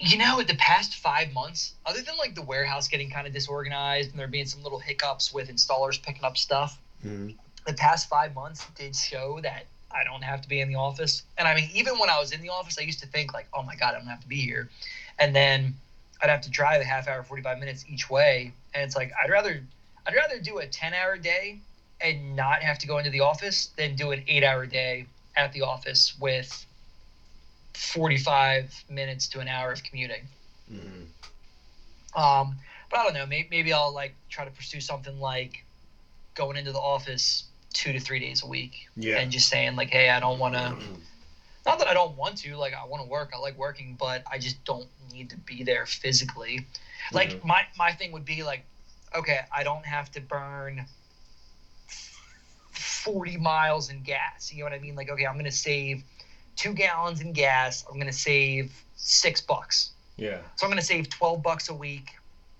You 0.00 0.16
know, 0.16 0.42
the 0.42 0.54
past 0.54 0.94
five 0.94 1.32
months, 1.32 1.74
other 1.84 2.00
than 2.02 2.16
like 2.16 2.34
the 2.34 2.42
warehouse 2.42 2.86
getting 2.88 3.10
kind 3.10 3.26
of 3.26 3.32
disorganized 3.32 4.10
and 4.10 4.18
there 4.18 4.28
being 4.28 4.46
some 4.46 4.62
little 4.62 4.78
hiccups 4.78 5.32
with 5.32 5.48
installers 5.48 6.00
picking 6.00 6.24
up 6.24 6.36
stuff, 6.36 6.78
Mm-hmm. 7.04 7.30
The 7.68 7.74
past 7.74 8.08
five 8.08 8.34
months 8.34 8.66
did 8.74 8.96
show 8.96 9.40
that 9.42 9.66
I 9.90 10.02
don't 10.02 10.22
have 10.22 10.40
to 10.40 10.48
be 10.48 10.60
in 10.60 10.68
the 10.68 10.76
office. 10.76 11.22
And 11.36 11.46
I 11.46 11.54
mean, 11.54 11.68
even 11.74 11.98
when 11.98 12.08
I 12.08 12.18
was 12.18 12.32
in 12.32 12.40
the 12.40 12.48
office, 12.48 12.78
I 12.78 12.82
used 12.82 13.00
to 13.00 13.06
think 13.06 13.34
like, 13.34 13.46
oh 13.52 13.62
my 13.62 13.76
god, 13.76 13.94
I 13.94 13.98
don't 13.98 14.08
have 14.08 14.22
to 14.22 14.28
be 14.28 14.36
here, 14.36 14.70
and 15.18 15.36
then 15.36 15.74
I'd 16.22 16.30
have 16.30 16.40
to 16.42 16.50
drive 16.50 16.80
a 16.80 16.84
half 16.84 17.06
hour, 17.06 17.22
forty 17.22 17.42
five 17.42 17.58
minutes 17.58 17.84
each 17.86 18.08
way, 18.08 18.52
and 18.74 18.82
it's 18.82 18.96
like 18.96 19.12
I'd 19.22 19.30
rather 19.30 19.62
I'd 20.06 20.14
rather 20.14 20.38
do 20.40 20.58
a 20.58 20.66
ten 20.66 20.94
hour 20.94 21.18
day 21.18 21.58
and 22.00 22.34
not 22.34 22.62
have 22.62 22.78
to 22.78 22.86
go 22.86 22.98
into 22.98 23.10
the 23.10 23.20
office 23.20 23.66
than 23.76 23.96
do 23.96 24.12
an 24.12 24.22
eight 24.26 24.44
hour 24.44 24.64
day 24.64 25.04
at 25.36 25.52
the 25.52 25.60
office 25.60 26.14
with 26.18 26.66
forty 27.74 28.16
five 28.16 28.72
minutes 28.88 29.28
to 29.28 29.40
an 29.40 29.48
hour 29.48 29.72
of 29.72 29.84
commuting. 29.84 30.22
Mm-hmm. 30.72 32.20
Um, 32.20 32.56
but 32.90 33.00
I 33.00 33.04
don't 33.04 33.14
know. 33.14 33.26
Maybe, 33.26 33.48
maybe 33.50 33.72
I'll 33.74 33.92
like 33.92 34.14
try 34.30 34.46
to 34.46 34.50
pursue 34.50 34.80
something 34.80 35.20
like 35.20 35.64
going 36.34 36.56
into 36.56 36.72
the 36.72 36.78
office 36.78 37.44
two 37.72 37.92
to 37.92 38.00
three 38.00 38.18
days 38.18 38.42
a 38.42 38.46
week 38.46 38.88
Yeah. 38.96 39.18
and 39.18 39.30
just 39.30 39.48
saying 39.48 39.76
like, 39.76 39.90
hey, 39.90 40.10
I 40.10 40.20
don't 40.20 40.38
want 40.38 40.54
to. 40.54 40.76
Not 41.66 41.78
that 41.80 41.88
I 41.88 41.94
don't 41.94 42.16
want 42.16 42.38
to. 42.38 42.56
Like, 42.56 42.72
I 42.74 42.86
want 42.86 43.02
to 43.02 43.08
work. 43.08 43.32
I 43.34 43.38
like 43.38 43.58
working, 43.58 43.96
but 43.98 44.22
I 44.30 44.38
just 44.38 44.64
don't 44.64 44.88
need 45.12 45.30
to 45.30 45.36
be 45.36 45.62
there 45.64 45.84
physically. 45.86 46.66
Like 47.12 47.30
Mhm. 47.32 47.44
my 47.44 47.66
my 47.76 47.92
thing 47.92 48.12
would 48.12 48.24
be 48.24 48.42
like, 48.42 48.64
okay, 49.14 49.40
I 49.54 49.62
don't 49.64 49.84
have 49.86 50.10
to 50.12 50.20
burn. 50.20 50.86
40 52.72 53.36
miles 53.38 53.90
in 53.90 54.02
gas. 54.02 54.52
You 54.52 54.58
know 54.60 54.64
what 54.70 54.72
I 54.72 54.78
mean? 54.78 54.94
Like, 54.94 55.08
okay, 55.10 55.26
I'm 55.26 55.34
going 55.34 55.44
to 55.46 55.50
save 55.50 56.02
two 56.56 56.72
gallons 56.74 57.20
in 57.20 57.32
gas. 57.32 57.84
I'm 57.90 57.98
gonna 57.98 58.12
save 58.12 58.72
six 58.96 59.40
bucks. 59.40 59.92
Yeah. 60.16 60.38
So 60.56 60.66
I'm 60.66 60.70
gonna 60.70 60.82
save 60.82 61.08
twelve 61.08 61.40
bucks 61.42 61.68
a 61.68 61.74
week, 61.74 62.10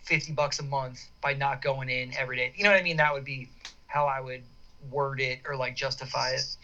fifty 0.04 0.32
bucks 0.32 0.60
a 0.60 0.62
month 0.62 1.04
by 1.20 1.34
not 1.34 1.60
going 1.62 1.88
in 1.90 2.14
every 2.16 2.36
day. 2.36 2.52
You 2.56 2.62
know 2.62 2.70
what 2.70 2.78
I 2.78 2.82
mean? 2.82 2.96
That 2.98 3.12
would 3.12 3.24
be 3.24 3.48
how 3.88 4.06
I 4.06 4.20
would 4.20 4.42
word 4.90 5.20
it 5.20 5.40
or 5.46 5.56
like 5.56 5.76
justify 5.76 6.30
it. 6.30 6.56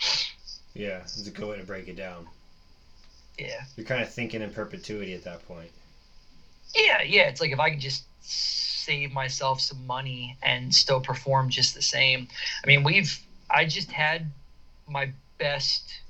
Yeah, 0.74 1.00
it's 1.02 1.26
a 1.26 1.30
good 1.30 1.48
way 1.48 1.58
to 1.58 1.64
break 1.64 1.88
it 1.88 1.96
down. 1.96 2.26
Yeah. 3.38 3.62
You're 3.76 3.86
kind 3.86 4.02
of 4.02 4.12
thinking 4.12 4.42
in 4.42 4.50
perpetuity 4.50 5.14
at 5.14 5.24
that 5.24 5.46
point. 5.46 5.70
Yeah, 6.74 7.02
yeah. 7.02 7.28
It's 7.28 7.40
like 7.40 7.52
if 7.52 7.60
I 7.60 7.70
can 7.70 7.80
just 7.80 8.04
save 8.20 9.12
myself 9.12 9.60
some 9.60 9.86
money 9.86 10.36
and 10.42 10.74
still 10.74 11.00
perform 11.00 11.48
just 11.50 11.74
the 11.74 11.82
same. 11.82 12.28
I 12.62 12.66
mean, 12.66 12.82
we've 12.82 13.18
I 13.50 13.64
just 13.64 13.90
had 13.90 14.26
my 14.88 15.10
best 15.38 16.00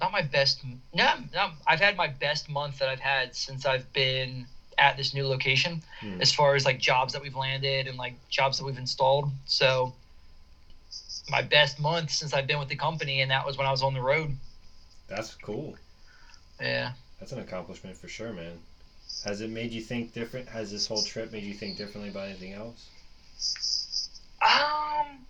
not 0.00 0.10
my 0.10 0.22
best 0.22 0.64
no, 0.92 1.12
no 1.32 1.50
I've 1.66 1.80
had 1.80 1.96
my 1.96 2.08
best 2.08 2.48
month 2.48 2.78
that 2.80 2.88
I've 2.88 3.00
had 3.00 3.36
since 3.36 3.64
I've 3.66 3.90
been 3.92 4.46
at 4.78 4.96
this 4.96 5.14
new 5.14 5.26
location 5.28 5.82
Hmm. 6.00 6.20
as 6.20 6.32
far 6.32 6.56
as 6.56 6.64
like 6.64 6.78
jobs 6.78 7.12
that 7.12 7.22
we've 7.22 7.36
landed 7.36 7.86
and 7.86 7.96
like 7.96 8.14
jobs 8.28 8.58
that 8.58 8.64
we've 8.64 8.78
installed. 8.78 9.30
So 9.44 9.94
my 11.32 11.42
best 11.42 11.80
month 11.80 12.10
since 12.12 12.32
I've 12.34 12.46
been 12.46 12.60
with 12.60 12.68
the 12.68 12.76
company 12.76 13.22
and 13.22 13.30
that 13.32 13.44
was 13.46 13.58
when 13.58 13.66
I 13.66 13.72
was 13.72 13.82
on 13.82 13.94
the 13.94 14.02
road. 14.02 14.36
That's 15.08 15.34
cool. 15.34 15.76
Yeah. 16.60 16.92
That's 17.18 17.32
an 17.32 17.40
accomplishment 17.40 17.96
for 17.96 18.08
sure, 18.08 18.32
man. 18.32 18.60
Has 19.24 19.40
it 19.40 19.50
made 19.50 19.72
you 19.72 19.80
think 19.82 20.12
different? 20.12 20.48
Has 20.48 20.70
this 20.70 20.86
whole 20.86 21.02
trip 21.02 21.32
made 21.32 21.44
you 21.44 21.54
think 21.54 21.76
differently 21.78 22.10
about 22.10 22.28
anything 22.28 22.52
else? 22.52 22.88
Um, 24.42 25.26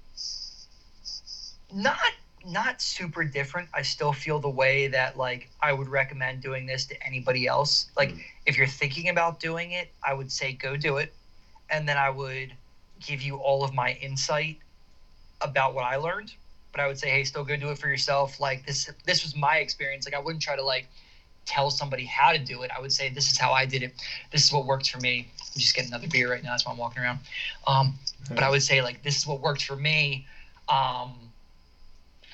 not 1.73 1.99
not 2.45 2.83
super 2.83 3.25
different. 3.25 3.69
I 3.73 3.83
still 3.83 4.13
feel 4.13 4.41
the 4.41 4.49
way 4.51 4.89
that 4.89 5.17
like 5.17 5.49
I 5.63 5.73
would 5.73 5.89
recommend 5.89 6.43
doing 6.43 6.67
this 6.67 6.87
to 6.87 7.07
anybody 7.07 7.47
else. 7.47 7.91
Like 7.97 8.11
Mm. 8.11 8.23
if 8.47 8.57
you're 8.57 8.67
thinking 8.67 9.09
about 9.09 9.41
doing 9.41 9.73
it, 9.73 9.93
I 10.03 10.15
would 10.15 10.33
say 10.33 10.53
go 10.53 10.77
do 10.77 10.97
it, 10.99 11.15
and 11.71 11.89
then 11.89 11.97
I 11.99 12.11
would 12.11 12.53
give 13.01 13.23
you 13.23 13.37
all 13.37 13.65
of 13.65 13.75
my 13.75 13.93
insight 13.93 14.59
about 15.43 15.75
what 15.75 15.85
I 15.85 15.97
learned. 15.97 16.33
But 16.73 16.81
I 16.81 16.87
would 16.87 16.99
say, 16.99 17.11
hey, 17.11 17.25
still 17.25 17.45
go 17.45 17.57
do 17.57 17.71
it 17.71 17.79
for 17.79 17.89
yourself. 17.89 18.41
Like 18.41 18.65
this 18.67 18.91
this 19.05 19.23
was 19.25 19.37
my 19.37 19.59
experience. 19.59 20.07
Like 20.07 20.15
I 20.15 20.19
wouldn't 20.19 20.43
try 20.43 20.57
to 20.57 20.63
like 20.63 20.87
tell 21.45 21.71
somebody 21.71 22.05
how 22.05 22.33
to 22.33 22.39
do 22.39 22.63
it. 22.63 22.71
I 22.77 22.81
would 22.81 22.93
say 22.93 23.11
this 23.11 23.31
is 23.31 23.39
how 23.39 23.53
I 23.53 23.67
did 23.67 23.83
it. 23.83 23.93
This 24.31 24.45
is 24.45 24.53
what 24.53 24.65
worked 24.65 24.91
for 24.91 25.01
me. 25.01 25.29
I'm 25.39 25.61
just 25.61 25.75
getting 25.75 25.91
another 25.91 26.09
beer 26.09 26.31
right 26.31 26.43
now. 26.43 26.51
That's 26.51 26.65
why 26.65 26.73
I'm 26.73 26.79
walking 26.79 27.03
around. 27.03 27.19
Um, 27.67 27.95
but 28.29 28.43
I 28.43 28.51
would 28.51 28.63
say 28.63 28.81
like 28.83 29.03
this 29.03 29.17
is 29.17 29.27
what 29.27 29.41
worked 29.41 29.65
for 29.65 29.77
me. 29.77 30.27
Um, 30.69 31.13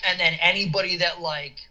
and 0.07 0.21
then 0.21 0.35
anybody 0.41 0.99
that 0.99 1.21
like 1.21 1.69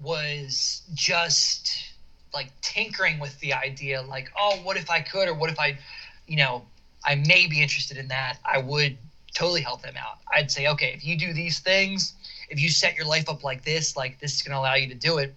was 0.00 0.82
just 0.94 1.92
like 2.32 2.50
tinkering 2.62 3.18
with 3.18 3.38
the 3.40 3.52
idea, 3.52 4.02
like, 4.02 4.30
oh, 4.38 4.56
what 4.62 4.76
if 4.76 4.90
I 4.90 5.00
could, 5.00 5.28
or 5.28 5.34
what 5.34 5.50
if 5.50 5.58
I, 5.58 5.78
you 6.26 6.36
know, 6.36 6.64
I 7.04 7.16
may 7.16 7.46
be 7.46 7.62
interested 7.62 7.96
in 7.96 8.08
that. 8.08 8.38
I 8.44 8.58
would 8.58 8.96
totally 9.34 9.60
help 9.60 9.82
them 9.82 9.94
out. 9.96 10.18
I'd 10.32 10.50
say, 10.50 10.66
okay, 10.68 10.92
if 10.94 11.04
you 11.04 11.16
do 11.16 11.32
these 11.32 11.60
things, 11.60 12.14
if 12.48 12.60
you 12.60 12.68
set 12.68 12.96
your 12.96 13.06
life 13.06 13.28
up 13.28 13.44
like 13.44 13.64
this, 13.64 13.96
like 13.96 14.18
this 14.20 14.34
is 14.34 14.42
going 14.42 14.52
to 14.52 14.58
allow 14.58 14.74
you 14.74 14.88
to 14.88 14.94
do 14.94 15.18
it. 15.18 15.34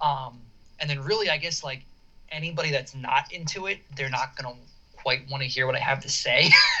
Um, 0.00 0.40
and 0.80 0.88
then 0.88 1.00
really, 1.02 1.28
I 1.30 1.36
guess 1.36 1.62
like 1.62 1.82
anybody 2.30 2.70
that's 2.70 2.94
not 2.94 3.32
into 3.32 3.66
it, 3.66 3.78
they're 3.96 4.10
not 4.10 4.36
going 4.36 4.54
to 4.54 4.60
quite 4.96 5.28
want 5.30 5.42
to 5.42 5.48
hear 5.48 5.66
what 5.66 5.76
I 5.76 5.80
have 5.80 6.00
to 6.00 6.08
say. 6.08 6.50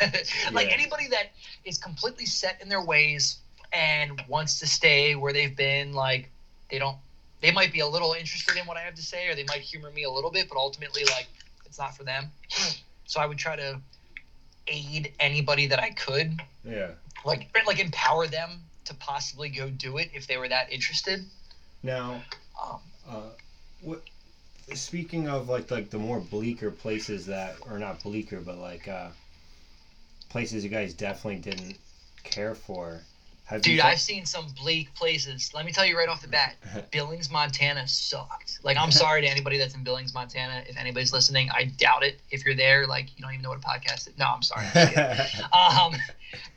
like 0.52 0.68
Yeah. 0.68 0.74
anybody 0.74 1.08
that 1.08 1.26
is 1.64 1.78
completely 1.78 2.26
set 2.26 2.60
in 2.62 2.68
their 2.68 2.82
ways 2.82 3.38
and 3.72 4.20
wants 4.28 4.58
to 4.60 4.66
stay 4.66 5.14
where 5.14 5.32
they've 5.32 5.54
been, 5.54 5.92
like 5.92 6.30
they 6.70 6.78
don't, 6.78 6.96
they 7.40 7.50
might 7.50 7.72
be 7.72 7.80
a 7.80 7.86
little 7.86 8.14
interested 8.14 8.56
in 8.56 8.66
what 8.66 8.78
I 8.78 8.80
have 8.80 8.94
to 8.94 9.02
say, 9.02 9.28
or 9.28 9.34
they 9.34 9.44
might 9.44 9.60
humor 9.60 9.90
me 9.90 10.04
a 10.04 10.10
little 10.10 10.30
bit, 10.30 10.48
but 10.48 10.56
ultimately, 10.56 11.04
like 11.04 11.26
it's 11.66 11.78
not 11.78 11.94
for 11.96 12.04
them. 12.04 12.30
So 13.06 13.20
I 13.20 13.26
would 13.26 13.36
try 13.36 13.54
to 13.54 13.78
aid 14.66 15.12
anybody 15.20 15.66
that 15.66 15.80
I 15.82 15.90
could, 15.90 16.40
Yeah. 16.64 16.90
like 17.24 17.48
like 17.66 17.78
empower 17.78 18.26
them 18.26 18.62
to 18.84 18.94
possibly 18.94 19.48
go 19.48 19.68
do 19.70 19.98
it 19.98 20.10
if 20.12 20.26
they 20.26 20.36
were 20.36 20.48
that 20.48 20.70
interested. 20.72 21.24
Now, 21.82 22.22
Um, 22.62 22.80
uh, 23.08 23.30
what? 23.80 24.02
Speaking 24.74 25.28
of 25.28 25.48
like 25.48 25.70
like 25.70 25.90
the 25.90 25.98
more 25.98 26.20
bleaker 26.20 26.70
places 26.70 27.26
that, 27.26 27.56
or 27.62 27.78
not 27.78 28.02
bleaker, 28.02 28.40
but 28.40 28.58
like 28.58 28.88
uh, 28.88 29.08
places 30.30 30.64
you 30.64 30.70
guys 30.70 30.94
definitely 30.94 31.40
didn't 31.40 31.76
care 32.22 32.54
for. 32.54 33.02
Have 33.44 33.60
Dude, 33.60 33.80
I've 33.80 34.00
seen 34.00 34.24
some 34.24 34.46
bleak 34.58 34.94
places. 34.94 35.52
Let 35.52 35.66
me 35.66 35.72
tell 35.72 35.84
you 35.84 35.98
right 35.98 36.08
off 36.08 36.22
the 36.22 36.28
bat, 36.28 36.56
Billings, 36.90 37.30
Montana 37.30 37.86
sucked. 37.86 38.58
Like, 38.62 38.78
I'm 38.78 38.90
sorry 39.04 39.20
to 39.20 39.28
anybody 39.28 39.58
that's 39.58 39.74
in 39.74 39.84
Billings, 39.84 40.14
Montana. 40.14 40.64
If 40.66 40.78
anybody's 40.78 41.12
listening, 41.12 41.50
I 41.50 41.64
doubt 41.64 42.04
it. 42.04 42.20
If 42.30 42.44
you're 42.46 42.54
there, 42.54 42.86
like, 42.86 43.14
you 43.16 43.22
don't 43.22 43.32
even 43.32 43.42
know 43.42 43.50
what 43.50 43.58
a 43.58 43.60
podcast 43.60 44.08
is. 44.08 44.16
No, 44.18 44.26
I'm 44.26 44.42
sorry. 44.42 44.66
um, 45.52 45.94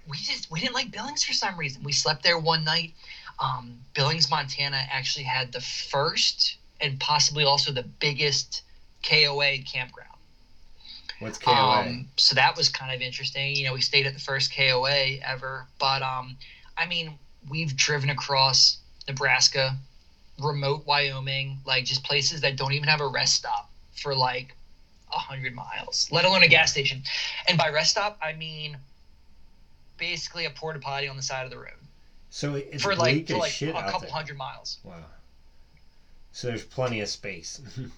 we 0.07 0.17
just 0.17 0.49
we 0.49 0.61
didn't 0.61 0.75
like 0.75 0.89
Billings 0.91 1.25
for 1.25 1.33
some 1.33 1.57
reason. 1.57 1.83
We 1.83 1.91
slept 1.91 2.23
there 2.23 2.39
one 2.39 2.63
night. 2.63 2.93
Um, 3.39 3.79
Billings, 3.93 4.29
Montana, 4.29 4.81
actually 4.89 5.25
had 5.25 5.51
the 5.51 5.59
first 5.59 6.57
and 6.79 6.99
possibly 6.99 7.43
also 7.43 7.71
the 7.73 7.83
biggest 7.83 8.63
KOA 9.03 9.57
campground. 9.59 10.07
What's 11.19 11.37
KOA? 11.37 11.53
Um, 11.53 12.07
so 12.15 12.35
that 12.35 12.55
was 12.55 12.69
kind 12.69 12.93
of 12.95 13.01
interesting. 13.01 13.55
You 13.55 13.65
know, 13.65 13.73
we 13.73 13.81
stayed 13.81 14.05
at 14.05 14.13
the 14.13 14.19
first 14.19 14.55
KOA 14.55 15.17
ever, 15.23 15.65
but 15.79 16.01
um, 16.01 16.37
I 16.77 16.85
mean, 16.85 17.17
we've 17.49 17.75
driven 17.75 18.09
across 18.09 18.77
Nebraska, 19.07 19.75
remote 20.39 20.85
Wyoming, 20.85 21.59
like 21.65 21.85
just 21.85 22.03
places 22.03 22.41
that 22.41 22.55
don't 22.55 22.73
even 22.73 22.87
have 22.87 23.01
a 23.01 23.07
rest 23.07 23.35
stop 23.35 23.69
for 23.93 24.15
like 24.15 24.55
a 25.11 25.17
hundred 25.17 25.55
miles, 25.55 26.07
let 26.11 26.25
alone 26.25 26.43
a 26.43 26.47
gas 26.47 26.71
station. 26.71 27.01
And 27.47 27.57
by 27.57 27.69
rest 27.69 27.91
stop, 27.91 28.17
I 28.21 28.33
mean 28.33 28.77
basically 29.97 30.45
a 30.45 30.49
porta 30.51 30.79
potty 30.79 31.07
on 31.07 31.17
the 31.17 31.23
side 31.23 31.43
of 31.45 31.49
the 31.49 31.57
road 31.57 31.73
so 32.29 32.55
it's 32.55 32.83
for 32.83 32.95
like 32.95 33.27
for 33.27 33.37
like 33.37 33.61
a 33.61 33.71
couple 33.71 34.01
there. 34.01 34.11
hundred 34.11 34.37
miles. 34.37 34.77
Wow. 34.83 34.93
So 36.33 36.47
there's 36.47 36.63
plenty 36.63 37.01
of 37.01 37.09
space. 37.09 37.61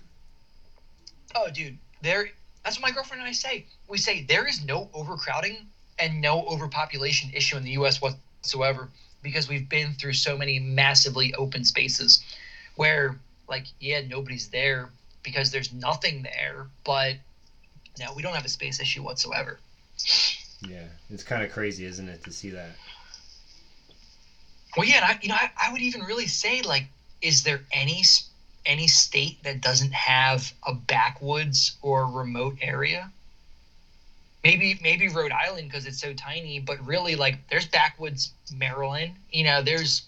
Oh, 1.35 1.47
dude, 1.47 1.77
there. 2.01 2.27
That's 2.63 2.77
what 2.77 2.89
my 2.89 2.91
girlfriend 2.91 3.21
and 3.21 3.29
I 3.29 3.33
say. 3.33 3.67
We 3.87 3.99
say 3.99 4.23
there 4.23 4.47
is 4.47 4.65
no 4.65 4.89
overcrowding 4.95 5.67
and 5.99 6.21
no 6.21 6.43
overpopulation 6.47 7.29
issue 7.35 7.55
in 7.55 7.63
the 7.63 7.69
U.S. 7.71 8.01
whatsoever 8.39 8.89
because 9.21 9.49
we've 9.49 9.67
been 9.67 9.93
through 9.93 10.13
so 10.13 10.37
many 10.37 10.59
massively 10.59 11.33
open 11.35 11.65
spaces 11.65 12.23
where, 12.75 13.19
like, 13.49 13.65
yeah, 13.79 14.01
nobody's 14.07 14.47
there 14.49 14.89
because 15.23 15.51
there's 15.51 15.73
nothing 15.73 16.23
there, 16.23 16.67
but 16.85 17.15
no, 17.99 18.13
we 18.15 18.21
don't 18.21 18.33
have 18.33 18.45
a 18.45 18.49
space 18.49 18.79
issue 18.79 19.03
whatsoever. 19.03 19.59
yeah, 20.61 20.85
it's 21.09 21.23
kind 21.23 21.43
of 21.43 21.51
crazy, 21.51 21.85
isn't 21.85 22.07
it, 22.07 22.23
to 22.23 22.31
see 22.31 22.51
that? 22.51 22.69
Well, 24.77 24.87
yeah, 24.87 24.97
and 24.97 25.05
I, 25.05 25.19
you 25.21 25.27
know, 25.27 25.35
I, 25.35 25.49
I 25.61 25.71
would 25.73 25.81
even 25.81 26.01
really 26.01 26.27
say, 26.27 26.61
like, 26.61 26.87
is 27.21 27.43
there 27.43 27.61
any 27.73 28.03
any 28.65 28.87
state 28.87 29.41
that 29.43 29.61
doesn't 29.61 29.93
have 29.93 30.53
a 30.65 30.73
backwoods 30.73 31.75
or 31.81 32.05
remote 32.05 32.57
area? 32.61 33.11
Maybe 34.43 34.79
maybe 34.81 35.09
Rhode 35.09 35.33
Island 35.33 35.69
because 35.69 35.85
it's 35.85 35.99
so 35.99 36.13
tiny, 36.13 36.59
but 36.59 36.85
really, 36.85 37.15
like, 37.15 37.39
there's 37.49 37.67
backwoods 37.67 38.31
Maryland. 38.55 39.15
You 39.31 39.43
know, 39.43 39.61
there's 39.61 40.03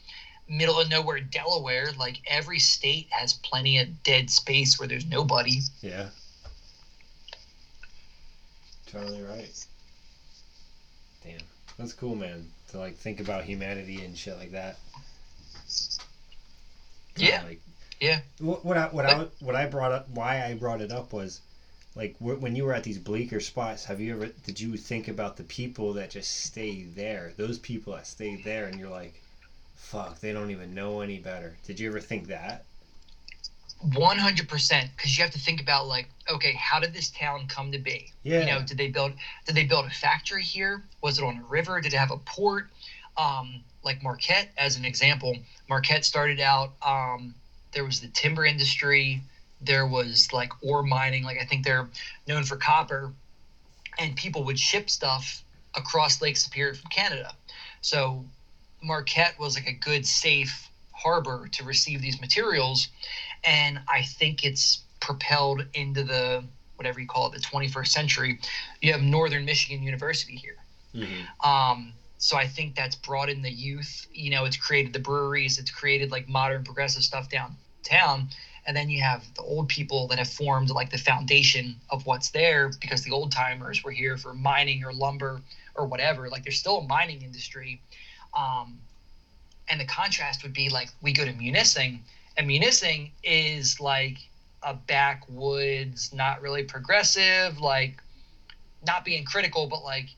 middle 0.47 0.79
of 0.79 0.89
nowhere 0.89 1.19
Delaware. 1.19 1.89
Like, 1.97 2.17
every 2.27 2.59
state 2.59 3.07
has 3.09 3.33
plenty 3.33 3.77
of 3.79 4.03
dead 4.03 4.29
space 4.29 4.79
where 4.79 4.87
there's 4.87 5.05
nobody. 5.05 5.59
Yeah. 5.81 6.07
Totally 8.91 9.21
right. 9.21 9.65
Damn, 11.23 11.39
that's 11.77 11.93
cool, 11.93 12.15
man. 12.15 12.47
To 12.71 12.79
like 12.79 12.97
think 12.97 13.19
about 13.19 13.43
humanity 13.43 14.03
and 14.03 14.17
shit 14.17 14.37
like 14.37 14.51
that. 14.51 14.77
Yeah. 17.15 17.43
Like, 17.43 17.61
Yeah. 18.01 18.19
What, 18.39 18.65
what 18.65 18.77
I 18.77 18.87
what 18.87 19.05
I 19.05 19.27
what 19.39 19.55
I 19.55 19.67
brought 19.67 19.91
up 19.91 20.09
why 20.09 20.43
I 20.43 20.55
brought 20.55 20.81
it 20.81 20.91
up 20.91 21.13
was 21.13 21.39
like 21.95 22.15
when 22.19 22.55
you 22.55 22.63
were 22.63 22.73
at 22.73 22.83
these 22.83 22.97
bleaker 22.97 23.39
spots. 23.39 23.85
Have 23.85 23.99
you 23.99 24.13
ever 24.15 24.27
did 24.45 24.59
you 24.59 24.77
think 24.77 25.07
about 25.07 25.35
the 25.35 25.43
people 25.43 25.93
that 25.93 26.09
just 26.09 26.45
stay 26.45 26.83
there? 26.83 27.33
Those 27.37 27.57
people 27.59 27.93
that 27.93 28.07
stay 28.07 28.41
there, 28.41 28.65
and 28.65 28.79
you're 28.79 28.89
like, 28.89 29.21
fuck, 29.75 30.19
they 30.19 30.31
don't 30.31 30.51
even 30.51 30.73
know 30.73 31.01
any 31.01 31.19
better. 31.19 31.57
Did 31.65 31.79
you 31.79 31.89
ever 31.89 31.99
think 31.99 32.27
that? 32.27 32.63
One 33.95 34.17
hundred 34.17 34.47
percent, 34.47 34.91
because 34.95 35.17
you 35.17 35.23
have 35.23 35.33
to 35.33 35.39
think 35.39 35.59
about 35.59 35.87
like, 35.87 36.07
okay, 36.29 36.53
how 36.53 36.79
did 36.79 36.93
this 36.93 37.09
town 37.09 37.47
come 37.47 37.71
to 37.71 37.79
be? 37.79 38.11
Yeah. 38.23 38.41
You 38.41 38.45
know, 38.45 38.61
did 38.61 38.77
they 38.77 38.87
build 38.87 39.13
did 39.45 39.55
they 39.55 39.65
build 39.65 39.85
a 39.85 39.89
factory 39.89 40.43
here? 40.43 40.83
Was 41.01 41.17
it 41.17 41.25
on 41.25 41.37
a 41.37 41.43
river? 41.43 41.81
Did 41.81 41.93
it 41.93 41.97
have 41.97 42.11
a 42.11 42.17
port? 42.17 42.67
Um, 43.17 43.63
like 43.83 44.01
Marquette, 44.01 44.51
as 44.57 44.77
an 44.77 44.85
example, 44.85 45.35
Marquette 45.67 46.05
started 46.05 46.39
out. 46.39 46.73
Um, 46.85 47.33
there 47.73 47.83
was 47.83 47.99
the 47.99 48.07
timber 48.07 48.45
industry. 48.45 49.23
There 49.61 49.85
was 49.85 50.31
like 50.33 50.51
ore 50.63 50.83
mining. 50.83 51.23
Like 51.23 51.37
I 51.39 51.45
think 51.45 51.63
they're 51.63 51.87
known 52.27 52.43
for 52.43 52.55
copper, 52.55 53.11
and 53.99 54.15
people 54.15 54.43
would 54.45 54.59
ship 54.59 54.89
stuff 54.89 55.43
across 55.75 56.21
Lake 56.21 56.37
Superior 56.37 56.73
from 56.73 56.89
Canada. 56.89 57.33
So 57.81 58.25
Marquette 58.81 59.39
was 59.39 59.55
like 59.55 59.67
a 59.67 59.73
good, 59.73 60.05
safe 60.05 60.69
harbor 60.91 61.47
to 61.51 61.63
receive 61.63 62.01
these 62.01 62.19
materials. 62.21 62.89
And 63.43 63.79
I 63.87 64.03
think 64.03 64.43
it's 64.43 64.81
propelled 64.99 65.65
into 65.73 66.03
the 66.03 66.43
whatever 66.75 66.99
you 66.99 67.07
call 67.07 67.31
it, 67.31 67.33
the 67.33 67.39
21st 67.39 67.87
century. 67.87 68.39
You 68.81 68.91
have 68.91 69.01
Northern 69.01 69.45
Michigan 69.45 69.83
University 69.83 70.35
here. 70.35 70.57
Mm-hmm. 70.95 71.47
Um, 71.49 71.93
so 72.17 72.37
I 72.37 72.47
think 72.47 72.75
that's 72.75 72.95
brought 72.95 73.29
in 73.29 73.41
the 73.41 73.51
youth. 73.51 74.07
You 74.13 74.31
know, 74.31 74.45
it's 74.45 74.57
created 74.57 74.93
the 74.93 74.99
breweries, 74.99 75.59
it's 75.59 75.71
created 75.71 76.11
like 76.11 76.27
modern 76.27 76.63
progressive 76.63 77.03
stuff 77.03 77.29
downtown. 77.29 78.29
And 78.65 78.77
then 78.77 78.89
you 78.89 79.01
have 79.01 79.23
the 79.35 79.41
old 79.41 79.67
people 79.69 80.07
that 80.07 80.19
have 80.19 80.29
formed 80.29 80.69
like 80.69 80.91
the 80.91 80.97
foundation 80.97 81.75
of 81.89 82.05
what's 82.05 82.29
there 82.29 82.71
because 82.79 83.03
the 83.03 83.11
old 83.11 83.31
timers 83.31 83.83
were 83.83 83.91
here 83.91 84.17
for 84.17 84.33
mining 84.33 84.83
or 84.83 84.93
lumber 84.93 85.41
or 85.75 85.85
whatever. 85.85 86.29
Like 86.29 86.43
there's 86.43 86.59
still 86.59 86.77
a 86.79 86.87
mining 86.87 87.21
industry. 87.23 87.81
Um, 88.37 88.77
and 89.67 89.79
the 89.79 89.85
contrast 89.85 90.43
would 90.43 90.53
be 90.53 90.69
like 90.69 90.89
we 91.01 91.13
go 91.13 91.25
to 91.25 91.33
Munising, 91.33 91.99
and 92.37 92.47
Munising 92.47 93.11
is 93.23 93.79
like 93.79 94.17
a 94.63 94.73
backwoods, 94.73 96.13
not 96.13 96.41
really 96.41 96.63
progressive, 96.63 97.59
like 97.59 98.01
not 98.85 99.05
being 99.05 99.23
critical, 99.25 99.67
but 99.67 99.83
like 99.83 100.09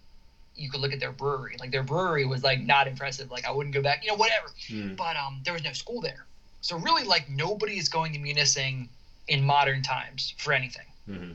you 0.56 0.70
could 0.70 0.82
look 0.82 0.94
at 0.94 1.00
their 1.00 1.12
brewery. 1.12 1.56
Like 1.60 1.72
their 1.72 1.84
brewery 1.84 2.26
was 2.26 2.44
like 2.44 2.62
not 2.62 2.88
impressive. 2.88 3.32
Like 3.32 3.46
I 3.46 3.52
wouldn't 3.52 3.74
go 3.74 3.82
back, 3.82 4.04
you 4.04 4.12
know, 4.12 4.18
whatever. 4.18 4.48
Mm. 4.70 4.96
But 4.96 5.16
um, 5.16 5.42
there 5.44 5.54
was 5.54 5.64
no 5.64 5.74
school 5.74 6.02
there, 6.02 6.26
so 6.64 6.78
really 6.78 7.04
like 7.04 7.30
nobody 7.30 7.78
is 7.78 7.90
going 7.90 8.14
to 8.14 8.20
Munising 8.20 8.88
in 9.28 9.44
modern 9.44 9.82
times 9.82 10.34
for 10.38 10.54
anything. 10.54 10.86
Mm-hmm. 11.08 11.32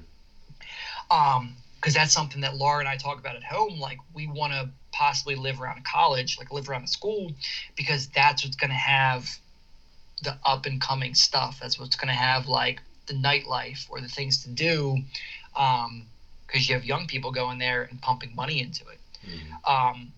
Um, 1.10 1.54
because 1.76 1.94
that's 1.94 2.12
something 2.12 2.40
that 2.40 2.56
Laura 2.56 2.80
and 2.80 2.88
I 2.88 2.96
talk 2.96 3.20
about 3.20 3.36
at 3.36 3.44
home. 3.44 3.78
Like 3.78 3.98
we 4.14 4.26
want 4.26 4.52
to 4.54 4.68
possibly 4.90 5.36
live 5.36 5.60
around 5.60 5.78
a 5.78 5.82
college, 5.82 6.38
like 6.38 6.50
live 6.50 6.68
around 6.68 6.82
a 6.82 6.88
school, 6.88 7.30
because 7.76 8.08
that's 8.08 8.42
what's 8.42 8.56
going 8.56 8.70
to 8.70 8.76
have 8.76 9.28
the 10.24 10.36
up 10.44 10.66
and 10.66 10.80
coming 10.80 11.14
stuff. 11.14 11.60
That's 11.60 11.78
what's 11.78 11.94
going 11.94 12.08
to 12.08 12.14
have 12.14 12.48
like 12.48 12.80
the 13.06 13.14
nightlife 13.14 13.88
or 13.90 14.00
the 14.00 14.08
things 14.08 14.42
to 14.44 14.48
do. 14.48 14.96
Um, 15.54 16.06
because 16.46 16.68
you 16.68 16.74
have 16.74 16.84
young 16.86 17.06
people 17.06 17.30
going 17.30 17.58
there 17.58 17.82
and 17.82 18.00
pumping 18.00 18.34
money 18.34 18.60
into 18.60 18.84
it. 18.88 18.98
Mm-hmm. 19.28 19.70
Um, 19.70 20.12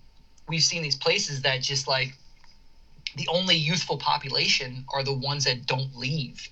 we've 0.49 0.63
seen 0.63 0.83
these 0.83 0.95
places 0.95 1.43
that 1.43 1.61
just 1.61 1.89
like 1.89 2.15
the 3.17 3.29
only 3.29 3.57
youthful 3.57 3.97
population 3.97 4.85
are 4.93 5.03
the 5.03 5.13
ones 5.13 5.45
that 5.45 5.67
don't 5.67 5.97
leave. 5.97 6.49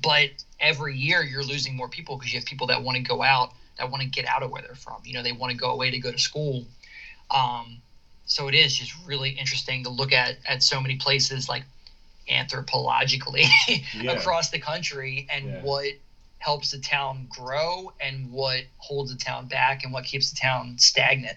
But 0.00 0.30
every 0.60 0.96
year 0.96 1.22
you're 1.22 1.44
losing 1.44 1.76
more 1.76 1.88
people 1.88 2.16
because 2.16 2.32
you 2.32 2.38
have 2.38 2.46
people 2.46 2.66
that 2.68 2.82
want 2.82 2.96
to 2.96 3.02
go 3.02 3.22
out 3.22 3.52
that 3.78 3.90
want 3.90 4.02
to 4.02 4.08
get 4.08 4.26
out 4.26 4.42
of 4.42 4.50
where 4.50 4.62
they're 4.62 4.74
from. 4.74 5.02
You 5.04 5.14
know, 5.14 5.22
they 5.22 5.32
want 5.32 5.50
to 5.52 5.56
go 5.56 5.70
away 5.70 5.90
to 5.90 5.98
go 5.98 6.12
to 6.12 6.18
school. 6.18 6.64
Um, 7.30 7.78
so 8.26 8.48
it 8.48 8.54
is 8.54 8.76
just 8.76 8.94
really 9.06 9.30
interesting 9.30 9.84
to 9.84 9.90
look 9.90 10.12
at 10.12 10.36
at 10.46 10.62
so 10.62 10.80
many 10.80 10.96
places 10.96 11.48
like 11.48 11.64
anthropologically 12.30 13.46
yeah. 13.94 14.12
across 14.12 14.50
the 14.50 14.58
country 14.58 15.26
and 15.30 15.46
yeah. 15.46 15.62
what 15.62 15.88
helps 16.38 16.70
the 16.70 16.78
town 16.78 17.26
grow 17.28 17.92
and 18.00 18.30
what 18.32 18.62
holds 18.78 19.12
the 19.12 19.18
town 19.18 19.46
back 19.46 19.84
and 19.84 19.92
what 19.92 20.04
keeps 20.04 20.30
the 20.30 20.36
town 20.36 20.76
stagnant. 20.78 21.36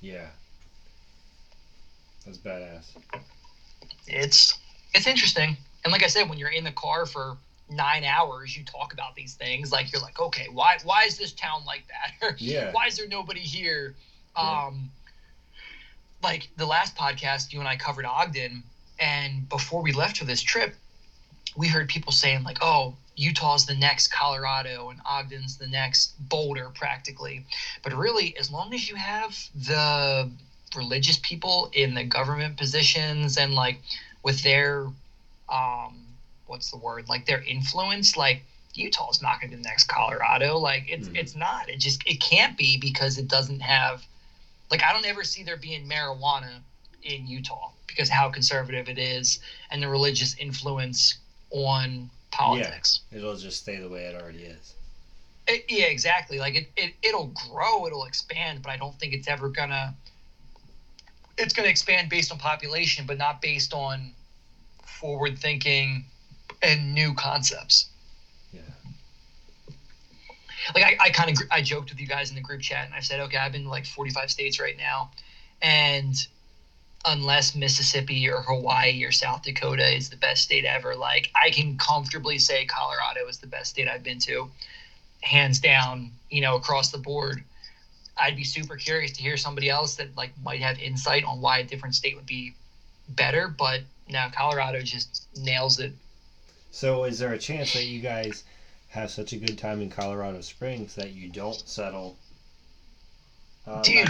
Yeah. 0.00 0.26
That's 2.24 2.38
badass. 2.38 2.84
It's 4.06 4.54
it's 4.94 5.06
interesting. 5.06 5.56
And 5.84 5.92
like 5.92 6.02
I 6.02 6.08
said, 6.08 6.28
when 6.28 6.38
you're 6.38 6.50
in 6.50 6.64
the 6.64 6.72
car 6.72 7.06
for 7.06 7.36
nine 7.70 8.04
hours 8.04 8.56
you 8.56 8.64
talk 8.64 8.92
about 8.92 9.14
these 9.14 9.34
things 9.34 9.70
like 9.70 9.92
you're 9.92 10.00
like 10.02 10.18
okay 10.18 10.46
why 10.50 10.76
why 10.82 11.04
is 11.04 11.16
this 11.16 11.32
town 11.32 11.64
like 11.64 11.82
that 11.88 12.34
yeah 12.38 12.72
why 12.72 12.86
is 12.86 12.96
there 12.96 13.06
nobody 13.06 13.40
here 13.40 13.94
yeah. 14.36 14.66
um 14.66 14.90
like 16.22 16.48
the 16.56 16.66
last 16.66 16.94
podcast 16.96 17.52
you 17.52 17.60
and 17.60 17.68
i 17.68 17.76
covered 17.76 18.04
ogden 18.04 18.62
and 18.98 19.48
before 19.48 19.82
we 19.82 19.92
left 19.92 20.16
for 20.16 20.24
this 20.24 20.42
trip 20.42 20.74
we 21.56 21.68
heard 21.68 21.88
people 21.88 22.12
saying 22.12 22.42
like 22.42 22.58
oh 22.60 22.92
utah's 23.16 23.66
the 23.66 23.74
next 23.74 24.08
colorado 24.08 24.90
and 24.90 25.00
ogden's 25.08 25.56
the 25.56 25.66
next 25.66 26.12
boulder 26.28 26.70
practically 26.74 27.44
but 27.82 27.92
really 27.92 28.36
as 28.36 28.50
long 28.50 28.74
as 28.74 28.88
you 28.88 28.96
have 28.96 29.36
the 29.54 30.28
religious 30.76 31.18
people 31.22 31.70
in 31.72 31.94
the 31.94 32.04
government 32.04 32.56
positions 32.56 33.36
and 33.36 33.54
like 33.54 33.80
with 34.22 34.42
their 34.42 34.86
um 35.48 36.06
what's 36.46 36.70
the 36.70 36.76
word 36.76 37.08
like 37.08 37.26
their 37.26 37.42
influence 37.42 38.16
like 38.16 38.42
Utah's 38.74 39.20
not 39.20 39.40
going 39.40 39.50
to 39.50 39.56
be 39.56 39.62
the 39.62 39.68
next 39.68 39.84
Colorado. 39.84 40.58
Like 40.58 40.84
it's 40.88 41.08
mm. 41.08 41.16
it's 41.16 41.34
not. 41.34 41.68
It 41.68 41.78
just 41.78 42.06
it 42.06 42.20
can't 42.20 42.56
be 42.56 42.78
because 42.78 43.18
it 43.18 43.28
doesn't 43.28 43.60
have 43.60 44.04
like 44.70 44.82
I 44.82 44.92
don't 44.92 45.06
ever 45.06 45.24
see 45.24 45.42
there 45.42 45.56
being 45.56 45.88
marijuana 45.88 46.60
in 47.02 47.26
Utah 47.26 47.70
because 47.86 48.08
how 48.08 48.28
conservative 48.28 48.88
it 48.88 48.98
is 48.98 49.40
and 49.70 49.82
the 49.82 49.88
religious 49.88 50.36
influence 50.36 51.16
on 51.50 52.10
politics. 52.30 53.00
Yeah, 53.10 53.18
it'll 53.18 53.36
just 53.36 53.62
stay 53.62 53.76
the 53.76 53.88
way 53.88 54.04
it 54.04 54.20
already 54.20 54.44
is. 54.44 54.74
It, 55.48 55.64
yeah, 55.68 55.86
exactly. 55.86 56.38
Like 56.38 56.54
it, 56.54 56.68
it 56.76 56.94
it'll 57.02 57.32
grow, 57.50 57.86
it'll 57.86 58.04
expand, 58.04 58.62
but 58.62 58.70
I 58.70 58.76
don't 58.76 58.94
think 59.00 59.14
it's 59.14 59.26
ever 59.26 59.48
gonna 59.48 59.94
it's 61.40 61.52
gonna 61.52 61.68
expand 61.68 62.08
based 62.08 62.30
on 62.30 62.38
population, 62.38 63.06
but 63.06 63.18
not 63.18 63.40
based 63.40 63.72
on 63.72 64.12
forward 64.84 65.38
thinking 65.38 66.04
and 66.62 66.94
new 66.94 67.14
concepts. 67.14 67.86
Yeah. 68.52 68.60
Like 70.74 70.84
I, 70.84 70.96
I 71.06 71.10
kind 71.10 71.30
of 71.30 71.36
I 71.50 71.62
joked 71.62 71.90
with 71.90 72.00
you 72.00 72.06
guys 72.06 72.30
in 72.30 72.36
the 72.36 72.42
group 72.42 72.60
chat 72.60 72.86
and 72.86 72.94
I 72.94 73.00
said, 73.00 73.20
okay, 73.20 73.38
I've 73.38 73.52
been 73.52 73.64
to 73.64 73.68
like 73.68 73.86
45 73.86 74.30
states 74.30 74.60
right 74.60 74.76
now, 74.76 75.10
and 75.62 76.14
unless 77.06 77.54
Mississippi 77.54 78.28
or 78.28 78.42
Hawaii 78.42 79.02
or 79.04 79.10
South 79.10 79.42
Dakota 79.42 79.96
is 79.96 80.10
the 80.10 80.16
best 80.16 80.42
state 80.42 80.66
ever, 80.66 80.94
like 80.94 81.30
I 81.34 81.50
can 81.50 81.78
comfortably 81.78 82.38
say 82.38 82.66
Colorado 82.66 83.26
is 83.26 83.38
the 83.38 83.46
best 83.46 83.70
state 83.70 83.88
I've 83.88 84.02
been 84.02 84.18
to, 84.20 84.50
hands 85.22 85.60
down. 85.60 86.10
You 86.30 86.42
know, 86.42 86.56
across 86.56 86.90
the 86.90 86.98
board. 86.98 87.42
I'd 88.20 88.36
be 88.36 88.44
super 88.44 88.76
curious 88.76 89.12
to 89.12 89.22
hear 89.22 89.36
somebody 89.36 89.70
else 89.70 89.96
that 89.96 90.16
like 90.16 90.32
might 90.42 90.60
have 90.60 90.78
insight 90.78 91.24
on 91.24 91.40
why 91.40 91.58
a 91.58 91.64
different 91.64 91.94
state 91.94 92.16
would 92.16 92.26
be 92.26 92.54
better, 93.08 93.48
but 93.48 93.80
now 94.08 94.28
Colorado 94.28 94.82
just 94.82 95.26
nails 95.36 95.78
it 95.78 95.92
so, 96.70 97.04
is 97.04 97.18
there 97.18 97.32
a 97.32 97.38
chance 97.38 97.72
that 97.72 97.84
you 97.84 98.00
guys 98.00 98.44
have 98.90 99.10
such 99.10 99.32
a 99.32 99.36
good 99.36 99.58
time 99.58 99.80
in 99.80 99.90
Colorado 99.90 100.40
Springs 100.40 100.94
that 100.94 101.10
you 101.12 101.28
don't 101.28 101.60
settle 101.68 102.16
uh, 103.66 103.82
dude? 103.82 104.08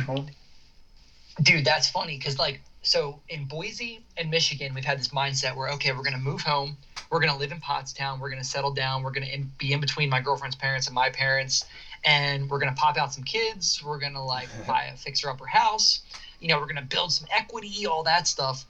Dude, 1.43 1.65
that's 1.65 1.89
funny 1.89 2.19
because, 2.19 2.39
like, 2.39 2.61
so 2.83 3.21
in 3.29 3.47
Boise 3.47 4.05
and 4.17 4.31
Michigan, 4.31 4.75
we've 4.75 4.85
had 4.85 4.99
this 4.99 5.09
mindset 5.09 5.57
where, 5.57 5.71
okay, 5.71 5.93
we're 5.93 6.03
going 6.03 6.13
to 6.13 6.19
move 6.19 6.43
home. 6.43 6.77
We're 7.11 7.21
going 7.21 7.33
to 7.33 7.39
live 7.39 7.51
in 7.51 7.61
Pottstown. 7.61 8.21
We're 8.21 8.31
going 8.31 8.43
to 8.43 8.49
settle 8.49 8.73
down. 8.73 9.03
We're 9.03 9.11
going 9.11 9.27
to 9.27 9.39
be 9.59 9.73
in 9.73 9.81
between 9.81 10.11
my 10.11 10.21
girlfriend's 10.21 10.57
parents 10.57 10.87
and 10.87 10.95
my 10.95 11.11
parents. 11.11 11.65
And 12.05 12.49
we're 12.49 12.59
going 12.59 12.75
to 12.75 12.81
pop 12.81 12.97
out 12.97 13.13
some 13.13 13.25
kids. 13.25 13.83
We're 13.85 13.99
going 13.99 14.15
to, 14.15 14.23
like, 14.23 14.49
buy 14.67 14.85
a 14.85 14.97
fixer 14.97 15.29
upper 15.31 15.47
house. 15.47 16.03
You 16.41 16.49
know, 16.49 16.59
we're 16.59 16.67
going 16.67 16.77
to 16.77 16.83
build 16.83 17.13
some 17.13 17.29
equity, 17.31 17.87
all 17.87 18.03
that 18.05 18.27
stuff. 18.27 18.65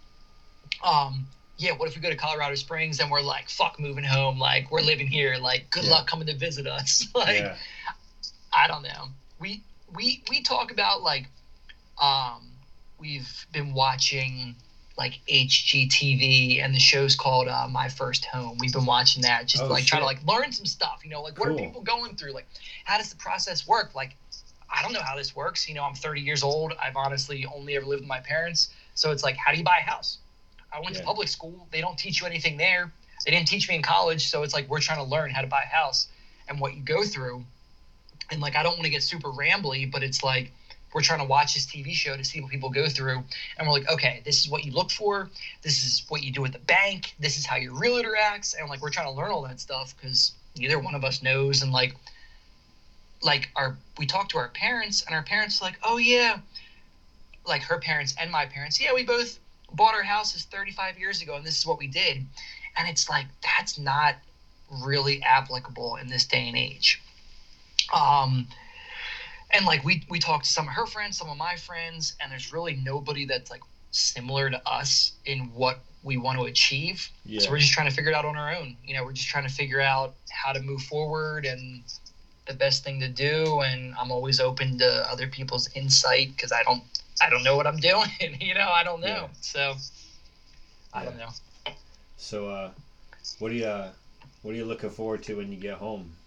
Um, 0.83 1.27
yeah, 1.61 1.73
what 1.73 1.89
if 1.89 1.95
we 1.95 2.01
go 2.01 2.09
to 2.09 2.17
Colorado 2.17 2.55
Springs 2.55 3.01
and 3.01 3.11
we're 3.11 3.21
like, 3.21 3.51
fuck 3.51 3.79
moving 3.79 4.05
home, 4.05 4.39
like 4.39 4.71
we're 4.71 4.81
living 4.81 5.07
here, 5.07 5.37
like 5.37 5.71
good 5.71 5.85
yeah. 5.85 5.91
luck 5.91 6.07
coming 6.07 6.27
to 6.27 6.37
visit 6.37 6.67
us. 6.67 7.07
like 7.15 7.41
yeah. 7.41 7.57
I 8.53 8.67
don't 8.67 8.83
know. 8.83 9.09
We 9.39 9.63
we 9.95 10.23
we 10.31 10.43
talk 10.43 10.73
about 10.73 11.03
like 11.03 11.27
um 12.01 12.51
we've 12.99 13.47
been 13.53 13.75
watching 13.75 14.57
like 14.99 15.21
HGTV 15.29 16.63
and 16.63 16.75
the 16.75 16.79
show's 16.79 17.17
called 17.17 17.49
uh, 17.49 17.67
My 17.71 17.89
First 17.89 18.25
Home. 18.27 18.59
We've 18.59 18.73
been 18.73 18.87
watching 18.87 19.23
that 19.23 19.47
just 19.47 19.63
oh, 19.63 19.69
like 19.69 19.87
trying 19.87 20.03
to 20.03 20.07
like 20.07 20.25
learn 20.27 20.53
some 20.53 20.67
stuff, 20.67 21.01
you 21.05 21.11
know, 21.11 21.23
like 21.23 21.39
what 21.39 21.49
cool. 21.49 21.57
are 21.57 21.61
people 21.61 21.81
going 21.83 22.17
through? 22.17 22.33
Like 22.33 22.47
how 22.85 22.99
does 22.99 23.11
the 23.11 23.17
process 23.17 23.67
work? 23.67 23.95
Like 23.95 24.17
I 24.71 24.83
don't 24.83 24.93
know 24.93 25.03
how 25.03 25.17
this 25.17 25.35
works. 25.35 25.69
You 25.69 25.75
know, 25.75 25.85
I'm 25.85 25.95
30 25.95 26.21
years 26.21 26.43
old. 26.43 26.73
I've 26.83 26.97
honestly 26.97 27.47
only 27.55 27.77
ever 27.77 27.87
lived 27.87 28.03
with 28.03 28.09
my 28.09 28.21
parents. 28.21 28.71
So 28.95 29.11
it's 29.11 29.23
like, 29.23 29.37
how 29.37 29.53
do 29.53 29.59
you 29.59 29.65
buy 29.65 29.79
a 29.79 29.91
house? 29.91 30.19
I 30.73 30.81
went 30.81 30.95
yeah. 30.95 31.01
to 31.01 31.07
public 31.07 31.29
school. 31.29 31.67
They 31.71 31.81
don't 31.81 31.99
teach 31.99 32.21
you 32.21 32.27
anything 32.27 32.57
there. 32.57 32.93
They 33.25 33.33
didn't 33.33 33.49
teach 33.49 33.69
me 33.69 33.75
in 33.75 33.83
college. 33.83 34.29
So 34.29 34.43
it's 34.43 34.55
like 34.55 34.69
we're 34.69 34.81
trying 34.81 34.99
to 34.99 35.11
learn 35.11 35.31
how 35.31 35.41
to 35.41 35.47
buy 35.47 35.63
a 35.63 35.75
house 35.75 36.09
and 36.49 36.61
what 36.61 36.75
you 36.75 36.83
go 36.83 37.03
through. 37.03 37.45
And 38.31 38.41
like 38.41 38.57
I 38.57 38.63
don't 38.63 38.73
want 38.73 38.85
to 38.85 38.91
get 38.91 39.03
super 39.03 39.29
rambly, 39.29 39.91
but 39.91 40.03
it's 40.03 40.23
like 40.23 40.53
we're 40.93 41.03
trying 41.03 41.21
to 41.21 41.25
watch 41.25 41.55
this 41.55 41.67
TV 41.67 41.93
show 41.93 42.17
to 42.17 42.25
see 42.25 42.41
what 42.41 42.51
people 42.51 42.71
go 42.71 42.89
through. 42.89 43.23
And 43.59 43.67
we're 43.67 43.73
like, 43.73 43.89
okay, 43.89 44.23
this 44.25 44.43
is 44.43 44.51
what 44.51 44.65
you 44.65 44.73
look 44.73 44.91
for. 44.91 45.29
This 45.63 45.85
is 45.85 46.05
what 46.09 46.23
you 46.23 46.33
do 46.33 46.45
at 46.45 46.53
the 46.53 46.59
bank. 46.59 47.15
This 47.21 47.39
is 47.39 47.47
how 47.47 47.57
your 47.57 47.75
realtor 47.75 48.17
acts. 48.17 48.55
And 48.55 48.69
like 48.69 48.83
we're 48.83 48.91
trying 48.91 49.07
to 49.07 49.13
learn 49.13 49.31
all 49.31 49.43
that 49.43 49.61
stuff 49.61 49.95
because 49.97 50.33
neither 50.57 50.79
one 50.79 50.95
of 50.95 51.05
us 51.05 51.23
knows. 51.23 51.63
And 51.63 51.73
like 51.73 51.95
like 53.23 53.51
our 53.55 53.77
we 53.99 54.07
talk 54.07 54.31
to 54.31 54.39
our 54.39 54.49
parents 54.49 55.05
and 55.07 55.15
our 55.15 55.23
parents 55.23 55.63
like, 55.63 55.79
oh 55.83 55.99
yeah, 55.99 56.39
like 57.47 57.63
her 57.63 57.79
parents 57.79 58.15
and 58.21 58.31
my 58.31 58.47
parents, 58.47 58.81
yeah, 58.81 58.93
we 58.95 59.05
both 59.05 59.39
bought 59.73 59.95
our 59.95 60.03
houses 60.03 60.45
35 60.45 60.99
years 60.99 61.23
ago 61.23 61.37
and 61.37 61.45
this 61.45 61.59
is 61.59 61.67
what 61.67 61.79
we 61.79 61.87
did 61.87 62.27
and 62.77 62.89
it's 62.89 63.09
like 63.09 63.27
that's 63.43 63.79
not 63.79 64.17
really 64.83 65.23
applicable 65.23 65.97
in 65.97 66.09
this 66.09 66.25
day 66.25 66.49
and 66.49 66.57
age 66.57 67.01
um 67.95 68.47
and 69.53 69.65
like 69.65 69.85
we 69.85 70.01
we 70.09 70.19
talked 70.19 70.45
to 70.45 70.51
some 70.51 70.69
of 70.69 70.75
her 70.75 70.87
friends 70.87 71.19
some 71.19 71.29
of 71.29 71.37
my 71.37 71.57
friends 71.57 72.15
and 72.21 72.31
there's 72.31 72.53
really 72.53 72.75
nobody 72.75 73.25
that's 73.25 73.51
like 73.51 73.63
similar 73.91 74.51
to 74.51 74.61
us 74.67 75.13
in 75.25 75.53
what 75.53 75.79
we 76.03 76.17
want 76.17 76.39
to 76.39 76.45
achieve. 76.45 77.11
Yeah. 77.25 77.41
So 77.41 77.51
we're 77.51 77.59
just 77.59 77.73
trying 77.73 77.89
to 77.89 77.95
figure 77.95 78.11
it 78.11 78.15
out 78.15 78.25
on 78.25 78.37
our 78.37 78.53
own. 78.53 78.77
You 78.83 78.95
know, 78.95 79.05
we're 79.05 79.13
just 79.13 79.29
trying 79.29 79.45
to 79.45 79.53
figure 79.53 79.81
out 79.81 80.13
how 80.31 80.53
to 80.53 80.61
move 80.61 80.83
forward 80.83 81.45
and 81.45 81.83
the 82.47 82.55
best 82.55 82.83
thing 82.85 83.01
to 83.01 83.09
do. 83.09 83.61
And 83.61 83.95
I'm 83.99 84.11
always 84.11 84.41
open 84.41 84.79
to 84.79 85.11
other 85.11 85.27
people's 85.29 85.69
insight 85.75 86.31
because 86.37 86.53
I 86.53 86.63
don't, 86.63 86.83
I 87.21 87.29
don't 87.31 87.45
know 87.45 87.57
what 87.57 87.67
I'm 87.67 87.77
doing. 87.79 88.09
you 88.41 88.55
know, 88.55 88.69
I 88.69 88.83
don't 88.83 89.01
know. 89.01 89.27
Yeah. 89.27 89.29
So 89.41 89.75
I 90.93 91.05
Yeah. 91.05 91.05
don't 91.05 91.19
know. 91.19 91.31
So, 92.17 92.49
uh, 92.49 92.71
what 93.39 93.51
do 93.51 93.55
you 93.57 93.67
uh, 93.67 93.93
what 94.43 94.53
are 94.53 94.57
you 94.57 94.65
looking 94.65 94.91
forward 94.91 95.23
to 95.25 95.37
when 95.37 95.53
you 95.53 95.59
get 95.59 95.79
home? 95.79 96.20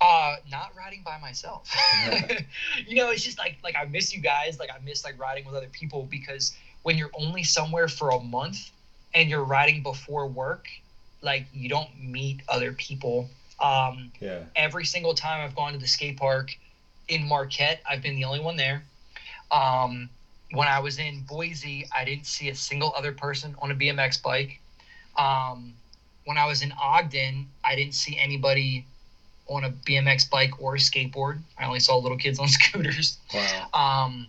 Uh, 0.00 0.36
not 0.50 0.72
riding 0.76 1.02
by 1.04 1.18
myself. 1.18 1.70
you 2.86 2.96
know, 2.96 3.10
it's 3.10 3.22
just 3.22 3.38
like 3.38 3.58
like 3.62 3.76
I 3.76 3.84
miss 3.84 4.14
you 4.14 4.20
guys. 4.20 4.58
Like 4.58 4.70
I 4.70 4.78
miss 4.82 5.04
like 5.04 5.20
riding 5.20 5.44
with 5.44 5.54
other 5.54 5.68
people 5.68 6.04
because 6.10 6.56
when 6.82 6.96
you're 6.96 7.10
only 7.14 7.42
somewhere 7.42 7.86
for 7.88 8.10
a 8.10 8.20
month 8.20 8.70
and 9.12 9.28
you're 9.28 9.44
riding 9.44 9.82
before 9.82 10.26
work, 10.26 10.68
like 11.20 11.46
you 11.52 11.68
don't 11.68 11.90
meet 12.02 12.40
other 12.48 12.72
people. 12.72 13.28
Um, 13.60 14.10
Yeah. 14.20 14.44
every 14.56 14.86
single 14.86 15.12
time 15.12 15.44
I've 15.44 15.54
gone 15.54 15.74
to 15.74 15.78
the 15.78 15.86
skate 15.86 16.16
park 16.16 16.56
in 17.08 17.28
Marquette, 17.28 17.82
I've 17.88 18.00
been 18.00 18.16
the 18.16 18.24
only 18.24 18.40
one 18.40 18.56
there. 18.56 18.82
Um, 19.50 20.08
when 20.52 20.66
I 20.66 20.78
was 20.78 20.98
in 20.98 21.24
Boise, 21.28 21.86
I 21.94 22.04
didn't 22.06 22.26
see 22.26 22.48
a 22.48 22.54
single 22.54 22.94
other 22.96 23.12
person 23.12 23.54
on 23.60 23.70
a 23.70 23.74
BMX 23.74 24.22
bike. 24.22 24.60
Um, 25.16 25.74
when 26.24 26.38
I 26.38 26.46
was 26.46 26.62
in 26.62 26.72
Ogden, 26.72 27.48
I 27.62 27.76
didn't 27.76 27.94
see 27.94 28.16
anybody 28.18 28.86
on 29.50 29.64
a 29.64 29.70
BMX 29.70 30.30
bike 30.30 30.52
or 30.58 30.76
a 30.76 30.78
skateboard. 30.78 31.40
I 31.58 31.66
only 31.66 31.80
saw 31.80 31.96
little 31.96 32.16
kids 32.16 32.38
on 32.38 32.48
scooters. 32.58 33.18
Wow. 33.34 33.68
Um, 33.74 34.28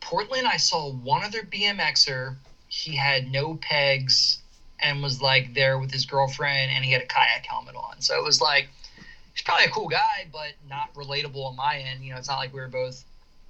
Portland, 0.00 0.46
I 0.46 0.56
saw 0.56 0.90
one 0.90 1.22
other 1.22 1.42
BMXer. 1.42 2.34
He 2.68 2.96
had 2.96 3.30
no 3.30 3.54
pegs 3.54 4.38
and 4.80 5.02
was 5.02 5.22
like 5.22 5.54
there 5.54 5.78
with 5.78 5.92
his 5.92 6.04
girlfriend, 6.04 6.72
and 6.72 6.84
he 6.84 6.90
had 6.90 7.00
a 7.00 7.06
kayak 7.06 7.46
helmet 7.46 7.76
on. 7.76 8.00
So 8.00 8.16
it 8.16 8.24
was 8.24 8.40
like 8.40 8.68
he's 9.32 9.42
probably 9.42 9.66
a 9.66 9.70
cool 9.70 9.88
guy, 9.88 10.26
but 10.32 10.52
not 10.68 10.92
relatable 10.94 11.44
on 11.46 11.54
my 11.54 11.78
end. 11.78 12.04
You 12.04 12.12
know, 12.12 12.18
it's 12.18 12.28
not 12.28 12.38
like 12.38 12.52
we 12.52 12.60
were 12.60 12.68
both 12.68 13.04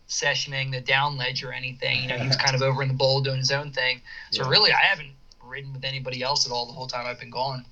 sessioning 0.08 0.70
the 0.70 0.80
down 0.82 1.16
ledge 1.16 1.42
or 1.42 1.52
anything. 1.52 2.02
You 2.02 2.08
know, 2.08 2.18
he 2.18 2.26
was 2.26 2.36
kind 2.36 2.54
of 2.54 2.60
over 2.60 2.82
in 2.82 2.88
the 2.88 2.94
bowl 2.94 3.22
doing 3.22 3.38
his 3.38 3.50
own 3.50 3.72
thing. 3.72 4.02
So 4.30 4.42
Yeah. 4.42 4.50
really, 4.50 4.72
I 4.72 4.82
haven't 4.84 5.12
ridden 5.42 5.72
with 5.72 5.84
anybody 5.84 6.22
else 6.22 6.44
at 6.44 6.52
all 6.52 6.66
the 6.66 6.72
whole 6.72 6.86
time 6.86 7.06
I've 7.06 7.18
been 7.18 7.30
gone. 7.30 7.64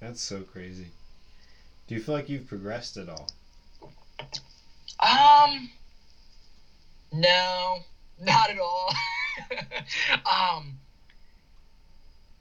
That's 0.00 0.20
so 0.20 0.42
crazy. 0.42 0.90
Do 1.86 1.94
you 1.94 2.00
feel 2.02 2.14
like 2.14 2.28
you've 2.28 2.46
progressed 2.46 2.96
at 2.96 3.08
all? 3.08 3.28
Um, 5.00 5.70
no, 7.12 7.78
not 8.20 8.50
at 8.50 8.58
all. 8.58 8.92
um, 10.30 10.78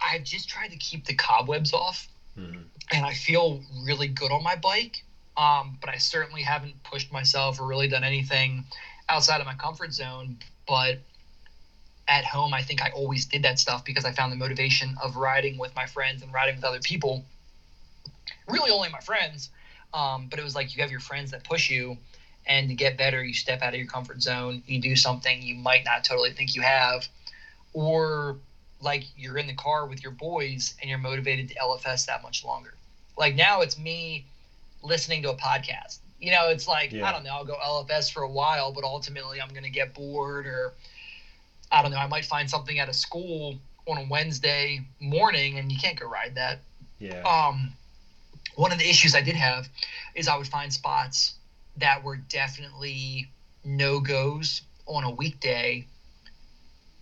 I've 0.02 0.24
just 0.24 0.48
tried 0.48 0.70
to 0.70 0.78
keep 0.78 1.06
the 1.06 1.14
cobwebs 1.14 1.74
off, 1.74 2.08
Mm-hmm. 2.38 2.62
and 2.92 3.06
I 3.06 3.14
feel 3.14 3.62
really 3.86 4.08
good 4.08 4.32
on 4.32 4.42
my 4.44 4.56
bike. 4.56 5.04
Um, 5.38 5.78
but 5.80 5.90
I 5.92 5.98
certainly 5.98 6.42
haven't 6.42 6.82
pushed 6.84 7.12
myself 7.12 7.60
or 7.60 7.68
really 7.68 7.88
done 7.88 8.04
anything 8.04 8.66
outside 9.08 9.40
of 9.40 9.46
my 9.46 9.54
comfort 9.54 9.94
zone. 9.94 10.38
But 10.68 10.98
at 12.08 12.26
home, 12.26 12.54
I 12.56 12.64
think 12.64 12.82
I 12.82 12.90
always 12.90 13.26
did 13.26 13.44
that 13.44 13.60
stuff 13.60 13.84
because 13.86 14.04
I 14.04 14.14
found 14.14 14.32
the 14.32 14.36
motivation 14.36 14.96
of 15.04 15.16
riding 15.16 15.60
with 15.60 15.76
my 15.76 15.86
friends 15.86 16.24
and 16.24 16.34
riding 16.34 16.56
with 16.56 16.64
other 16.64 16.80
people. 16.80 17.24
Really, 18.48 18.72
only 18.72 18.90
my 18.90 19.00
friends. 19.00 19.50
Um, 19.94 20.28
but 20.30 20.40
it 20.40 20.44
was 20.44 20.56
like 20.56 20.76
you 20.76 20.82
have 20.82 20.92
your 20.92 21.00
friends 21.00 21.32
that 21.32 21.44
push 21.44 21.70
you, 21.70 21.98
and 22.46 22.68
to 22.70 22.74
get 22.76 22.98
better, 22.98 23.24
you 23.24 23.34
step 23.34 23.62
out 23.62 23.74
of 23.74 23.80
your 23.80 23.88
comfort 23.88 24.22
zone. 24.22 24.64
You 24.66 24.80
do 24.80 24.96
something 24.96 25.42
you 25.42 25.56
might 25.56 25.86
not 25.86 26.04
totally 26.04 26.32
think 26.32 26.56
you 26.56 26.62
have, 26.62 27.08
or 27.74 28.38
like 28.82 29.04
you're 29.16 29.38
in 29.38 29.48
the 29.48 29.54
car 29.54 29.86
with 29.86 30.04
your 30.04 30.12
boys 30.12 30.74
and 30.82 30.90
you're 30.90 31.00
motivated 31.00 31.48
to 31.50 31.56
LFS 31.56 32.06
that 32.08 32.22
much 32.22 32.44
longer. 32.44 32.74
Like 33.18 33.36
now, 33.36 33.62
it's 33.62 33.78
me 33.78 34.26
listening 34.82 35.22
to 35.24 35.30
a 35.30 35.36
podcast. 35.36 36.00
You 36.20 36.32
know, 36.32 36.50
it's 36.50 36.68
like 36.68 36.92
Yeah. 36.92 37.08
I 37.08 37.12
don't 37.12 37.24
know. 37.24 37.32
I'll 37.32 37.46
go 37.46 37.56
LFS 37.64 38.12
for 38.12 38.24
a 38.24 38.30
while, 38.30 38.72
but 38.72 38.84
ultimately, 38.84 39.40
I'm 39.42 39.50
going 39.50 39.64
to 39.64 39.70
get 39.70 39.94
bored, 39.94 40.48
or 40.48 40.74
I 41.72 41.82
don't 41.82 41.92
know. 41.92 41.98
I 41.98 42.08
might 42.08 42.26
find 42.26 42.50
something 42.50 42.80
at 42.80 42.90
a 42.90 42.94
school 42.94 43.56
on 43.88 43.98
a 43.98 44.06
Wednesday 44.10 44.82
morning, 45.00 45.60
and 45.60 45.72
you 45.72 45.78
can't 45.78 46.00
go 46.00 46.08
ride 46.08 46.36
that 46.36 46.60
Yeah. 47.00 47.22
um, 47.22 47.74
one 48.56 48.72
of 48.72 48.78
the 48.80 48.90
issues 48.90 49.16
I 49.16 49.22
did 49.22 49.36
have 49.36 49.70
is 50.16 50.28
I 50.28 50.36
would 50.36 50.48
find 50.48 50.72
spots 50.72 51.34
that 51.78 52.04
were 52.04 52.18
definitely 52.18 53.28
no 53.64 54.00
goes 54.00 54.62
on 54.86 55.04
a 55.04 55.10
weekday, 55.10 55.86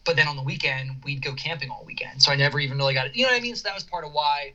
but 0.03 0.15
then 0.15 0.27
on 0.27 0.35
the 0.35 0.41
weekend 0.43 1.03
we'd 1.03 1.21
go 1.21 1.33
camping 1.33 1.69
all 1.69 1.83
weekend. 1.85 2.21
So 2.21 2.31
I 2.31 2.35
never 2.35 2.59
even 2.59 2.77
really 2.77 2.93
got 2.93 3.07
it. 3.07 3.15
You 3.15 3.25
know 3.25 3.31
what 3.31 3.37
I 3.37 3.41
mean? 3.41 3.55
So 3.55 3.63
that 3.67 3.73
was 3.75 3.83
part 3.83 4.03
of 4.05 4.11
why 4.11 4.53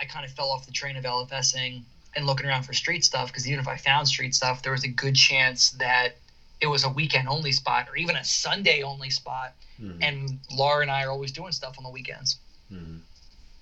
I 0.00 0.04
kind 0.04 0.24
of 0.24 0.30
fell 0.32 0.50
off 0.50 0.64
the 0.64 0.72
train 0.72 0.96
of 0.96 1.04
LFSing 1.04 1.82
and 2.16 2.26
looking 2.26 2.46
around 2.46 2.62
for 2.62 2.72
street 2.72 3.04
stuff. 3.04 3.28
Because 3.28 3.46
even 3.46 3.60
if 3.60 3.68
I 3.68 3.76
found 3.76 4.08
street 4.08 4.34
stuff, 4.34 4.62
there 4.62 4.72
was 4.72 4.84
a 4.84 4.88
good 4.88 5.14
chance 5.14 5.70
that 5.72 6.14
it 6.60 6.66
was 6.66 6.84
a 6.84 6.88
weekend 6.88 7.28
only 7.28 7.52
spot 7.52 7.88
or 7.88 7.96
even 7.96 8.16
a 8.16 8.24
Sunday 8.24 8.82
only 8.82 9.10
spot. 9.10 9.52
Mhm. 9.80 9.98
And 10.02 10.38
Laura 10.50 10.82
and 10.82 10.90
I 10.90 11.04
are 11.04 11.10
always 11.10 11.32
doing 11.32 11.52
stuff 11.52 11.76
on 11.78 11.84
the 11.84 11.90
weekends. 11.90 12.36
Mhm. 12.72 13.00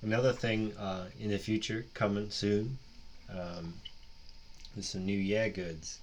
Another 0.03 0.33
thing 0.33 0.77
uh, 0.77 1.07
in 1.19 1.31
the 1.31 1.39
future 1.39 1.87
coming 1.95 2.31
soon 2.31 2.79
um, 3.31 3.75
is 4.77 4.89
some 4.89 5.05
new 5.05 5.19
yeah 5.19 5.49
goods. 5.49 5.99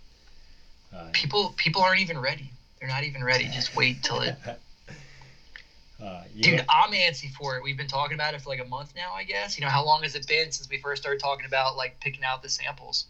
Uh, 0.94 1.10
People 1.14 1.54
people 1.58 1.82
aren't 1.82 2.02
even 2.02 2.20
ready. 2.20 2.52
They're 2.80 2.90
not 2.90 3.04
even 3.04 3.24
ready. 3.24 3.46
Just 3.46 3.76
wait 3.76 4.04
till 4.04 4.22
it. 4.22 4.36
uh, 6.04 6.24
Dude, 6.40 6.58
know- 6.58 6.64
I'm 6.70 6.92
antsy 6.92 7.32
for 7.32 7.56
it. 7.56 7.64
We've 7.64 7.78
been 7.78 7.88
talking 7.88 8.16
about 8.16 8.34
it 8.34 8.42
for 8.42 8.50
like 8.50 8.60
a 8.60 8.66
month 8.66 8.94
now, 8.96 9.14
I 9.14 9.24
guess. 9.24 9.58
You 9.58 9.64
know, 9.64 9.70
how 9.72 9.84
long 9.84 10.04
has 10.04 10.14
it 10.16 10.28
been 10.28 10.52
since 10.52 10.70
we 10.70 10.78
first 10.78 11.02
started 11.02 11.22
talking 11.22 11.46
about 11.46 11.78
like 11.78 12.00
picking 12.02 12.24
out 12.24 12.42
the 12.42 12.50
samples? 12.50 13.06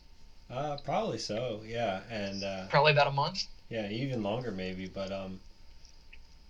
uh, 0.51 0.77
probably 0.83 1.17
so. 1.17 1.61
Yeah, 1.65 2.01
and 2.11 2.43
uh, 2.43 2.67
Probably 2.69 2.91
about 2.91 3.07
a 3.07 3.11
month. 3.11 3.45
yeah, 3.69 3.89
even 3.89 4.21
longer 4.21 4.51
maybe. 4.51 4.87
But 4.87 5.11
um, 5.11 5.39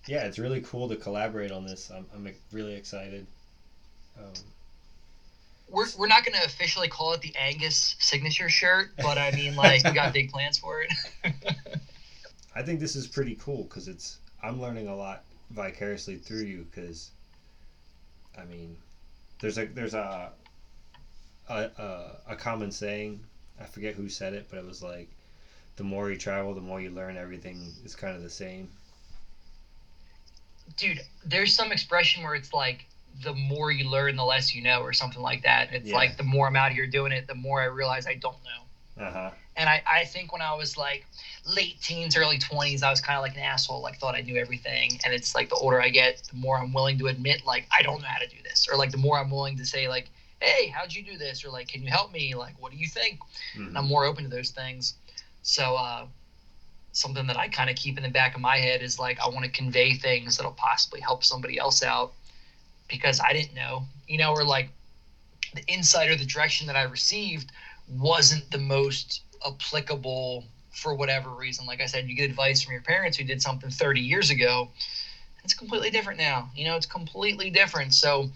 yeah, 0.07 0.25
it's 0.25 0.37
really 0.37 0.59
cool 0.61 0.89
to 0.89 0.97
collaborate 0.97 1.51
on 1.51 1.65
this. 1.65 1.89
I'm, 1.89 2.05
I'm 2.13 2.33
really 2.51 2.75
excited. 2.75 3.25
Um, 4.17 4.31
We're, 5.69 5.87
we're 5.97 6.07
not 6.07 6.23
going 6.25 6.37
to 6.37 6.45
officially 6.45 6.87
call 6.87 7.13
it 7.13 7.21
the 7.21 7.33
Angus 7.37 7.95
signature 7.99 8.49
shirt, 8.49 8.91
but 8.97 9.17
I 9.17 9.31
mean, 9.31 9.55
like, 9.55 9.83
we 9.83 9.91
got 9.91 10.13
big 10.13 10.31
plans 10.31 10.57
for 10.57 10.81
it. 10.81 10.91
I 12.55 12.61
think 12.61 12.79
this 12.79 12.95
is 12.95 13.07
pretty 13.07 13.35
cool 13.35 13.63
because 13.63 13.87
it's 13.87 14.17
I'm 14.41 14.61
learning 14.61 14.87
a 14.87 14.95
lot 14.95 15.23
vicariously 15.51 16.15
through 16.15 16.43
you 16.43 16.65
because 16.71 17.11
I 18.39 18.45
mean 18.45 18.77
there's 19.39 19.57
a 19.57 19.65
there's 19.65 19.93
a 19.93 20.31
a, 21.49 21.55
a 21.55 22.11
a 22.29 22.35
common 22.35 22.71
saying 22.71 23.19
I 23.59 23.65
forget 23.65 23.93
who 23.93 24.09
said 24.09 24.33
it 24.33 24.47
but 24.49 24.57
it 24.57 24.65
was 24.65 24.81
like 24.81 25.09
the 25.75 25.83
more 25.83 26.09
you 26.09 26.17
travel 26.17 26.53
the 26.53 26.61
more 26.61 26.79
you 26.79 26.89
learn 26.89 27.17
everything 27.17 27.73
is 27.83 27.93
kind 27.93 28.15
of 28.15 28.23
the 28.23 28.29
same 28.29 28.69
Dude, 30.77 31.01
there's 31.23 31.53
some 31.53 31.71
expression 31.71 32.23
where 32.23 32.35
it's 32.35 32.53
like, 32.53 32.85
the 33.23 33.33
more 33.33 33.71
you 33.71 33.89
learn, 33.89 34.15
the 34.15 34.25
less 34.25 34.53
you 34.53 34.61
know, 34.61 34.81
or 34.81 34.93
something 34.93 35.21
like 35.21 35.43
that. 35.43 35.73
It's 35.73 35.89
Yeah. 35.89 35.95
like, 35.95 36.17
the 36.17 36.23
more 36.23 36.47
I'm 36.47 36.55
out 36.55 36.71
here 36.71 36.87
doing 36.87 37.11
it, 37.11 37.27
the 37.27 37.35
more 37.35 37.61
I 37.61 37.65
realize 37.65 38.07
I 38.07 38.15
don't 38.15 38.37
know. 38.43 39.05
uh-huh 39.05 39.31
And 39.57 39.69
I, 39.69 39.81
I 39.89 40.05
think 40.05 40.31
when 40.33 40.41
I 40.41 40.53
was 40.55 40.77
like 40.77 41.05
late 41.45 41.81
teens, 41.81 42.17
early 42.17 42.37
20s, 42.39 42.83
I 42.83 42.89
was 42.89 42.99
kind 43.01 43.17
of 43.17 43.23
like 43.23 43.35
an 43.35 43.43
asshole, 43.43 43.81
like 43.81 43.97
thought 43.99 44.15
I 44.15 44.21
knew 44.21 44.35
everything. 44.37 44.99
And 45.03 45.13
it's 45.13 45.33
like 45.33 45.49
the 45.49 45.55
older 45.55 45.81
I 45.81 45.89
get, 45.89 46.21
the 46.29 46.35
more 46.35 46.59
I'm 46.59 46.73
willing 46.73 46.97
to 46.99 47.07
admit, 47.07 47.45
like, 47.45 47.67
I 47.77 47.81
don't 47.81 48.01
know 48.01 48.07
how 48.07 48.19
to 48.19 48.27
do 48.27 48.41
this. 48.43 48.67
Or 48.69 48.75
like 48.77 48.91
the 48.91 48.97
more 48.97 49.17
I'm 49.17 49.29
willing 49.29 49.57
to 49.57 49.65
say, 49.65 49.87
like, 49.87 50.09
hey, 50.41 50.67
how'd 50.67 50.93
you 50.93 51.03
do 51.03 51.17
this? 51.17 51.45
Or 51.45 51.49
like, 51.49 51.67
can 51.69 51.81
you 51.81 51.89
help 51.89 52.11
me? 52.11 52.35
Like, 52.35 52.55
what 52.59 52.71
do 52.71 52.77
you 52.77 52.87
think? 52.87 53.19
And 53.69 53.77
I'm 53.77 53.87
more 53.87 54.03
open 54.05 54.23
to 54.25 54.29
those 54.29 54.49
things. 54.51 54.95
So, 55.43 55.75
uh, 55.75 56.07
something 56.91 57.27
that 57.27 57.37
I 57.37 57.47
kind 57.49 57.69
of 57.69 57.75
keep 57.75 57.97
in 57.97 58.03
the 58.03 58.09
back 58.09 58.35
of 58.35 58.41
my 58.41 58.57
head 58.57 58.81
is 58.81 58.99
like, 58.99 59.19
I 59.19 59.27
want 59.27 59.45
to 59.45 59.51
convey 59.51 59.93
things 59.93 60.37
that'll 60.37 60.53
possibly 60.53 61.01
help 61.01 61.23
somebody 61.23 61.57
else 61.57 61.83
out 61.83 62.13
because 62.87 63.19
I 63.19 63.33
didn't 63.33 63.55
know, 63.55 63.83
you 64.07 64.17
know, 64.17 64.31
or 64.31 64.43
like 64.43 64.69
the 65.53 65.63
insight 65.67 66.09
or 66.09 66.15
the 66.15 66.25
direction 66.25 66.67
that 66.67 66.75
I 66.75 66.83
received 66.83 67.51
wasn't 67.89 68.49
the 68.51 68.57
most 68.57 69.21
applicable 69.45 70.43
for 70.71 70.93
whatever 70.93 71.29
reason. 71.29 71.65
Like 71.65 71.81
I 71.81 71.85
said, 71.85 72.07
you 72.07 72.15
get 72.15 72.29
advice 72.29 72.61
from 72.61 72.73
your 72.73 72.81
parents 72.81 73.17
who 73.17 73.23
did 73.23 73.41
something 73.41 73.69
30 73.69 74.01
years 74.01 74.29
ago. 74.29 74.69
It's 75.43 75.53
completely 75.53 75.89
different 75.89 76.19
now. 76.19 76.49
You 76.55 76.65
know, 76.65 76.75
it's 76.75 76.85
completely 76.85 77.49
different. 77.49 77.93
So 77.93 78.29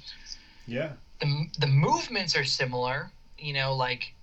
yeah 0.67 0.91
the, 1.19 1.49
the 1.59 1.67
movements 1.67 2.35
are 2.35 2.43
similar, 2.43 3.11
you 3.37 3.53
know, 3.53 3.75
like 3.75 4.13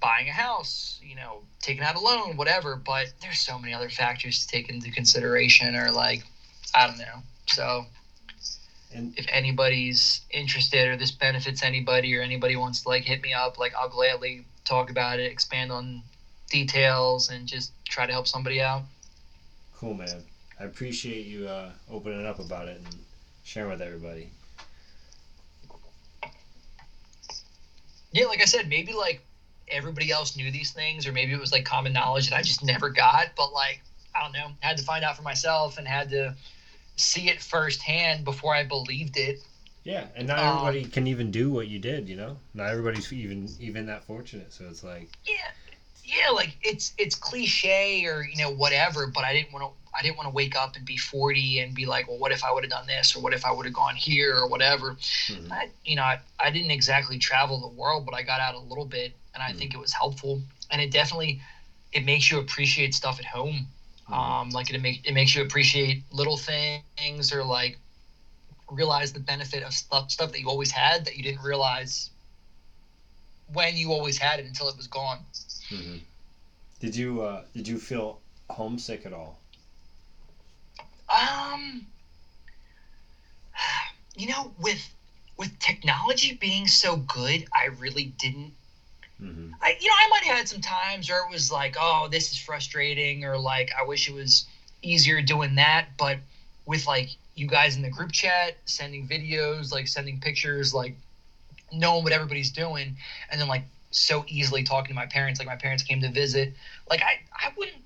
buying 0.00 0.28
a 0.28 0.32
house, 0.32 1.00
you 1.02 1.16
know, 1.16 1.40
taking 1.60 1.82
out 1.82 1.96
a 1.96 2.00
loan, 2.00 2.36
whatever, 2.36 2.76
but 2.76 3.12
there's 3.22 3.38
so 3.38 3.58
many 3.58 3.72
other 3.72 3.88
factors 3.88 4.44
to 4.44 4.48
take 4.48 4.68
into 4.68 4.90
consideration 4.90 5.74
or 5.74 5.90
like, 5.90 6.24
I 6.74 6.86
don't 6.86 6.98
know. 6.98 7.22
So 7.46 7.86
and 8.94 9.12
if 9.16 9.26
anybody's 9.28 10.20
interested 10.30 10.88
or 10.88 10.96
this 10.96 11.10
benefits 11.10 11.62
anybody 11.62 12.16
or 12.16 12.22
anybody 12.22 12.56
wants 12.56 12.82
to 12.82 12.88
like 12.88 13.04
hit 13.04 13.20
me 13.20 13.32
up, 13.32 13.58
like 13.58 13.74
I'll 13.74 13.88
gladly 13.88 14.44
talk 14.64 14.88
about 14.88 15.18
it, 15.18 15.30
expand 15.30 15.72
on 15.72 16.04
details 16.48 17.28
and 17.28 17.46
just 17.46 17.72
try 17.88 18.06
to 18.06 18.12
help 18.12 18.26
somebody 18.26 18.60
out. 18.60 18.84
cool 19.74 19.94
man 19.94 20.24
I 20.58 20.64
appreciate 20.64 21.26
you 21.26 21.48
uh, 21.48 21.70
opening 21.90 22.24
up 22.26 22.38
about 22.38 22.68
it 22.68 22.76
and 22.76 23.04
sharing 23.42 23.70
with 23.70 23.80
everybody. 23.82 24.30
Yeah, 28.12 28.26
like 28.26 28.40
I 28.40 28.44
said, 28.44 28.68
maybe 28.68 28.92
like 28.92 29.20
everybody 29.66 30.12
else 30.12 30.36
knew 30.36 30.52
these 30.52 30.70
things, 30.70 31.06
or 31.06 31.12
maybe 31.12 31.32
it 31.32 31.40
was 31.40 31.50
like 31.50 31.64
common 31.64 31.92
knowledge 31.92 32.28
that 32.30 32.36
I 32.36 32.42
just 32.42 32.62
never 32.62 32.88
got. 32.88 33.34
But 33.34 33.52
like, 33.52 33.80
I 34.14 34.22
don't 34.22 34.32
know, 34.32 34.52
had 34.60 34.76
to 34.76 34.84
find 34.84 35.04
out 35.04 35.16
for 35.16 35.22
myself 35.22 35.76
and 35.76 35.88
had 35.88 36.10
to 36.10 36.34
see 36.96 37.28
it 37.28 37.42
firsthand 37.42 38.24
before 38.24 38.54
I 38.54 38.62
believed 38.64 39.16
it. 39.16 39.38
Yeah, 39.84 40.08
and 40.16 40.26
not 40.26 40.38
Um, 40.38 40.44
everybody 40.44 40.84
can 40.84 41.06
even 41.06 41.30
do 41.30 41.50
what 41.50 41.68
you 41.68 41.78
did. 41.78 42.08
You 42.08 42.16
know, 42.16 42.38
not 42.54 42.70
everybody's 42.70 43.12
even 43.12 43.48
even 43.60 43.86
that 43.86 44.04
fortunate. 44.04 44.52
So 44.52 44.68
it's 44.68 44.82
like, 44.82 45.10
Yeah, 45.26 45.52
yeah, 46.02 46.30
like 46.30 46.56
it's 46.60 46.92
it's 46.98 47.14
cliche 47.14 48.04
or 48.06 48.22
you 48.24 48.36
know 48.36 48.50
whatever, 48.50 49.06
but 49.06 49.24
I 49.24 49.32
didn't 49.32 49.52
want 49.52 49.64
to. 49.64 49.70
I 49.96 50.02
didn't 50.02 50.16
want 50.16 50.26
to 50.26 50.32
wake 50.34 50.56
up 50.56 50.74
and 50.76 50.84
be 50.84 50.96
40 50.96 51.60
and 51.60 51.72
be 51.74 51.86
like, 51.86 52.08
well, 52.08 52.18
what 52.18 52.32
if 52.32 52.42
I 52.44 52.50
would 52.52 52.64
have 52.64 52.70
done 52.70 52.86
this 52.86 53.14
or 53.14 53.20
what 53.20 53.32
if 53.32 53.44
I 53.44 53.52
would 53.52 53.64
have 53.64 53.74
gone 53.74 53.94
here 53.96 54.36
or 54.36 54.46
whatever. 54.48 54.96
mhm, 55.28 55.52
I, 55.52 55.70
you 55.84 55.96
know, 55.96 56.02
I, 56.04 56.18
I 56.40 56.50
didn't 56.50 56.72
exactly 56.72 57.18
travel 57.18 57.60
the 57.60 57.68
world, 57.68 58.04
but 58.06 58.14
I 58.14 58.22
got 58.22 58.40
out 58.40 58.54
a 58.54 58.60
little 58.60 58.86
bit, 58.86 59.14
and 59.34 59.42
I 59.42 59.52
Mm. 59.52 59.54
think 59.54 59.74
it 59.74 59.78
was 59.78 59.92
helpful. 59.92 60.42
And 60.70 60.80
it 60.82 60.90
definitely 60.90 61.40
it 61.92 62.04
makes 62.04 62.30
you 62.30 62.38
appreciate 62.38 62.94
stuff 62.94 63.18
at 63.20 63.26
home. 63.26 63.68
Um, 64.12 64.50
like 64.50 64.70
it 64.70 64.80
make 64.80 65.06
it 65.06 65.14
makes 65.14 65.34
you 65.34 65.42
appreciate 65.42 66.02
little 66.12 66.36
things 66.36 67.32
or 67.32 67.42
like 67.42 67.78
realize 68.70 69.12
the 69.12 69.20
benefit 69.20 69.62
of 69.62 69.72
stuff 69.72 70.10
stuff 70.10 70.32
that 70.32 70.40
you 70.40 70.48
always 70.48 70.70
had 70.70 71.06
that 71.06 71.16
you 71.16 71.22
didn't 71.22 71.42
realize 71.42 72.10
when 73.52 73.76
you 73.76 73.92
always 73.92 74.18
had 74.18 74.40
it 74.40 74.46
until 74.46 74.68
it 74.68 74.76
was 74.76 74.86
gone. 74.86 75.20
mhm. 75.70 76.00
did 76.80 76.94
you 76.96 77.22
uh, 77.22 77.44
did 77.54 77.66
you 77.66 77.78
feel 77.78 78.20
homesick 78.50 79.06
at 79.06 79.12
all? 79.12 79.38
Um, 81.08 81.86
you 84.16 84.28
know, 84.28 84.52
with 84.58 84.94
with 85.36 85.58
technology 85.58 86.34
being 86.34 86.66
so 86.66 86.96
good, 86.96 87.46
I 87.52 87.66
really 87.78 88.04
didn't 88.04 88.52
Mm-hmm. 89.22 89.52
I, 89.62 89.76
you 89.80 89.88
know, 89.88 89.94
I 89.96 90.08
might 90.08 90.24
have 90.24 90.36
had 90.38 90.48
some 90.48 90.60
times 90.60 91.08
where 91.08 91.24
it 91.24 91.30
was 91.30 91.50
like, 91.50 91.76
oh, 91.80 92.08
this 92.10 92.30
is 92.30 92.38
frustrating, 92.38 93.24
or 93.24 93.38
like, 93.38 93.70
I 93.78 93.84
wish 93.84 94.08
it 94.08 94.14
was 94.14 94.46
easier 94.82 95.22
doing 95.22 95.54
that. 95.56 95.86
But 95.96 96.18
with 96.66 96.86
like 96.86 97.10
you 97.34 97.46
guys 97.46 97.76
in 97.76 97.82
the 97.82 97.90
group 97.90 98.12
chat, 98.12 98.56
sending 98.64 99.06
videos, 99.08 99.72
like 99.72 99.88
sending 99.88 100.20
pictures, 100.20 100.74
like 100.74 100.96
knowing 101.72 102.04
what 102.04 102.12
everybody's 102.12 102.50
doing, 102.50 102.96
and 103.30 103.40
then 103.40 103.48
like 103.48 103.64
so 103.90 104.24
easily 104.26 104.62
talking 104.62 104.88
to 104.88 104.94
my 104.94 105.06
parents, 105.06 105.38
like 105.38 105.46
my 105.46 105.56
parents 105.56 105.82
came 105.82 106.00
to 106.00 106.10
visit, 106.10 106.52
like 106.90 107.02
I, 107.02 107.20
I 107.32 107.52
wouldn't, 107.56 107.78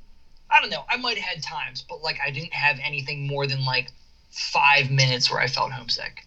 I 0.50 0.60
don't 0.60 0.70
know, 0.70 0.84
I 0.88 0.96
might 0.96 1.18
have 1.18 1.34
had 1.34 1.42
times, 1.42 1.84
but 1.88 2.02
like 2.02 2.18
I 2.24 2.30
didn't 2.30 2.54
have 2.54 2.78
anything 2.82 3.26
more 3.26 3.46
than 3.46 3.64
like 3.64 3.90
five 4.30 4.90
minutes 4.90 5.30
where 5.30 5.40
I 5.40 5.46
felt 5.46 5.72
homesick. 5.72 6.24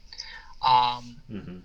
Um, 0.61 1.21
Mm-hmm. 1.31 1.57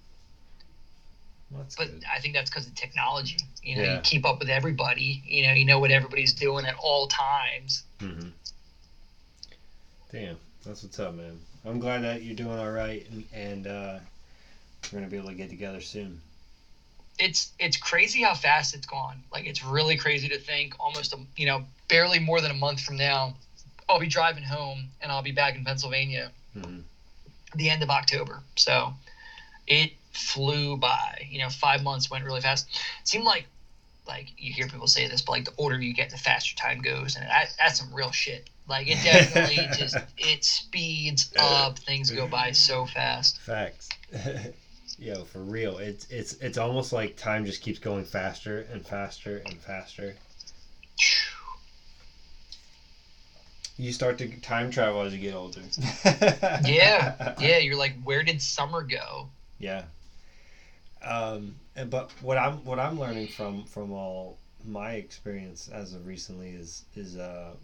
That's 1.53 1.77
but 1.77 1.87
good. 1.89 2.05
I 2.13 2.19
think 2.21 2.35
that's 2.35 2.51
because 2.51 2.67
of 2.67 2.75
technology. 2.75 3.37
You 3.63 3.77
know, 3.77 3.83
Yeah. 3.83 3.95
you 3.97 4.01
keep 4.03 4.25
up 4.27 4.39
with 4.41 4.49
everybody. 4.49 5.23
You 5.27 5.47
know, 5.47 5.53
you 5.55 5.65
know 5.65 5.79
what 5.79 5.91
everybody's 5.91 6.33
doing 6.33 6.67
at 6.67 6.75
all 6.75 7.07
times. 7.07 7.85
Mm-hmm. 8.01 8.29
Damn, 10.13 10.37
that's 10.65 10.83
what's 10.83 10.99
up, 10.99 11.15
man. 11.15 11.39
I'm 11.65 11.79
glad 11.79 12.03
that 12.03 12.23
you're 12.23 12.37
doing 12.37 12.59
all 12.59 12.71
right, 12.71 13.07
and, 13.11 13.25
and 13.33 13.67
uh, 13.67 13.99
we're 14.93 14.99
gonna 15.01 15.11
be 15.11 15.17
able 15.17 15.29
to 15.29 15.35
get 15.35 15.51
together 15.51 15.81
soon. 15.81 16.21
It's 17.19 17.53
it's 17.59 17.77
crazy 17.77 18.23
how 18.23 18.35
fast 18.35 18.75
it's 18.75 18.87
gone. 18.87 19.23
Like 19.33 19.47
it's 19.47 19.65
really 19.65 19.97
crazy 19.97 20.29
to 20.29 20.39
think 20.39 20.75
almost 20.79 21.13
a 21.13 21.19
you 21.37 21.47
know 21.47 21.65
barely 21.89 22.19
more 22.19 22.41
than 22.41 22.51
a 22.51 22.55
month 22.55 22.81
from 22.81 22.97
now, 22.97 23.35
I'll 23.89 23.99
be 24.01 24.07
driving 24.07 24.43
home 24.45 24.89
and 25.01 25.11
I'll 25.11 25.23
be 25.23 25.33
back 25.33 25.55
in 25.57 25.65
Pennsylvania 25.65 26.31
Mm-hmm. 26.57 26.79
the 27.57 27.69
end 27.71 27.83
of 27.83 27.91
October. 27.91 28.43
So 28.57 28.95
it 29.67 29.93
flew 30.17 30.77
by. 30.77 31.27
You 31.31 31.41
know, 31.41 31.49
five 31.49 31.83
months 31.83 32.11
went 32.11 32.25
really 32.25 32.41
fast. 32.41 32.69
It 33.01 33.09
seemed 33.09 33.25
like 33.25 33.47
like 34.07 34.33
you 34.39 34.53
hear 34.53 34.69
people 34.69 34.87
say 34.87 35.09
this, 35.09 35.21
but 35.21 35.33
like 35.33 35.45
the 35.45 35.53
older 35.59 35.81
you 35.81 35.93
get, 35.93 36.11
the 36.11 36.17
faster 36.17 36.55
time 36.55 36.81
goes, 36.81 37.17
and 37.17 37.27
that, 37.27 37.53
that's 37.59 37.79
some 37.79 37.93
real 37.93 38.13
shit. 38.13 38.49
Like 38.69 38.89
it 38.89 39.03
definitely 39.03 39.69
just 39.79 39.97
it 40.17 40.45
speeds 40.45 41.33
up. 41.39 41.79
Things 41.79 42.11
go 42.11 42.27
by 42.27 42.53
so 42.53 42.87
fast. 42.87 43.41
Facts. 43.41 43.89
Yo, 44.99 45.25
for 45.25 45.41
real, 45.41 45.79
it's 45.79 46.11
it's 46.11 46.35
it's 46.35 46.57
almost 46.57 46.93
like 46.93 47.17
time 47.17 47.45
just 47.45 47.63
keeps 47.63 47.79
going 47.79 48.05
faster 48.05 48.67
and 48.73 48.85
faster 48.87 49.43
and 49.45 49.59
faster. 49.61 50.15
You 53.79 53.93
start 53.93 54.17
to 54.19 54.29
time 54.41 54.71
travel 54.71 55.03
as 55.03 55.13
you 55.13 55.21
get 55.21 55.35
older. 55.35 55.61
Yeah, 56.65 57.35
yeah. 57.41 57.59
You're 57.59 57.77
like, 57.77 58.03
where 58.05 58.23
did 58.23 58.41
summer 58.41 58.83
go? 58.83 59.29
Yeah. 59.59 59.83
Um, 61.03 61.57
and- 61.75 61.91
but 61.91 62.11
what 62.23 62.39
I'm 62.39 62.65
what 62.65 62.79
I'm 62.81 62.99
learning 62.99 63.29
from 63.29 63.65
from 63.65 63.93
all 63.93 64.39
my 64.65 64.93
experience 64.93 65.69
as 65.69 65.93
of 65.93 66.07
recently 66.07 66.51
is 66.51 66.85
is 66.95 67.17
uh, 67.17 67.55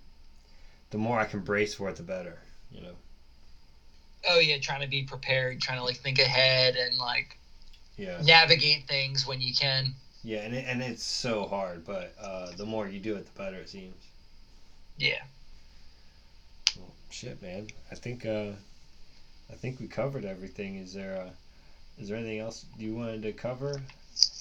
the 0.91 0.99
more 0.99 1.19
I 1.19 1.25
can 1.25 1.41
brace 1.41 1.75
for 1.75 1.89
it, 1.89 1.97
the 1.97 2.03
better. 2.03 2.39
You 2.71 2.83
know. 2.83 2.97
Oh 4.29 4.39
yeah, 4.39 4.59
trying 4.59 4.83
to 4.83 4.87
be 4.87 5.03
prepared, 5.03 5.61
trying 5.61 5.79
to 5.79 5.85
like 5.85 5.97
think 5.97 6.19
ahead 6.19 6.77
and 6.77 6.97
like 6.99 7.37
Yeah. 7.97 8.21
navigate 8.23 8.87
things 8.87 9.27
when 9.27 9.41
you 9.41 9.53
can. 9.53 9.95
Yeah, 10.23 10.41
and 10.43 10.55
it, 10.55 10.65
and 10.69 10.81
it's 10.81 11.03
so 11.03 11.47
hard, 11.47 11.85
but 11.85 12.15
uh, 12.21 12.53
the 12.53 12.65
more 12.65 12.87
you 12.87 13.01
do 13.01 13.17
it, 13.17 13.27
the 13.27 13.33
better 13.43 13.57
it 13.57 13.69
seems. 13.69 14.05
Yeah. 14.97 15.23
Well, 16.77 16.95
shit, 17.11 17.43
man. 17.43 17.69
I 17.91 17.97
think 17.97 18.25
uh, 18.25 18.53
I 19.51 19.55
think 19.55 19.81
we 19.81 19.89
covered 19.89 20.25
everything. 20.25 20.77
Is 20.77 20.93
there 20.95 21.17
uh, 21.21 21.31
is 21.99 22.09
there 22.09 22.17
anything 22.17 22.41
else 22.41 22.67
you 22.79 22.95
wanted 22.95 23.23
to 23.23 23.33
cover? 23.33 23.81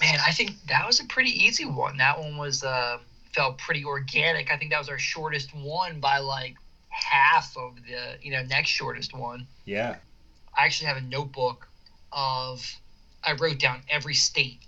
Man, 0.02 0.20
I 0.26 0.32
think 0.32 0.52
that 0.68 0.86
was 0.86 1.00
a 1.00 1.06
pretty 1.06 1.32
easy 1.32 1.66
one. 1.66 1.98
That 1.98 2.20
one 2.20 2.38
was 2.38 2.64
uh 2.64 2.98
felt 3.34 3.58
pretty 3.58 3.86
organic. 3.86 4.52
I 4.52 4.58
think 4.58 4.72
that 4.72 4.80
was 4.80 4.90
our 4.90 5.00
shortest 5.00 5.56
one 5.56 6.00
by 6.00 6.18
like 6.20 6.56
half 6.90 7.56
of 7.58 7.76
the 7.88 8.18
you 8.22 8.32
know 8.32 8.44
next 8.44 8.70
shortest 8.70 9.16
one. 9.16 9.48
Yeah. 9.66 9.96
I 10.58 10.66
actually 10.66 10.88
have 10.88 10.98
a 10.98 11.02
notebook 11.02 11.68
of 12.12 12.66
I 13.24 13.34
wrote 13.34 13.60
down 13.60 13.82
every 13.90 14.14
state 14.14 14.60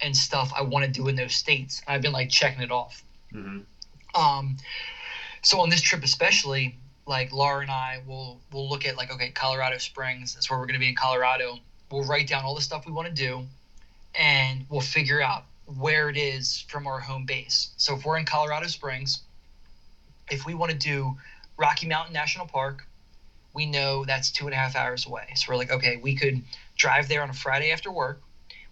and 0.00 0.16
stuff 0.16 0.52
I 0.56 0.62
want 0.62 0.84
to 0.84 0.90
do 0.90 1.08
in 1.08 1.16
those 1.16 1.34
states. 1.34 1.82
I've 1.86 2.02
been 2.02 2.12
like 2.12 2.28
checking 2.30 2.62
it 2.62 2.70
off. 2.70 3.02
Mm-hmm. 3.32 4.20
Um, 4.20 4.56
so 5.42 5.60
on 5.60 5.70
this 5.70 5.80
trip 5.80 6.04
especially, 6.04 6.76
like 7.06 7.32
Laura 7.32 7.62
and 7.62 7.70
I 7.70 8.02
will 8.06 8.40
will 8.52 8.68
look 8.68 8.86
at 8.86 8.96
like 8.96 9.12
okay, 9.12 9.30
Colorado 9.30 9.78
Springs. 9.78 10.34
That's 10.34 10.50
where 10.50 10.58
we're 10.58 10.66
going 10.66 10.74
to 10.74 10.80
be 10.80 10.88
in 10.88 10.94
Colorado. 10.94 11.58
We'll 11.92 12.04
write 12.04 12.26
down 12.26 12.44
all 12.44 12.54
the 12.54 12.62
stuff 12.62 12.86
we 12.86 12.92
want 12.92 13.08
to 13.08 13.14
do, 13.14 13.46
and 14.14 14.64
we'll 14.70 14.80
figure 14.80 15.20
out 15.20 15.44
where 15.78 16.08
it 16.08 16.16
is 16.16 16.64
from 16.68 16.86
our 16.86 16.98
home 16.98 17.26
base. 17.26 17.70
So 17.76 17.94
if 17.94 18.04
we're 18.04 18.16
in 18.16 18.24
Colorado 18.24 18.66
Springs, 18.66 19.20
if 20.30 20.46
we 20.46 20.54
want 20.54 20.72
to 20.72 20.78
do 20.78 21.16
Rocky 21.58 21.86
Mountain 21.86 22.14
National 22.14 22.46
Park, 22.46 22.86
we 23.54 23.66
know 23.66 24.04
that's 24.06 24.30
two 24.30 24.46
and 24.46 24.54
a 24.54 24.56
half 24.56 24.74
hours 24.74 25.06
away. 25.06 25.28
So 25.34 25.46
we're 25.50 25.56
like, 25.56 25.70
okay, 25.70 25.98
we 26.02 26.16
could 26.16 26.40
drive 26.76 27.08
there 27.08 27.22
on 27.22 27.28
a 27.28 27.34
Friday 27.34 27.70
after 27.70 27.92
work. 27.92 28.22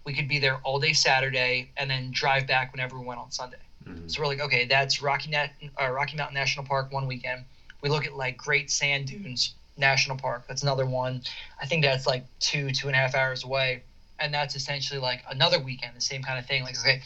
We 0.05 0.14
could 0.14 0.27
be 0.27 0.39
there 0.39 0.57
all 0.64 0.81
day 0.81 0.95
Saturday 0.95 1.71
and 1.77 1.91
then 1.91 2.11
drive 2.12 2.47
back 2.47 2.73
whenever 2.73 2.99
we 2.99 3.05
went 3.05 3.21
on 3.21 3.31
Sunday. 3.31 3.59
Mm-hmm. 3.87 4.09
So 4.09 4.23
we're 4.23 4.29
like, 4.29 4.41
okay, 4.41 4.64
that's 4.64 5.03
Rocky 5.03 5.31
Net, 5.31 5.53
uh, 5.81 5.91
Rocky 5.91 6.16
Mountain 6.16 6.35
National 6.35 6.64
Park 6.64 6.91
one 6.91 7.07
weekend. 7.07 7.45
We 7.83 7.91
look 7.91 8.07
at 8.07 8.16
like 8.16 8.39
Great 8.39 8.71
Sand 8.71 9.07
Dunes 9.07 9.55
National 9.81 10.16
Park. 10.16 10.45
That's 10.47 10.62
another 10.62 10.87
one. 10.87 11.22
I 11.61 11.66
think 11.66 11.83
that's 11.85 12.07
like 12.07 12.22
two, 12.39 12.70
two 12.70 12.87
and 12.87 12.97
a 12.97 12.99
half 12.99 13.14
hours 13.14 13.43
away, 13.45 13.81
and 14.18 14.33
that's 14.33 14.55
essentially 14.55 15.01
like 15.01 15.22
another 15.28 15.59
weekend, 15.59 15.97
the 15.97 16.01
same 16.01 16.22
kind 16.22 16.39
of 16.39 16.47
thing. 16.47 16.62
Like, 16.62 16.78
okay, 16.78 17.01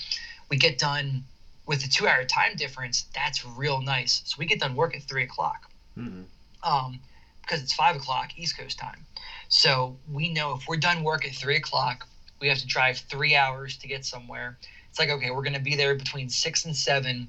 we 0.51 0.57
get 0.57 0.79
done 0.79 1.23
with 1.67 1.81
the 1.81 1.89
two-hour 1.89 2.25
time 2.25 2.57
difference. 2.57 3.07
That's 3.15 3.45
real 3.45 3.81
nice. 3.81 4.21
So 4.25 4.37
we 4.39 4.47
get 4.47 4.61
done 4.61 4.75
work 4.75 4.95
at 4.95 5.03
three 5.03 5.23
o'clock 5.23 5.71
Mm-hmm. 5.97 6.25
um, 6.69 6.99
because 7.41 7.63
it's 7.63 7.73
five 7.73 7.95
o'clock 7.95 8.31
East 8.37 8.57
Coast 8.57 8.79
time. 8.79 9.05
So 9.49 9.97
we 10.11 10.29
know 10.29 10.55
if 10.55 10.67
we're 10.67 10.77
done 10.77 11.05
work 11.05 11.25
at 11.25 11.33
three 11.33 11.57
o'clock, 11.57 12.07
we 12.41 12.49
have 12.49 12.59
to 12.59 12.67
drive 12.67 12.99
three 12.99 13.37
hours 13.37 13.77
to 13.79 13.87
get 13.87 14.05
somewhere. 14.05 14.57
It's 14.91 14.99
like, 14.99 15.11
okay, 15.11 15.31
we're 15.31 15.43
going 15.43 15.55
to 15.55 15.61
be 15.61 15.77
there 15.77 15.95
between 15.95 16.29
six 16.29 16.65
and 16.65 16.75
seven. 16.77 17.29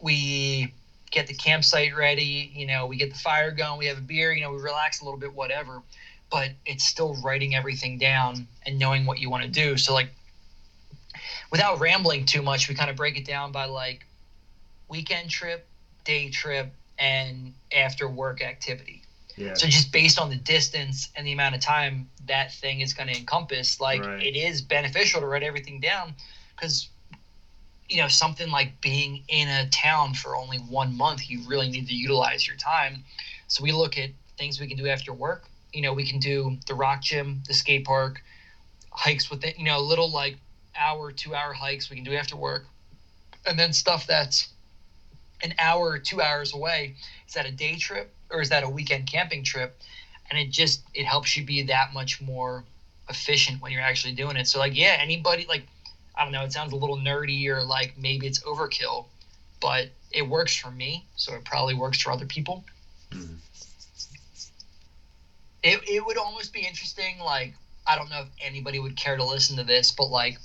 We 0.00 0.72
get 1.14 1.28
the 1.28 1.34
campsite 1.34 1.94
ready, 1.96 2.50
you 2.54 2.66
know, 2.66 2.86
we 2.86 2.96
get 2.96 3.10
the 3.10 3.18
fire 3.18 3.52
going, 3.52 3.78
we 3.78 3.86
have 3.86 3.96
a 3.96 4.02
beer, 4.02 4.32
you 4.32 4.42
know, 4.42 4.50
we 4.50 4.58
relax 4.58 5.00
a 5.00 5.04
little 5.04 5.18
bit, 5.18 5.32
whatever. 5.32 5.80
But 6.30 6.50
it's 6.66 6.84
still 6.84 7.14
writing 7.22 7.54
everything 7.54 7.98
down 7.98 8.48
and 8.66 8.78
knowing 8.78 9.06
what 9.06 9.20
you 9.20 9.30
want 9.30 9.44
to 9.44 9.48
do. 9.48 9.76
So, 9.76 9.94
like, 9.94 10.10
without 11.50 11.78
rambling 11.78 12.26
too 12.26 12.42
much, 12.42 12.68
we 12.68 12.74
kind 12.74 12.90
of 12.90 12.96
break 12.96 13.16
it 13.16 13.24
down 13.24 13.52
by 13.52 13.66
like 13.66 14.04
weekend 14.88 15.30
trip, 15.30 15.64
day 16.04 16.30
trip, 16.30 16.74
and 16.98 17.54
after 17.72 18.08
work 18.08 18.42
activity. 18.42 19.02
Yeah. 19.36 19.54
So 19.54 19.66
just 19.66 19.92
based 19.92 20.18
on 20.18 20.30
the 20.30 20.36
distance 20.36 21.08
and 21.16 21.26
the 21.26 21.32
amount 21.32 21.54
of 21.54 21.60
time 21.60 22.08
that 22.26 22.52
thing 22.52 22.80
is 22.80 22.92
going 22.92 23.08
to 23.08 23.16
encompass, 23.16 23.80
like 23.80 24.04
Right. 24.04 24.22
it 24.22 24.36
is 24.36 24.62
beneficial 24.62 25.20
to 25.20 25.26
write 25.26 25.42
everything 25.42 25.80
down 25.80 26.14
because 26.56 26.88
you 27.88 27.98
know 27.98 28.08
something 28.08 28.50
like 28.50 28.80
being 28.80 29.22
in 29.28 29.48
a 29.48 29.68
town 29.68 30.14
for 30.14 30.36
only 30.36 30.58
one 30.58 30.96
month, 30.96 31.28
you 31.28 31.40
really 31.46 31.68
need 31.68 31.86
to 31.88 31.94
utilize 31.94 32.46
your 32.46 32.56
time. 32.56 33.04
So 33.48 33.62
we 33.62 33.72
look 33.72 33.98
at 33.98 34.10
things 34.38 34.60
we 34.60 34.66
can 34.66 34.76
do 34.76 34.88
after 34.88 35.12
work. 35.12 35.44
You 35.72 35.82
know, 35.82 35.92
we 35.92 36.04
can 36.06 36.18
do 36.18 36.56
the 36.66 36.74
rock 36.74 37.02
gym, 37.02 37.42
the 37.46 37.54
skate 37.54 37.84
park, 37.84 38.22
hikes 38.90 39.30
with 39.30 39.44
it, 39.44 39.58
you 39.58 39.64
know, 39.64 39.80
little 39.80 40.10
like 40.10 40.36
hour, 40.76 41.12
two 41.12 41.34
hour 41.34 41.52
hikes 41.52 41.90
we 41.90 41.96
can 41.96 42.04
do 42.04 42.14
after 42.14 42.36
work. 42.36 42.64
And 43.46 43.58
then 43.58 43.72
stuff 43.72 44.06
that's 44.06 44.48
an 45.42 45.54
hour 45.58 45.90
or 45.90 45.98
two 45.98 46.22
hours 46.22 46.54
away. 46.54 46.94
Is 47.28 47.34
that 47.34 47.46
a 47.46 47.50
day 47.50 47.76
trip 47.76 48.10
or 48.30 48.40
is 48.40 48.48
that 48.48 48.62
a 48.62 48.68
weekend 48.68 49.06
camping 49.06 49.44
trip? 49.44 49.74
And 50.30 50.38
it 50.38 50.50
just 50.50 50.80
it 50.94 51.04
helps 51.04 51.36
you 51.36 51.44
be 51.44 51.62
that 51.64 51.92
much 51.92 52.20
more 52.20 52.64
efficient 53.08 53.60
when 53.60 53.70
you're 53.72 53.82
actually 53.82 54.14
doing 54.14 54.36
it. 54.36 54.46
So 54.46 54.58
like 54.58 54.74
yeah, 54.74 54.96
anybody 54.98 55.44
like 55.46 55.64
I 56.16 56.22
don't 56.22 56.32
know, 56.32 56.44
it 56.44 56.52
sounds 56.52 56.72
a 56.72 56.76
little 56.76 56.96
nerdy 56.96 57.46
or 57.48 57.62
like 57.62 57.96
maybe 57.96 58.26
it's 58.26 58.38
overkill, 58.40 59.06
but 59.60 59.88
it 60.10 60.22
works 60.22 60.54
for 60.54 60.70
me, 60.70 61.04
so 61.16 61.34
it 61.34 61.44
probably 61.44 61.74
works 61.74 62.00
for 62.00 62.12
other 62.12 62.26
people. 62.26 62.62
Mhm. 63.10 63.38
It 65.62 65.80
it 65.88 66.04
would 66.04 66.16
almost 66.18 66.52
be 66.52 66.60
interesting 66.66 67.18
like 67.18 67.52
I 67.86 67.96
don't 67.96 68.10
know 68.10 68.20
if 68.20 68.28
anybody 68.40 68.78
would 68.78 68.96
care 68.96 69.16
to 69.16 69.24
listen 69.24 69.56
to 69.56 69.64
this, 69.64 69.90
but 69.90 70.06
like 70.06 70.38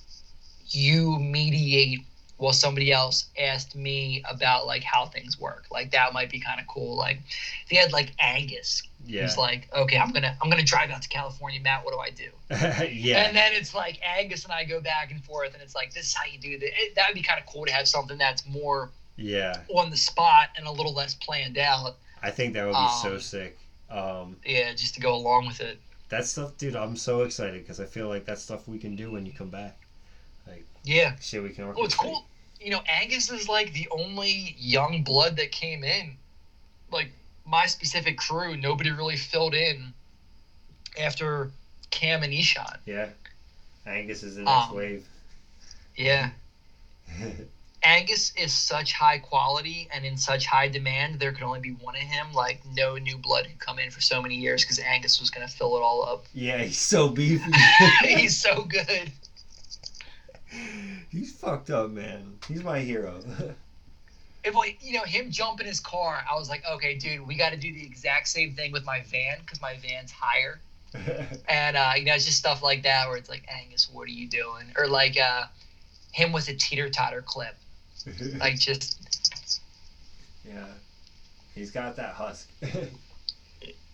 you 0.70 1.20
mediate 1.20 2.02
while 2.40 2.54
somebody 2.54 2.92
else 2.92 3.28
asked 3.40 3.76
me 3.76 4.24
about 4.30 4.66
like 4.66 4.84
how 4.84 5.06
things 5.06 5.40
work. 5.40 5.66
Like 5.72 5.92
that 5.92 6.12
might 6.14 6.30
be 6.32 6.40
kind 6.40 6.60
of 6.60 6.66
cool. 6.68 6.96
Like 6.96 7.20
if 7.66 7.72
you 7.72 7.78
had 7.80 7.92
like 7.94 8.12
Angus, 8.20 8.82
Yeah. 9.06 9.22
who's 9.24 9.38
like, 9.38 9.70
okay, 9.76 9.98
I'm 9.98 10.12
gonna 10.12 10.36
I'm 10.42 10.50
gonna 10.50 10.64
drive 10.64 10.90
out 10.90 11.02
to 11.04 11.10
California, 11.10 11.60
Matt. 11.62 11.86
What 11.86 11.94
do 11.94 12.00
I 12.00 12.10
do? 12.10 12.30
yeah. 12.92 13.28
And 13.28 13.36
then 13.36 13.52
it's 13.54 13.76
like 13.76 14.00
Angus 14.04 14.44
and 14.46 14.54
I 14.54 14.64
go 14.64 14.82
back 14.82 15.12
and 15.12 15.24
forth, 15.24 15.54
and 15.54 15.62
it's 15.62 15.76
like 15.76 15.94
this 15.94 16.08
is 16.08 16.14
how 16.16 16.24
you 16.32 16.40
do 16.40 16.58
that. 16.60 16.68
It, 16.68 16.96
that'd 16.96 17.14
be 17.14 17.22
kind 17.22 17.40
of 17.40 17.46
cool 17.46 17.66
to 17.66 17.72
have 17.72 17.88
something 17.88 18.18
that's 18.18 18.48
more 18.48 18.90
yeah. 19.18 19.58
on 19.76 19.90
the 19.92 19.98
spot 19.98 20.48
and 20.58 20.66
a 20.66 20.72
little 20.72 20.94
less 20.94 21.14
planned 21.16 21.58
out. 21.58 21.96
I 22.24 22.32
think 22.32 22.54
that 22.56 22.66
would 22.66 22.72
be 22.74 22.90
so 23.02 23.14
Um, 23.16 23.20
sick. 23.20 23.58
Um, 23.90 24.38
Yeah, 24.46 24.72
just 24.74 24.94
to 24.96 25.02
go 25.02 25.14
along 25.16 25.48
with 25.48 25.60
it. 25.62 25.78
that 26.10 26.26
stuff, 26.26 26.58
dude. 26.58 26.76
I'm 26.76 26.96
so 26.96 27.24
excited 27.24 27.62
because 27.64 27.80
I 27.82 27.86
feel 27.86 28.08
like 28.08 28.26
that's 28.26 28.42
stuff 28.42 28.68
we 28.68 28.78
can 28.80 28.96
do 28.96 29.12
when 29.12 29.26
you 29.26 29.34
come 29.34 29.50
back. 29.50 29.78
like 30.48 30.64
Yeah. 30.84 31.16
Shit, 31.22 31.44
we 31.44 31.50
can. 31.50 31.68
Well, 31.68 31.84
it's 31.86 31.96
orchestrate. 31.96 31.98
cool. 32.00 32.26
You 32.60 32.72
know, 32.72 32.82
Angus 32.90 33.30
is 33.30 33.48
like 33.48 33.74
the 33.74 33.88
only 33.90 34.56
young 34.58 35.04
blood 35.04 35.38
that 35.38 35.52
came 35.52 35.84
in. 35.84 36.16
Like 36.92 37.12
my 37.46 37.66
specific 37.68 38.18
crew, 38.18 38.58
nobody 38.58 38.92
really 38.92 39.16
filled 39.16 39.54
in 39.54 39.94
after 41.00 41.52
Cam 41.90 42.24
and 42.24 42.34
Eshan. 42.34 42.78
Yeah. 42.86 43.08
Angus 43.86 44.24
is 44.24 44.36
the 44.36 44.42
next 44.44 44.70
Um, 44.70 44.76
wave. 44.76 45.06
Yeah. 45.96 46.30
Angus 47.82 48.34
is 48.36 48.52
such 48.54 48.92
high 48.92 49.20
quality 49.20 49.88
and 49.94 50.06
in 50.06 50.18
such 50.18 50.46
high 50.46 50.68
demand. 50.68 51.18
There 51.20 51.32
could 51.32 51.44
only 51.44 51.62
be 51.62 51.72
one 51.72 51.96
of 51.96 52.02
him. 52.02 52.34
Like 52.34 52.62
no 52.66 52.98
new 52.98 53.18
blood 53.18 53.46
could 53.46 53.60
come 53.60 53.80
in 53.80 53.90
for 53.90 54.02
so 54.02 54.22
many 54.22 54.36
years 54.36 54.64
because 54.66 54.80
Angus 54.80 55.20
was 55.22 55.30
gonna 55.30 55.48
fill 55.48 55.78
it 55.78 55.82
all 55.82 56.04
up. 56.04 56.26
yeah, 56.34 56.58
he's 56.58 56.78
so 56.78 57.08
beefy. 57.08 57.50
He's 58.02 58.38
so 58.38 58.64
good. 58.64 59.12
he's 61.10 61.34
fucked 61.34 61.70
up, 61.70 61.90
man. 61.92 62.38
He's 62.48 62.64
my 62.64 62.80
hero. 62.80 63.20
If 64.42 64.56
like 64.56 64.78
you 64.82 64.94
know 64.94 65.04
him 65.04 65.32
jumping 65.32 65.68
his 65.68 65.82
car, 65.82 66.24
I 66.32 66.36
was 66.36 66.48
like, 66.48 66.64
okay, 66.66 66.96
dude, 66.96 67.28
we 67.28 67.36
got 67.36 67.50
to 67.50 67.58
do 67.58 67.74
the 67.74 67.84
exact 67.86 68.30
same 68.30 68.54
thing 68.54 68.72
with 68.72 68.86
my 68.86 69.02
van 69.02 69.38
because 69.42 69.62
my 69.62 69.76
van's 69.82 70.12
higher. 70.12 70.62
And 71.50 71.76
uh, 71.76 71.92
you 71.98 72.06
know, 72.06 72.14
it's 72.14 72.26
just 72.26 72.38
stuff 72.38 72.64
like 72.64 72.84
that 72.84 73.10
where 73.10 73.18
it's 73.18 73.30
like, 73.30 73.44
Angus, 73.54 73.90
what 73.92 74.04
are 74.04 74.12
you 74.12 74.30
doing? 74.30 74.72
Or 74.78 74.88
like 74.88 75.18
uh, 75.20 75.44
him 76.14 76.32
with 76.32 76.48
a 76.48 76.54
teeter 76.54 76.90
totter 76.90 77.22
clip, 77.22 77.56
like 78.40 78.58
just 78.58 78.98
yeah. 80.48 80.68
He's 81.54 81.72
got 81.72 81.98
that 81.98 82.14
husk. 82.14 82.50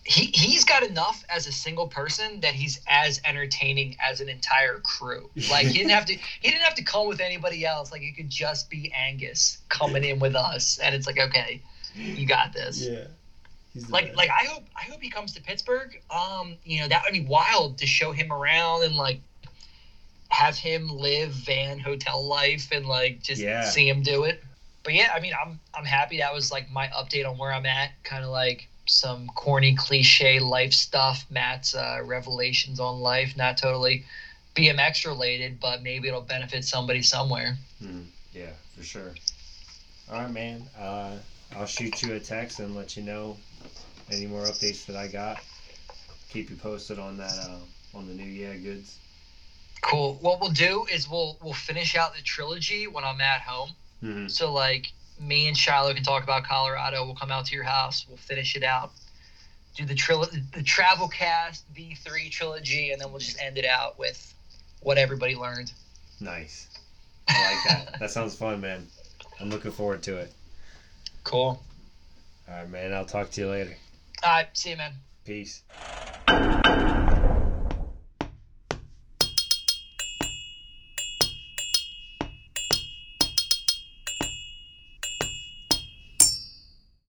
He 0.07 0.25
he's 0.33 0.63
got 0.63 0.83
enough 0.83 1.23
as 1.29 1.47
a 1.47 1.51
single 1.51 1.87
person 1.87 2.39
that 2.41 2.53
he's 2.53 2.79
as 2.87 3.19
entertaining 3.25 3.97
as 3.99 4.21
an 4.21 4.29
entire 4.29 4.79
crew. 4.79 5.29
Like 5.49 5.65
he 5.65 5.73
didn't 5.79 5.91
have 5.91 6.05
to 6.05 6.13
he 6.41 6.49
didn't 6.51 6.61
have 6.63 6.75
to 6.75 6.83
come 6.83 7.07
with 7.07 7.19
anybody 7.19 7.65
else. 7.65 7.91
Like 7.91 8.03
it 8.03 8.15
could 8.15 8.29
just 8.29 8.69
be 8.69 8.93
Angus 8.95 9.57
coming 9.69 10.03
in 10.03 10.19
with 10.19 10.35
us, 10.35 10.77
and 10.77 10.93
it's 10.93 11.07
like, 11.07 11.17
okay, 11.19 11.61
you 11.95 12.27
got 12.27 12.53
this. 12.53 12.87
yeah. 12.87 13.05
Like 13.89 14.05
best. 14.05 14.17
like 14.17 14.29
I 14.29 14.45
hope 14.45 14.63
I 14.77 14.83
hope 14.83 15.01
he 15.01 15.09
comes 15.09 15.33
to 15.33 15.41
Pittsburgh. 15.41 15.99
Um, 16.11 16.55
you 16.63 16.81
know 16.81 16.87
that 16.87 17.01
would 17.03 17.13
be 17.13 17.25
wild 17.25 17.79
to 17.79 17.87
show 17.87 18.11
him 18.11 18.31
around 18.31 18.83
and 18.83 18.95
like 18.95 19.19
have 20.29 20.57
him 20.57 20.87
live 20.89 21.31
van 21.31 21.79
hotel 21.79 22.23
life 22.25 22.69
and 22.71 22.85
like 22.85 23.21
just 23.23 23.41
Yeah. 23.41 23.61
see 23.63 23.87
him 23.89 24.01
do 24.03 24.23
it. 24.25 24.43
But 24.83 24.93
yeah, 24.93 25.11
I 25.15 25.19
mean, 25.19 25.33
I'm 25.41 25.59
I'm 25.73 25.85
happy. 25.85 26.19
That 26.19 26.33
was 26.33 26.51
like 26.51 26.69
my 26.71 26.87
update 26.87 27.27
on 27.27 27.37
where 27.37 27.51
I'm 27.51 27.65
at. 27.65 27.91
Kind 28.03 28.23
of 28.23 28.29
like 28.29 28.67
some 28.85 29.27
corny 29.35 29.75
cliche 29.75 30.39
life 30.39 30.73
stuff. 30.73 31.25
Matt's 31.29 31.75
uh, 31.75 32.01
revelations 32.03 32.79
on 32.79 32.99
life, 33.01 33.35
not 33.35 33.57
totally 33.57 34.05
BMX 34.55 35.05
related, 35.05 35.59
but 35.59 35.81
maybe 35.83 36.07
it'll 36.07 36.21
benefit 36.21 36.63
somebody 36.63 37.01
somewhere. 37.01 37.57
Mhm. 37.83 38.05
Yeah, 38.33 38.51
for 38.75 38.83
sure. 38.83 39.13
All 40.11 40.21
right, 40.21 40.31
man. 40.31 40.69
Uh, 40.77 41.17
I'll 41.55 41.65
shoot 41.65 42.01
you 42.03 42.13
a 42.13 42.19
text 42.19 42.59
and 42.59 42.75
let 42.75 42.95
you 42.97 43.03
know 43.03 43.37
any 44.11 44.27
more 44.27 44.43
updates 44.43 44.85
that 44.85 44.95
I 44.95 45.07
got. 45.07 45.41
Keep 46.29 46.49
you 46.49 46.55
posted 46.55 46.99
on 46.99 47.17
that 47.17 47.37
uh, 47.39 47.97
on 47.97 48.07
the 48.07 48.13
new 48.13 48.23
yeah 48.25 48.55
goods. 48.55 48.97
Cool. 49.81 50.17
What 50.21 50.41
we'll 50.41 50.51
do 50.51 50.85
is 50.91 51.09
we'll 51.09 51.37
we'll 51.43 51.53
finish 51.53 51.95
out 51.95 52.15
the 52.15 52.21
trilogy 52.21 52.87
when 52.87 53.03
I'm 53.03 53.21
at 53.21 53.41
home. 53.41 53.71
Mm-hmm. 54.03 54.27
So 54.27 54.51
like 54.53 54.91
me 55.19 55.47
and 55.47 55.57
Shiloh 55.57 55.93
can 55.93 56.03
talk 56.03 56.23
about 56.23 56.43
Colorado. 56.43 57.05
We'll 57.05 57.15
come 57.15 57.31
out 57.31 57.45
to 57.45 57.55
your 57.55 57.63
house. 57.63 58.05
We'll 58.07 58.17
finish 58.17 58.55
it 58.55 58.63
out. 58.63 58.91
Do 59.75 59.85
the 59.85 59.95
tril- 59.95 60.31
the 60.53 60.63
travel 60.63 61.07
cast 61.07 61.65
V 61.73 61.95
three 61.95 62.29
trilogy, 62.29 62.91
and 62.91 63.01
then 63.01 63.11
we'll 63.11 63.19
just 63.19 63.41
end 63.41 63.57
it 63.57 63.65
out 63.65 63.99
with 63.99 64.33
what 64.81 64.97
everybody 64.97 65.35
learned. 65.35 65.71
Nice. 66.19 66.67
I 67.27 67.53
like 67.53 67.63
that. 67.67 67.99
that 67.99 68.11
sounds 68.11 68.35
fun, 68.35 68.61
man. 68.61 68.87
I'm 69.39 69.49
looking 69.49 69.71
forward 69.71 70.03
to 70.03 70.17
it. 70.17 70.31
Cool. 71.23 71.61
All 72.47 72.55
right, 72.55 72.69
man. 72.69 72.93
I'll 72.93 73.05
talk 73.05 73.31
to 73.31 73.41
you 73.41 73.49
later. 73.49 73.75
All 74.23 74.29
right. 74.29 74.47
See 74.53 74.69
you, 74.69 74.77
man. 74.77 74.93
Peace. 75.25 75.63